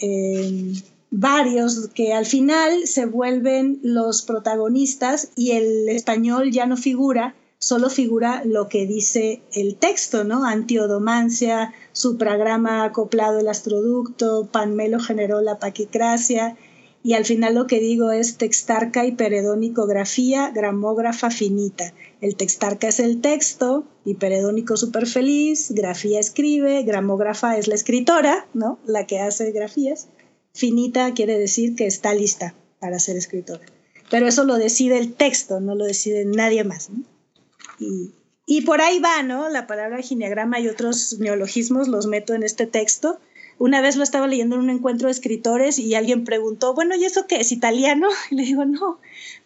eh, 0.00 0.72
varios 1.12 1.88
que 1.94 2.12
al 2.12 2.26
final 2.26 2.88
se 2.88 3.06
vuelven 3.06 3.78
los 3.84 4.22
protagonistas 4.22 5.30
y 5.36 5.52
el 5.52 5.88
español 5.88 6.50
ya 6.50 6.66
no 6.66 6.76
figura, 6.76 7.36
solo 7.58 7.90
figura 7.90 8.42
lo 8.44 8.68
que 8.68 8.88
dice 8.88 9.40
el 9.52 9.76
texto, 9.76 10.24
¿no? 10.24 10.44
Antiodomancia, 10.44 11.72
supragrama 11.92 12.82
acoplado 12.82 13.38
el 13.38 13.46
astroducto, 13.46 14.48
panmelo 14.50 14.98
generó 14.98 15.42
la 15.42 15.60
paquicracia, 15.60 16.56
y 17.04 17.14
al 17.14 17.24
final 17.24 17.54
lo 17.56 17.66
que 17.66 17.80
digo 17.80 18.12
es 18.12 18.36
textarca 18.36 19.04
y 19.04 19.12
peredónicografía, 19.12 20.50
gramógrafa 20.50 21.30
finita. 21.30 21.92
El 22.20 22.36
textarca 22.36 22.88
es 22.88 23.00
el 23.00 23.20
texto, 23.20 23.84
y 24.04 24.14
peredónico 24.14 24.76
súper 24.76 25.06
feliz, 25.06 25.72
grafía 25.72 26.20
escribe, 26.20 26.82
gramógrafa 26.84 27.56
es 27.56 27.66
la 27.66 27.74
escritora, 27.74 28.46
¿no? 28.54 28.78
La 28.84 29.06
que 29.06 29.18
hace 29.18 29.50
grafías. 29.50 30.08
Finita 30.54 31.12
quiere 31.14 31.38
decir 31.38 31.74
que 31.74 31.86
está 31.86 32.14
lista 32.14 32.54
para 32.78 33.00
ser 33.00 33.16
escritora. 33.16 33.64
Pero 34.10 34.28
eso 34.28 34.44
lo 34.44 34.56
decide 34.56 34.98
el 34.98 35.14
texto, 35.14 35.60
no 35.60 35.74
lo 35.74 35.84
decide 35.84 36.24
nadie 36.24 36.62
más. 36.62 36.90
Y, 37.80 38.12
y 38.46 38.60
por 38.62 38.80
ahí 38.80 39.00
va, 39.00 39.22
¿no? 39.24 39.48
La 39.48 39.66
palabra 39.66 40.02
gineagrama 40.02 40.60
y 40.60 40.68
otros 40.68 41.18
neologismos 41.18 41.88
los 41.88 42.06
meto 42.06 42.34
en 42.34 42.44
este 42.44 42.66
texto 42.66 43.18
una 43.58 43.80
vez 43.80 43.96
lo 43.96 44.02
estaba 44.02 44.26
leyendo 44.26 44.56
en 44.56 44.62
un 44.62 44.70
encuentro 44.70 45.06
de 45.06 45.12
escritores 45.12 45.78
y 45.78 45.94
alguien 45.94 46.24
preguntó, 46.24 46.74
bueno, 46.74 46.94
¿y 46.96 47.04
eso 47.04 47.26
qué 47.26 47.36
es 47.36 47.52
italiano? 47.52 48.08
Y 48.30 48.36
le 48.36 48.42
digo, 48.44 48.64
no, 48.64 48.98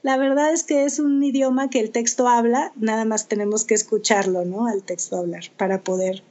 la 0.02 0.16
verdad 0.16 0.52
es 0.52 0.62
que 0.62 0.84
es 0.84 0.98
un 0.98 1.22
idioma 1.22 1.70
que 1.70 1.80
el 1.80 1.90
texto 1.90 2.28
habla, 2.28 2.72
nada 2.76 3.04
más 3.04 3.28
tenemos 3.28 3.64
que 3.64 3.74
escucharlo, 3.74 4.44
¿no? 4.44 4.66
Al 4.66 4.82
texto 4.82 5.16
hablar 5.16 5.44
para 5.56 5.82
poder 5.82 6.22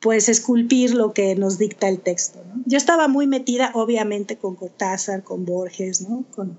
pues 0.00 0.28
esculpir 0.28 0.94
lo 0.94 1.12
que 1.12 1.34
nos 1.36 1.58
dicta 1.58 1.88
el 1.88 2.00
texto. 2.00 2.42
Yo 2.64 2.78
estaba 2.78 3.06
muy 3.06 3.26
metida, 3.26 3.70
obviamente, 3.74 4.36
con 4.36 4.56
Cortázar, 4.56 5.22
con 5.22 5.44
Borges, 5.44 6.00
¿no? 6.08 6.24
con, 6.34 6.58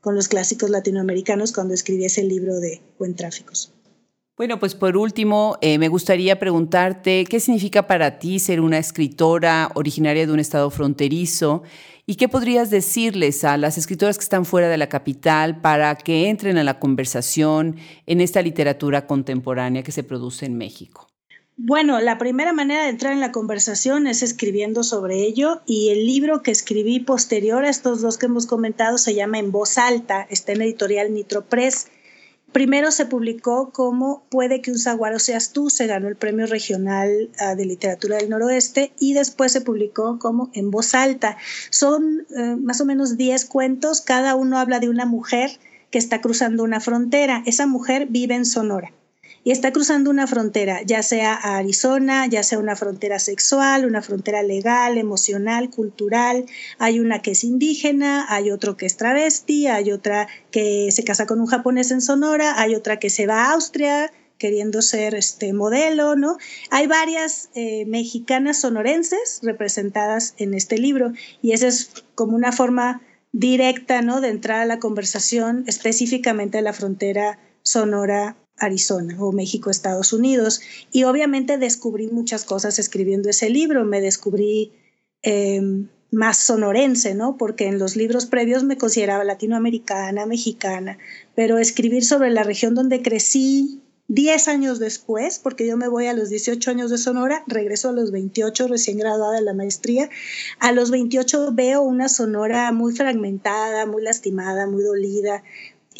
con 0.00 0.16
los 0.16 0.26
clásicos 0.28 0.68
latinoamericanos 0.68 1.52
cuando 1.52 1.74
escribí 1.74 2.04
ese 2.04 2.24
libro 2.24 2.58
de 2.58 2.82
Buen 2.98 3.14
Tráficos. 3.14 3.72
Bueno, 4.42 4.58
pues 4.58 4.74
por 4.74 4.96
último, 4.96 5.56
eh, 5.60 5.78
me 5.78 5.86
gustaría 5.86 6.40
preguntarte 6.40 7.24
qué 7.26 7.38
significa 7.38 7.86
para 7.86 8.18
ti 8.18 8.40
ser 8.40 8.60
una 8.60 8.78
escritora 8.78 9.70
originaria 9.76 10.26
de 10.26 10.32
un 10.32 10.40
estado 10.40 10.68
fronterizo 10.68 11.62
y 12.06 12.16
qué 12.16 12.28
podrías 12.28 12.68
decirles 12.68 13.44
a 13.44 13.56
las 13.56 13.78
escritoras 13.78 14.18
que 14.18 14.24
están 14.24 14.44
fuera 14.44 14.68
de 14.68 14.78
la 14.78 14.88
capital 14.88 15.60
para 15.60 15.94
que 15.94 16.28
entren 16.28 16.58
a 16.58 16.64
la 16.64 16.80
conversación 16.80 17.76
en 18.06 18.20
esta 18.20 18.42
literatura 18.42 19.06
contemporánea 19.06 19.84
que 19.84 19.92
se 19.92 20.02
produce 20.02 20.44
en 20.44 20.58
México. 20.58 21.06
Bueno, 21.56 22.00
la 22.00 22.18
primera 22.18 22.52
manera 22.52 22.82
de 22.82 22.90
entrar 22.90 23.12
en 23.12 23.20
la 23.20 23.30
conversación 23.30 24.08
es 24.08 24.24
escribiendo 24.24 24.82
sobre 24.82 25.22
ello 25.22 25.62
y 25.66 25.90
el 25.90 26.04
libro 26.04 26.42
que 26.42 26.50
escribí 26.50 26.98
posterior 26.98 27.64
a 27.64 27.70
estos 27.70 28.02
dos 28.02 28.18
que 28.18 28.26
hemos 28.26 28.46
comentado 28.46 28.98
se 28.98 29.14
llama 29.14 29.38
En 29.38 29.52
voz 29.52 29.78
alta, 29.78 30.26
está 30.30 30.50
en 30.50 30.62
editorial 30.62 31.14
Nitro 31.14 31.44
Press 31.44 31.86
Primero 32.52 32.90
se 32.90 33.06
publicó 33.06 33.70
como 33.70 34.24
Puede 34.28 34.60
que 34.60 34.70
un 34.70 34.78
saguaro 34.78 35.18
seas 35.18 35.52
tú, 35.52 35.70
se 35.70 35.86
ganó 35.86 36.08
el 36.08 36.16
Premio 36.16 36.46
Regional 36.46 37.30
ah, 37.38 37.54
de 37.54 37.64
Literatura 37.64 38.18
del 38.18 38.28
Noroeste 38.28 38.92
y 38.98 39.14
después 39.14 39.52
se 39.52 39.62
publicó 39.62 40.18
como 40.18 40.50
En 40.52 40.70
voz 40.70 40.94
alta. 40.94 41.38
Son 41.70 42.26
eh, 42.36 42.56
más 42.60 42.80
o 42.80 42.84
menos 42.84 43.16
10 43.16 43.46
cuentos, 43.46 44.02
cada 44.02 44.34
uno 44.34 44.58
habla 44.58 44.80
de 44.80 44.90
una 44.90 45.06
mujer 45.06 45.58
que 45.90 45.98
está 45.98 46.20
cruzando 46.20 46.62
una 46.62 46.80
frontera. 46.80 47.42
Esa 47.46 47.66
mujer 47.66 48.06
vive 48.10 48.34
en 48.34 48.44
Sonora 48.44 48.92
y 49.44 49.50
está 49.50 49.72
cruzando 49.72 50.10
una 50.10 50.26
frontera, 50.26 50.82
ya 50.82 51.02
sea 51.02 51.34
a 51.34 51.58
Arizona, 51.58 52.26
ya 52.26 52.42
sea 52.42 52.58
una 52.58 52.76
frontera 52.76 53.18
sexual, 53.18 53.86
una 53.86 54.02
frontera 54.02 54.42
legal, 54.42 54.98
emocional, 54.98 55.70
cultural. 55.70 56.46
Hay 56.78 57.00
una 57.00 57.22
que 57.22 57.32
es 57.32 57.42
indígena, 57.42 58.26
hay 58.28 58.50
otro 58.50 58.76
que 58.76 58.86
es 58.86 58.96
travesti, 58.96 59.66
hay 59.66 59.90
otra 59.90 60.28
que 60.50 60.90
se 60.92 61.04
casa 61.04 61.26
con 61.26 61.40
un 61.40 61.46
japonés 61.46 61.90
en 61.90 62.00
Sonora, 62.00 62.60
hay 62.60 62.74
otra 62.74 62.98
que 62.98 63.10
se 63.10 63.26
va 63.26 63.46
a 63.46 63.52
Austria 63.52 64.12
queriendo 64.38 64.82
ser 64.82 65.14
este 65.14 65.52
modelo, 65.52 66.16
¿no? 66.16 66.36
Hay 66.70 66.88
varias 66.88 67.50
eh, 67.54 67.84
mexicanas 67.86 68.60
sonorenses 68.60 69.40
representadas 69.42 70.34
en 70.36 70.54
este 70.54 70.78
libro 70.78 71.12
y 71.40 71.52
esa 71.52 71.68
es 71.68 71.90
como 72.16 72.34
una 72.34 72.50
forma 72.50 73.02
directa, 73.30 74.02
¿no? 74.02 74.20
De 74.20 74.28
entrar 74.28 74.60
a 74.60 74.66
la 74.66 74.80
conversación 74.80 75.64
específicamente 75.68 76.58
de 76.58 76.62
la 76.62 76.72
frontera 76.72 77.38
sonora 77.62 78.36
Arizona 78.58 79.16
o 79.20 79.32
México, 79.32 79.70
Estados 79.70 80.12
Unidos. 80.12 80.60
Y 80.92 81.04
obviamente 81.04 81.58
descubrí 81.58 82.08
muchas 82.08 82.44
cosas 82.44 82.78
escribiendo 82.78 83.28
ese 83.28 83.50
libro. 83.50 83.84
Me 83.84 84.00
descubrí 84.00 84.72
em, 85.22 85.88
más 86.12 86.36
sonorense, 86.36 87.14
¿no? 87.14 87.36
Porque 87.36 87.66
en 87.66 87.78
los 87.78 87.96
libros 87.96 88.26
previos 88.26 88.64
me 88.64 88.76
consideraba 88.76 89.24
latinoamericana, 89.24 90.26
mexicana, 90.26 90.98
pero 91.34 91.58
escribir 91.58 92.04
sobre 92.04 92.30
la 92.30 92.42
región 92.42 92.74
donde 92.74 93.02
crecí, 93.02 93.82
10 94.08 94.48
años 94.48 94.78
después, 94.78 95.38
porque 95.38 95.66
yo 95.66 95.78
me 95.78 95.88
voy 95.88 96.06
a 96.06 96.12
los 96.12 96.28
18 96.28 96.70
años 96.70 96.90
de 96.90 96.98
Sonora, 96.98 97.44
regreso 97.46 97.88
a 97.88 97.92
los 97.92 98.10
28 98.10 98.68
recién 98.68 98.98
graduada 98.98 99.36
de 99.36 99.42
la 99.42 99.54
maestría, 99.54 100.10
a 100.58 100.72
los 100.72 100.90
28 100.90 101.52
veo 101.54 101.80
una 101.80 102.10
Sonora 102.10 102.72
muy 102.72 102.94
fragmentada, 102.94 103.86
muy 103.86 104.02
lastimada, 104.02 104.66
muy 104.66 104.82
dolida, 104.82 105.42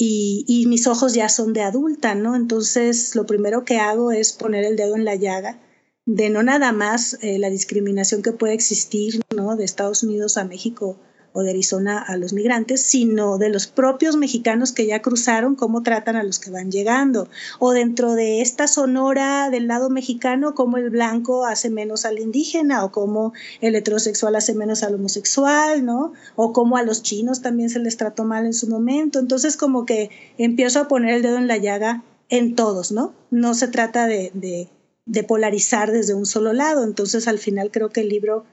y, 0.05 0.66
mis 0.66 0.88
ojos 0.88 1.14
ya 1.14 1.28
son 1.28 1.53
de 1.53 1.62
adulta, 1.62 2.14
¿no? 2.14 2.34
Entonces, 2.34 3.14
lo 3.14 3.24
primero 3.24 3.64
que 3.64 3.78
hago 3.78 4.11
es 4.11 4.32
poner 4.32 4.64
el 4.64 4.76
dedo 4.76 4.96
en 4.96 5.05
la 5.05 5.14
llaga 5.14 5.61
de 6.05 6.30
no 6.30 6.42
nada 6.42 6.72
más 6.72 7.18
eh, 7.22 7.38
la 7.38 7.50
discriminación 7.50 8.22
que 8.22 8.32
puede 8.32 8.55
existir, 8.55 9.20
¿no? 9.34 9.55
De 9.55 9.64
Estados 9.64 10.03
Unidos 10.03 10.36
a 10.36 10.44
México 10.44 10.98
o 11.33 11.43
de 11.43 11.51
Arizona 11.51 11.99
a 11.99 12.16
los 12.16 12.33
migrantes, 12.33 12.83
sino 12.83 13.39
de 13.39 13.49
los 13.49 13.66
propios 13.66 14.16
mexicanos 14.16 14.72
que 14.72 14.87
ya 14.87 15.03
cruzaron, 15.03 15.55
cómo 15.55 15.83
tratan 15.83 16.16
a 16.16 16.22
los 16.22 16.39
que 16.39 16.51
van 16.51 16.70
llegando. 16.70 17.28
O 17.59 17.72
dentro 17.72 18.14
de 18.14 18.41
esta 18.41 18.68
sonora 18.68 19.51
del 19.51 19.66
lado 19.66 19.91
mexicano, 19.91 20.55
cómo 20.55 20.76
el 20.76 20.91
blanco 20.91 21.47
hace 21.47 21.70
menos 21.70 22.05
al 22.05 22.18
indígena, 22.18 22.85
o 22.85 22.93
cómo 22.93 23.33
el 23.61 23.74
heterosexual 23.74 24.37
hace 24.37 24.55
menos 24.55 24.83
al 24.83 24.95
homosexual, 24.95 25.85
¿no? 25.85 26.12
O 26.37 26.53
cómo 26.53 26.76
a 26.76 26.83
los 26.83 27.03
chinos 27.03 27.43
también 27.43 27.70
se 27.70 27.78
les 27.78 27.97
trató 27.97 28.24
mal 28.24 28.47
en 28.47 28.55
su 28.55 28.68
momento. 28.68 29.18
Entonces, 29.18 29.57
como 29.57 29.87
que 29.87 30.11
empiezo 30.39 30.80
a 30.80 30.89
poner 30.89 31.14
el 31.14 31.22
dedo 31.22 31.39
en 31.39 31.49
la 31.49 31.57
llaga 31.57 32.05
en 32.28 32.55
todos, 32.55 32.93
¿no? 32.93 33.14
No 33.30 33.55
se 33.55 33.68
trata 33.68 34.07
de, 34.07 34.30
de, 34.35 34.68
de 35.07 35.24
polarizar 35.24 35.93
desde 35.93 36.14
un 36.14 36.26
solo 36.26 36.53
lado. 36.53 36.85
Entonces, 36.85 37.28
al 37.28 37.39
final 37.39 37.70
creo 37.70 37.91
que 37.91 38.01
el 38.01 38.09
libro 38.09 38.45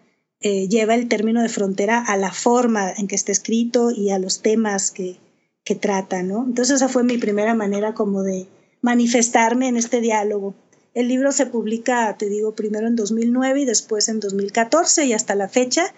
eh, 0.41 0.67
lleva 0.69 0.95
el 0.95 1.09
término 1.09 1.41
de 1.41 1.49
frontera 1.49 1.99
a 1.99 2.15
la 2.15 2.31
forma 2.31 2.91
en 2.91 3.07
que 3.07 3.15
está 3.15 3.31
escrito 3.31 3.91
y 3.91 4.11
a 4.11 4.19
los 4.19 4.41
temas 4.41 4.91
que, 4.91 5.17
que 5.65 5.75
trata, 5.75 6.23
¿no? 6.23 6.45
Entonces 6.45 6.77
esa 6.77 6.87
fue 6.87 7.03
mi 7.03 7.17
primera 7.17 7.53
manera 7.55 7.93
como 7.93 8.23
de 8.23 8.47
manifestarme 8.81 9.67
en 9.67 9.77
este 9.77 9.99
diálogo. 9.99 10.55
El 10.93 11.07
libro 11.07 11.31
se 11.31 11.45
publica, 11.45 12.15
te 12.17 12.29
digo, 12.29 12.55
primero 12.55 12.87
en 12.87 12.95
2009 12.95 13.61
y 13.61 13.65
después 13.65 14.09
en 14.09 14.19
2014 14.19 15.05
y 15.05 15.13
hasta 15.13 15.35
la 15.35 15.49
fecha. 15.49 15.93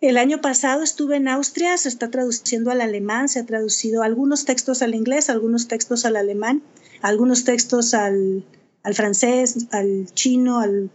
El 0.00 0.18
año 0.18 0.40
pasado 0.40 0.82
estuve 0.82 1.16
en 1.16 1.28
Austria, 1.28 1.78
se 1.78 1.88
está 1.88 2.10
traduciendo 2.10 2.70
al 2.70 2.82
alemán, 2.82 3.28
se 3.28 3.38
ha 3.38 3.46
traducido 3.46 4.02
algunos 4.02 4.44
textos 4.44 4.82
al 4.82 4.94
inglés, 4.94 5.30
algunos 5.30 5.68
textos 5.68 6.04
al 6.04 6.16
alemán, 6.16 6.62
algunos 7.00 7.44
textos 7.44 7.94
al, 7.94 8.44
al 8.86 8.94
francés, 8.94 9.66
al 9.72 10.06
chino, 10.14 10.60
al, 10.60 10.90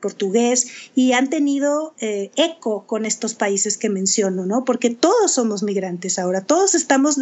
portugués, 0.00 0.68
y 0.94 1.12
han 1.12 1.28
tenido 1.28 1.92
eh, 1.98 2.30
eco 2.36 2.86
con 2.86 3.04
estos 3.04 3.34
países 3.34 3.76
que 3.76 3.88
menciono, 3.88 4.46
¿no? 4.46 4.64
Porque 4.64 4.90
todos 4.90 5.32
somos 5.32 5.64
migrantes 5.64 6.20
ahora, 6.20 6.42
todos 6.42 6.76
estamos 6.76 7.16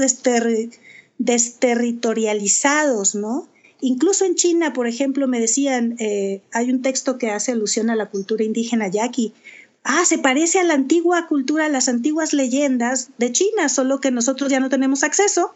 desterritorializados, 1.17 3.15
¿no? 3.15 3.49
Incluso 3.81 4.27
en 4.27 4.35
China, 4.35 4.75
por 4.75 4.87
ejemplo, 4.87 5.27
me 5.27 5.41
decían, 5.41 5.97
eh, 5.99 6.43
hay 6.53 6.71
un 6.71 6.83
texto 6.83 7.17
que 7.17 7.31
hace 7.31 7.53
alusión 7.53 7.89
a 7.89 7.97
la 7.97 8.11
cultura 8.11 8.45
indígena 8.45 8.89
yaqui. 8.89 9.33
Ah, 9.85 10.05
se 10.05 10.19
parece 10.19 10.59
a 10.59 10.65
la 10.65 10.75
antigua 10.75 11.29
cultura, 11.29 11.65
a 11.65 11.71
las 11.71 11.89
antiguas 11.89 12.35
leyendas 12.35 13.09
de 13.17 13.33
China, 13.33 13.71
solo 13.71 14.01
que 14.01 14.11
nosotros 14.11 14.51
ya 14.51 14.61
no 14.61 14.69
tenemos 14.69 15.03
acceso 15.03 15.55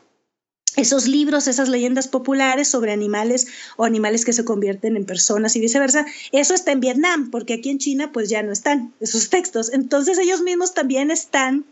esos 0.77 1.07
libros, 1.07 1.47
esas 1.47 1.69
leyendas 1.69 2.09
populares 2.09 2.69
sobre 2.69 2.93
animales 2.93 3.47
o 3.77 3.85
animales 3.85 4.25
que 4.25 4.33
se 4.33 4.45
convierten 4.45 4.97
en 4.97 5.07
personas 5.07 5.55
y 5.57 5.61
viceversa, 5.61 6.07
eso 6.33 6.55
está 6.55 6.73
en 6.73 6.81
Vietnam, 6.81 7.31
porque 7.31 7.55
aquí 7.55 7.71
en 7.71 7.79
China 7.79 8.11
pues 8.13 8.29
ya 8.29 8.43
no 8.43 8.53
están 8.53 8.93
esos 9.01 9.31
textos. 9.31 9.73
Entonces 9.73 10.19
ellos 10.19 10.43
mismos 10.43 10.75
también 10.75 11.11
están 11.11 11.65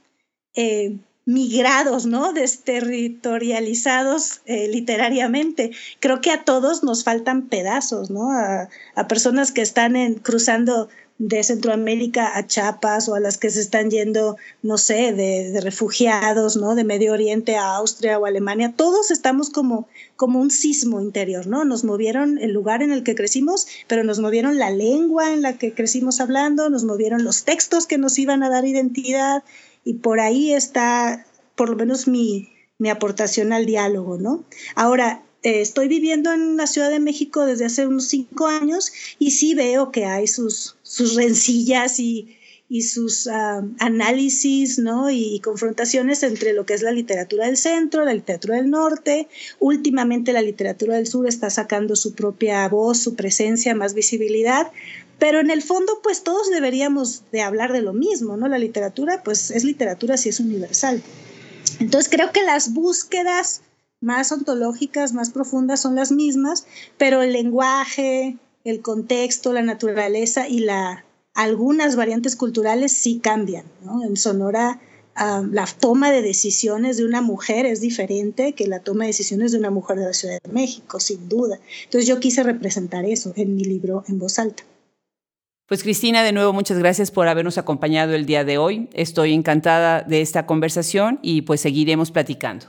eh, 0.54 0.96
migrados, 1.24 2.04
¿no? 2.06 2.32
Desterritorializados 2.32 4.40
eh, 4.46 4.66
literariamente. 4.68 5.70
Creo 6.00 6.20
que 6.20 6.32
a 6.32 6.42
todos 6.44 6.82
nos 6.82 7.04
faltan 7.04 7.48
pedazos, 7.48 8.10
¿no? 8.10 8.32
A, 8.32 8.68
personas 9.08 9.52
que 9.52 9.62
están 9.62 9.94
en, 9.96 10.14
cruzando 10.14 10.88
de 11.24 11.44
Centroamérica 11.44 12.36
a 12.36 12.48
Chiapas 12.48 13.08
o 13.08 13.14
a 13.14 13.20
las 13.20 13.38
que 13.38 13.48
se 13.48 13.60
están 13.60 13.90
yendo, 13.90 14.36
no 14.60 14.76
sé, 14.76 15.12
de, 15.12 15.60
refugiados, 15.60 16.56
¿no? 16.56 16.74
De 16.74 16.82
Medio 16.82 17.12
Oriente 17.12 17.54
a 17.54 17.76
Austria 17.76 18.18
o 18.18 18.26
Alemania, 18.26 18.74
todos 18.76 19.12
estamos 19.12 19.48
como, 19.48 19.86
como 20.16 20.40
un 20.40 20.50
sismo 20.50 21.00
interior, 21.00 21.46
¿no? 21.46 21.64
Nos 21.64 21.84
movieron 21.84 22.38
el 22.38 22.50
lugar 22.50 22.82
en 22.82 22.90
el 22.90 23.04
que 23.04 23.14
crecimos, 23.14 23.68
pero 23.86 24.02
nos 24.02 24.18
movieron 24.18 24.58
la 24.58 24.70
lengua 24.70 25.32
en 25.32 25.42
la 25.42 25.58
que 25.58 25.72
crecimos 25.72 26.18
hablando, 26.20 26.68
nos 26.70 26.82
movieron 26.82 27.22
los 27.22 27.44
textos 27.44 27.86
que 27.86 27.98
nos 27.98 28.18
iban 28.18 28.42
a 28.42 28.50
dar 28.50 28.64
identidad 28.64 29.44
y 29.84 29.94
por 29.94 30.18
ahí 30.18 30.52
está, 30.52 31.24
por 31.54 31.70
lo 31.70 31.76
menos 31.76 32.08
mi, 32.08 32.48
mi 32.78 32.90
aportación 32.90 33.52
al 33.52 33.64
diálogo, 33.64 34.18
¿no? 34.18 34.42
Ahora, 34.74 35.22
eh, 35.44 35.60
estoy 35.60 35.88
viviendo 35.88 36.32
en 36.32 36.56
la 36.56 36.68
Ciudad 36.68 36.90
de 36.90 37.00
México 37.00 37.44
desde 37.44 37.64
hace 37.64 37.86
unos 37.86 38.06
cinco 38.06 38.46
años 38.46 38.92
y 39.18 39.32
sí 39.32 39.54
veo 39.54 39.90
que 39.90 40.04
hay 40.04 40.28
sus, 40.28 40.76
sus 40.92 41.14
rencillas 41.14 41.98
y, 41.98 42.36
y 42.68 42.82
sus 42.82 43.26
análisis 43.78 44.78
¿no? 44.78 45.08
Y, 45.10 45.40
confrontaciones 45.40 46.22
entre 46.22 46.52
lo 46.52 46.66
que 46.66 46.74
es 46.74 46.82
la 46.82 46.92
literatura 46.92 47.46
del 47.46 47.56
centro, 47.56 48.04
la 48.04 48.12
literatura 48.12 48.56
del 48.56 48.68
norte. 48.68 49.26
Últimamente 49.58 50.34
la 50.34 50.42
literatura 50.42 50.96
del 50.96 51.06
sur 51.06 51.26
está 51.26 51.48
sacando 51.48 51.96
su 51.96 52.12
propia 52.12 52.68
voz, 52.68 52.98
su 52.98 53.14
presencia, 53.14 53.74
más 53.74 53.94
visibilidad. 53.94 54.70
Pero 55.18 55.40
en 55.40 55.50
el 55.50 55.62
fondo, 55.62 56.00
pues 56.02 56.24
todos 56.24 56.50
deberíamos 56.50 57.22
de 57.32 57.40
hablar 57.40 57.72
de 57.72 57.80
lo 57.80 57.94
mismo, 57.94 58.36
¿no? 58.36 58.46
La 58.46 58.58
literatura, 58.58 59.22
pues 59.22 59.50
es 59.50 59.64
literatura 59.64 60.18
si 60.18 60.28
es 60.28 60.40
universal. 60.40 61.02
Entonces 61.80 62.10
creo 62.10 62.32
que 62.32 62.42
las 62.42 62.74
búsquedas 62.74 63.62
más 64.02 64.30
ontológicas, 64.30 65.14
más 65.14 65.30
profundas 65.30 65.80
son 65.80 65.94
las 65.94 66.12
mismas, 66.12 66.66
pero 66.98 67.22
el 67.22 67.32
lenguaje, 67.32 68.36
el 68.64 68.80
contexto, 68.80 69.52
la 69.52 69.62
naturaleza 69.62 70.48
y 70.48 70.60
la, 70.60 71.04
algunas 71.34 71.96
variantes 71.96 72.36
culturales 72.36 72.92
sí 72.92 73.20
cambian. 73.22 73.64
En 74.04 74.16
Sonora 74.16 74.80
la 75.14 75.66
toma 75.78 76.10
de 76.10 76.22
decisiones 76.22 76.96
de 76.96 77.04
una 77.04 77.20
mujer 77.20 77.66
es 77.66 77.80
diferente 77.80 78.54
que 78.54 78.66
la 78.66 78.80
toma 78.80 79.04
de 79.04 79.08
decisiones 79.08 79.52
de 79.52 79.58
una 79.58 79.70
mujer 79.70 79.98
de 79.98 80.06
la 80.06 80.12
Ciudad 80.12 80.38
de 80.42 80.52
México, 80.52 81.00
sin 81.00 81.28
duda. 81.28 81.58
Entonces 81.84 82.08
yo 82.08 82.18
quise 82.18 82.42
representar 82.42 83.04
eso 83.04 83.32
en 83.36 83.54
mi 83.54 83.64
libro 83.64 84.04
en 84.08 84.18
voz 84.18 84.38
alta. 84.38 84.62
Pues 85.66 85.82
Cristina, 85.82 86.22
de 86.22 86.32
nuevo 86.32 86.52
muchas 86.52 86.78
gracias 86.78 87.10
por 87.10 87.28
habernos 87.28 87.56
acompañado 87.56 88.14
el 88.14 88.26
día 88.26 88.44
de 88.44 88.58
hoy. 88.58 88.88
Estoy 88.92 89.32
encantada 89.32 90.02
de 90.02 90.20
esta 90.20 90.46
conversación 90.46 91.18
y 91.22 91.42
pues 91.42 91.60
seguiremos 91.60 92.10
platicando. 92.10 92.66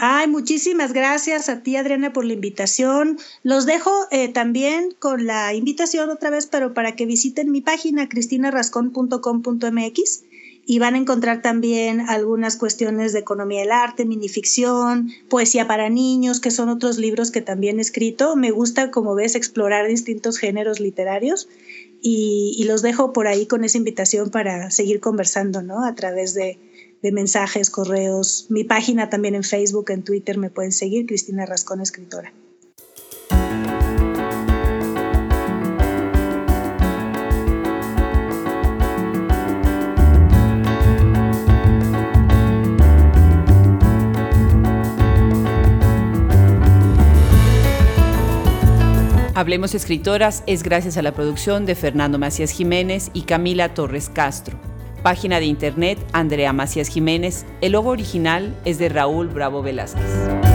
Ay, 0.00 0.28
muchísimas 0.28 0.92
gracias 0.92 1.48
a 1.48 1.64
ti, 1.64 1.74
Adriana, 1.74 2.12
por 2.12 2.24
la 2.24 2.34
invitación. 2.34 3.18
Los 3.42 3.66
dejo 3.66 3.90
eh, 4.12 4.28
también 4.28 4.94
con 4.96 5.26
la 5.26 5.52
invitación 5.54 6.08
otra 6.10 6.30
vez, 6.30 6.46
pero 6.46 6.72
para 6.72 6.94
que 6.94 7.04
visiten 7.04 7.50
mi 7.50 7.62
página, 7.62 8.08
cristinarascón.com.mx 8.08 10.22
y 10.64 10.78
van 10.78 10.94
a 10.94 10.98
encontrar 10.98 11.42
también 11.42 12.02
algunas 12.02 12.56
cuestiones 12.56 13.12
de 13.12 13.18
economía 13.18 13.62
del 13.62 13.72
arte, 13.72 14.04
minificción, 14.04 15.10
poesía 15.28 15.66
para 15.66 15.90
niños, 15.90 16.38
que 16.38 16.52
son 16.52 16.68
otros 16.68 16.98
libros 16.98 17.32
que 17.32 17.40
también 17.40 17.80
he 17.80 17.82
escrito. 17.82 18.36
Me 18.36 18.52
gusta, 18.52 18.92
como 18.92 19.16
ves, 19.16 19.34
explorar 19.34 19.88
distintos 19.88 20.38
géneros 20.38 20.78
literarios 20.78 21.48
y, 22.00 22.54
y 22.56 22.66
los 22.66 22.82
dejo 22.82 23.12
por 23.12 23.26
ahí 23.26 23.46
con 23.46 23.64
esa 23.64 23.78
invitación 23.78 24.30
para 24.30 24.70
seguir 24.70 25.00
conversando, 25.00 25.60
¿no? 25.60 25.84
A 25.84 25.96
través 25.96 26.34
de, 26.34 26.60
de 27.02 27.12
mensajes, 27.12 27.70
correos. 27.70 28.46
Mi 28.48 28.64
página 28.64 29.10
también 29.10 29.34
en 29.34 29.44
Facebook, 29.44 29.90
en 29.90 30.02
Twitter 30.02 30.38
me 30.38 30.50
pueden 30.50 30.72
seguir, 30.72 31.06
Cristina 31.06 31.46
Rascón, 31.46 31.80
escritora. 31.80 32.32
Hablemos 49.38 49.72
Escritoras 49.72 50.42
es 50.48 50.64
gracias 50.64 50.96
a 50.96 51.02
la 51.02 51.12
producción 51.12 51.64
de 51.64 51.76
Fernando 51.76 52.18
Macías 52.18 52.50
Jiménez 52.50 53.12
y 53.14 53.22
Camila 53.22 53.72
Torres 53.72 54.10
Castro. 54.12 54.58
Página 55.02 55.40
de 55.40 55.46
internet 55.46 55.98
Andrea 56.12 56.52
Macías 56.52 56.88
Jiménez. 56.88 57.46
El 57.60 57.72
logo 57.72 57.90
original 57.90 58.54
es 58.64 58.78
de 58.78 58.88
Raúl 58.88 59.28
Bravo 59.28 59.62
Velázquez. 59.62 60.47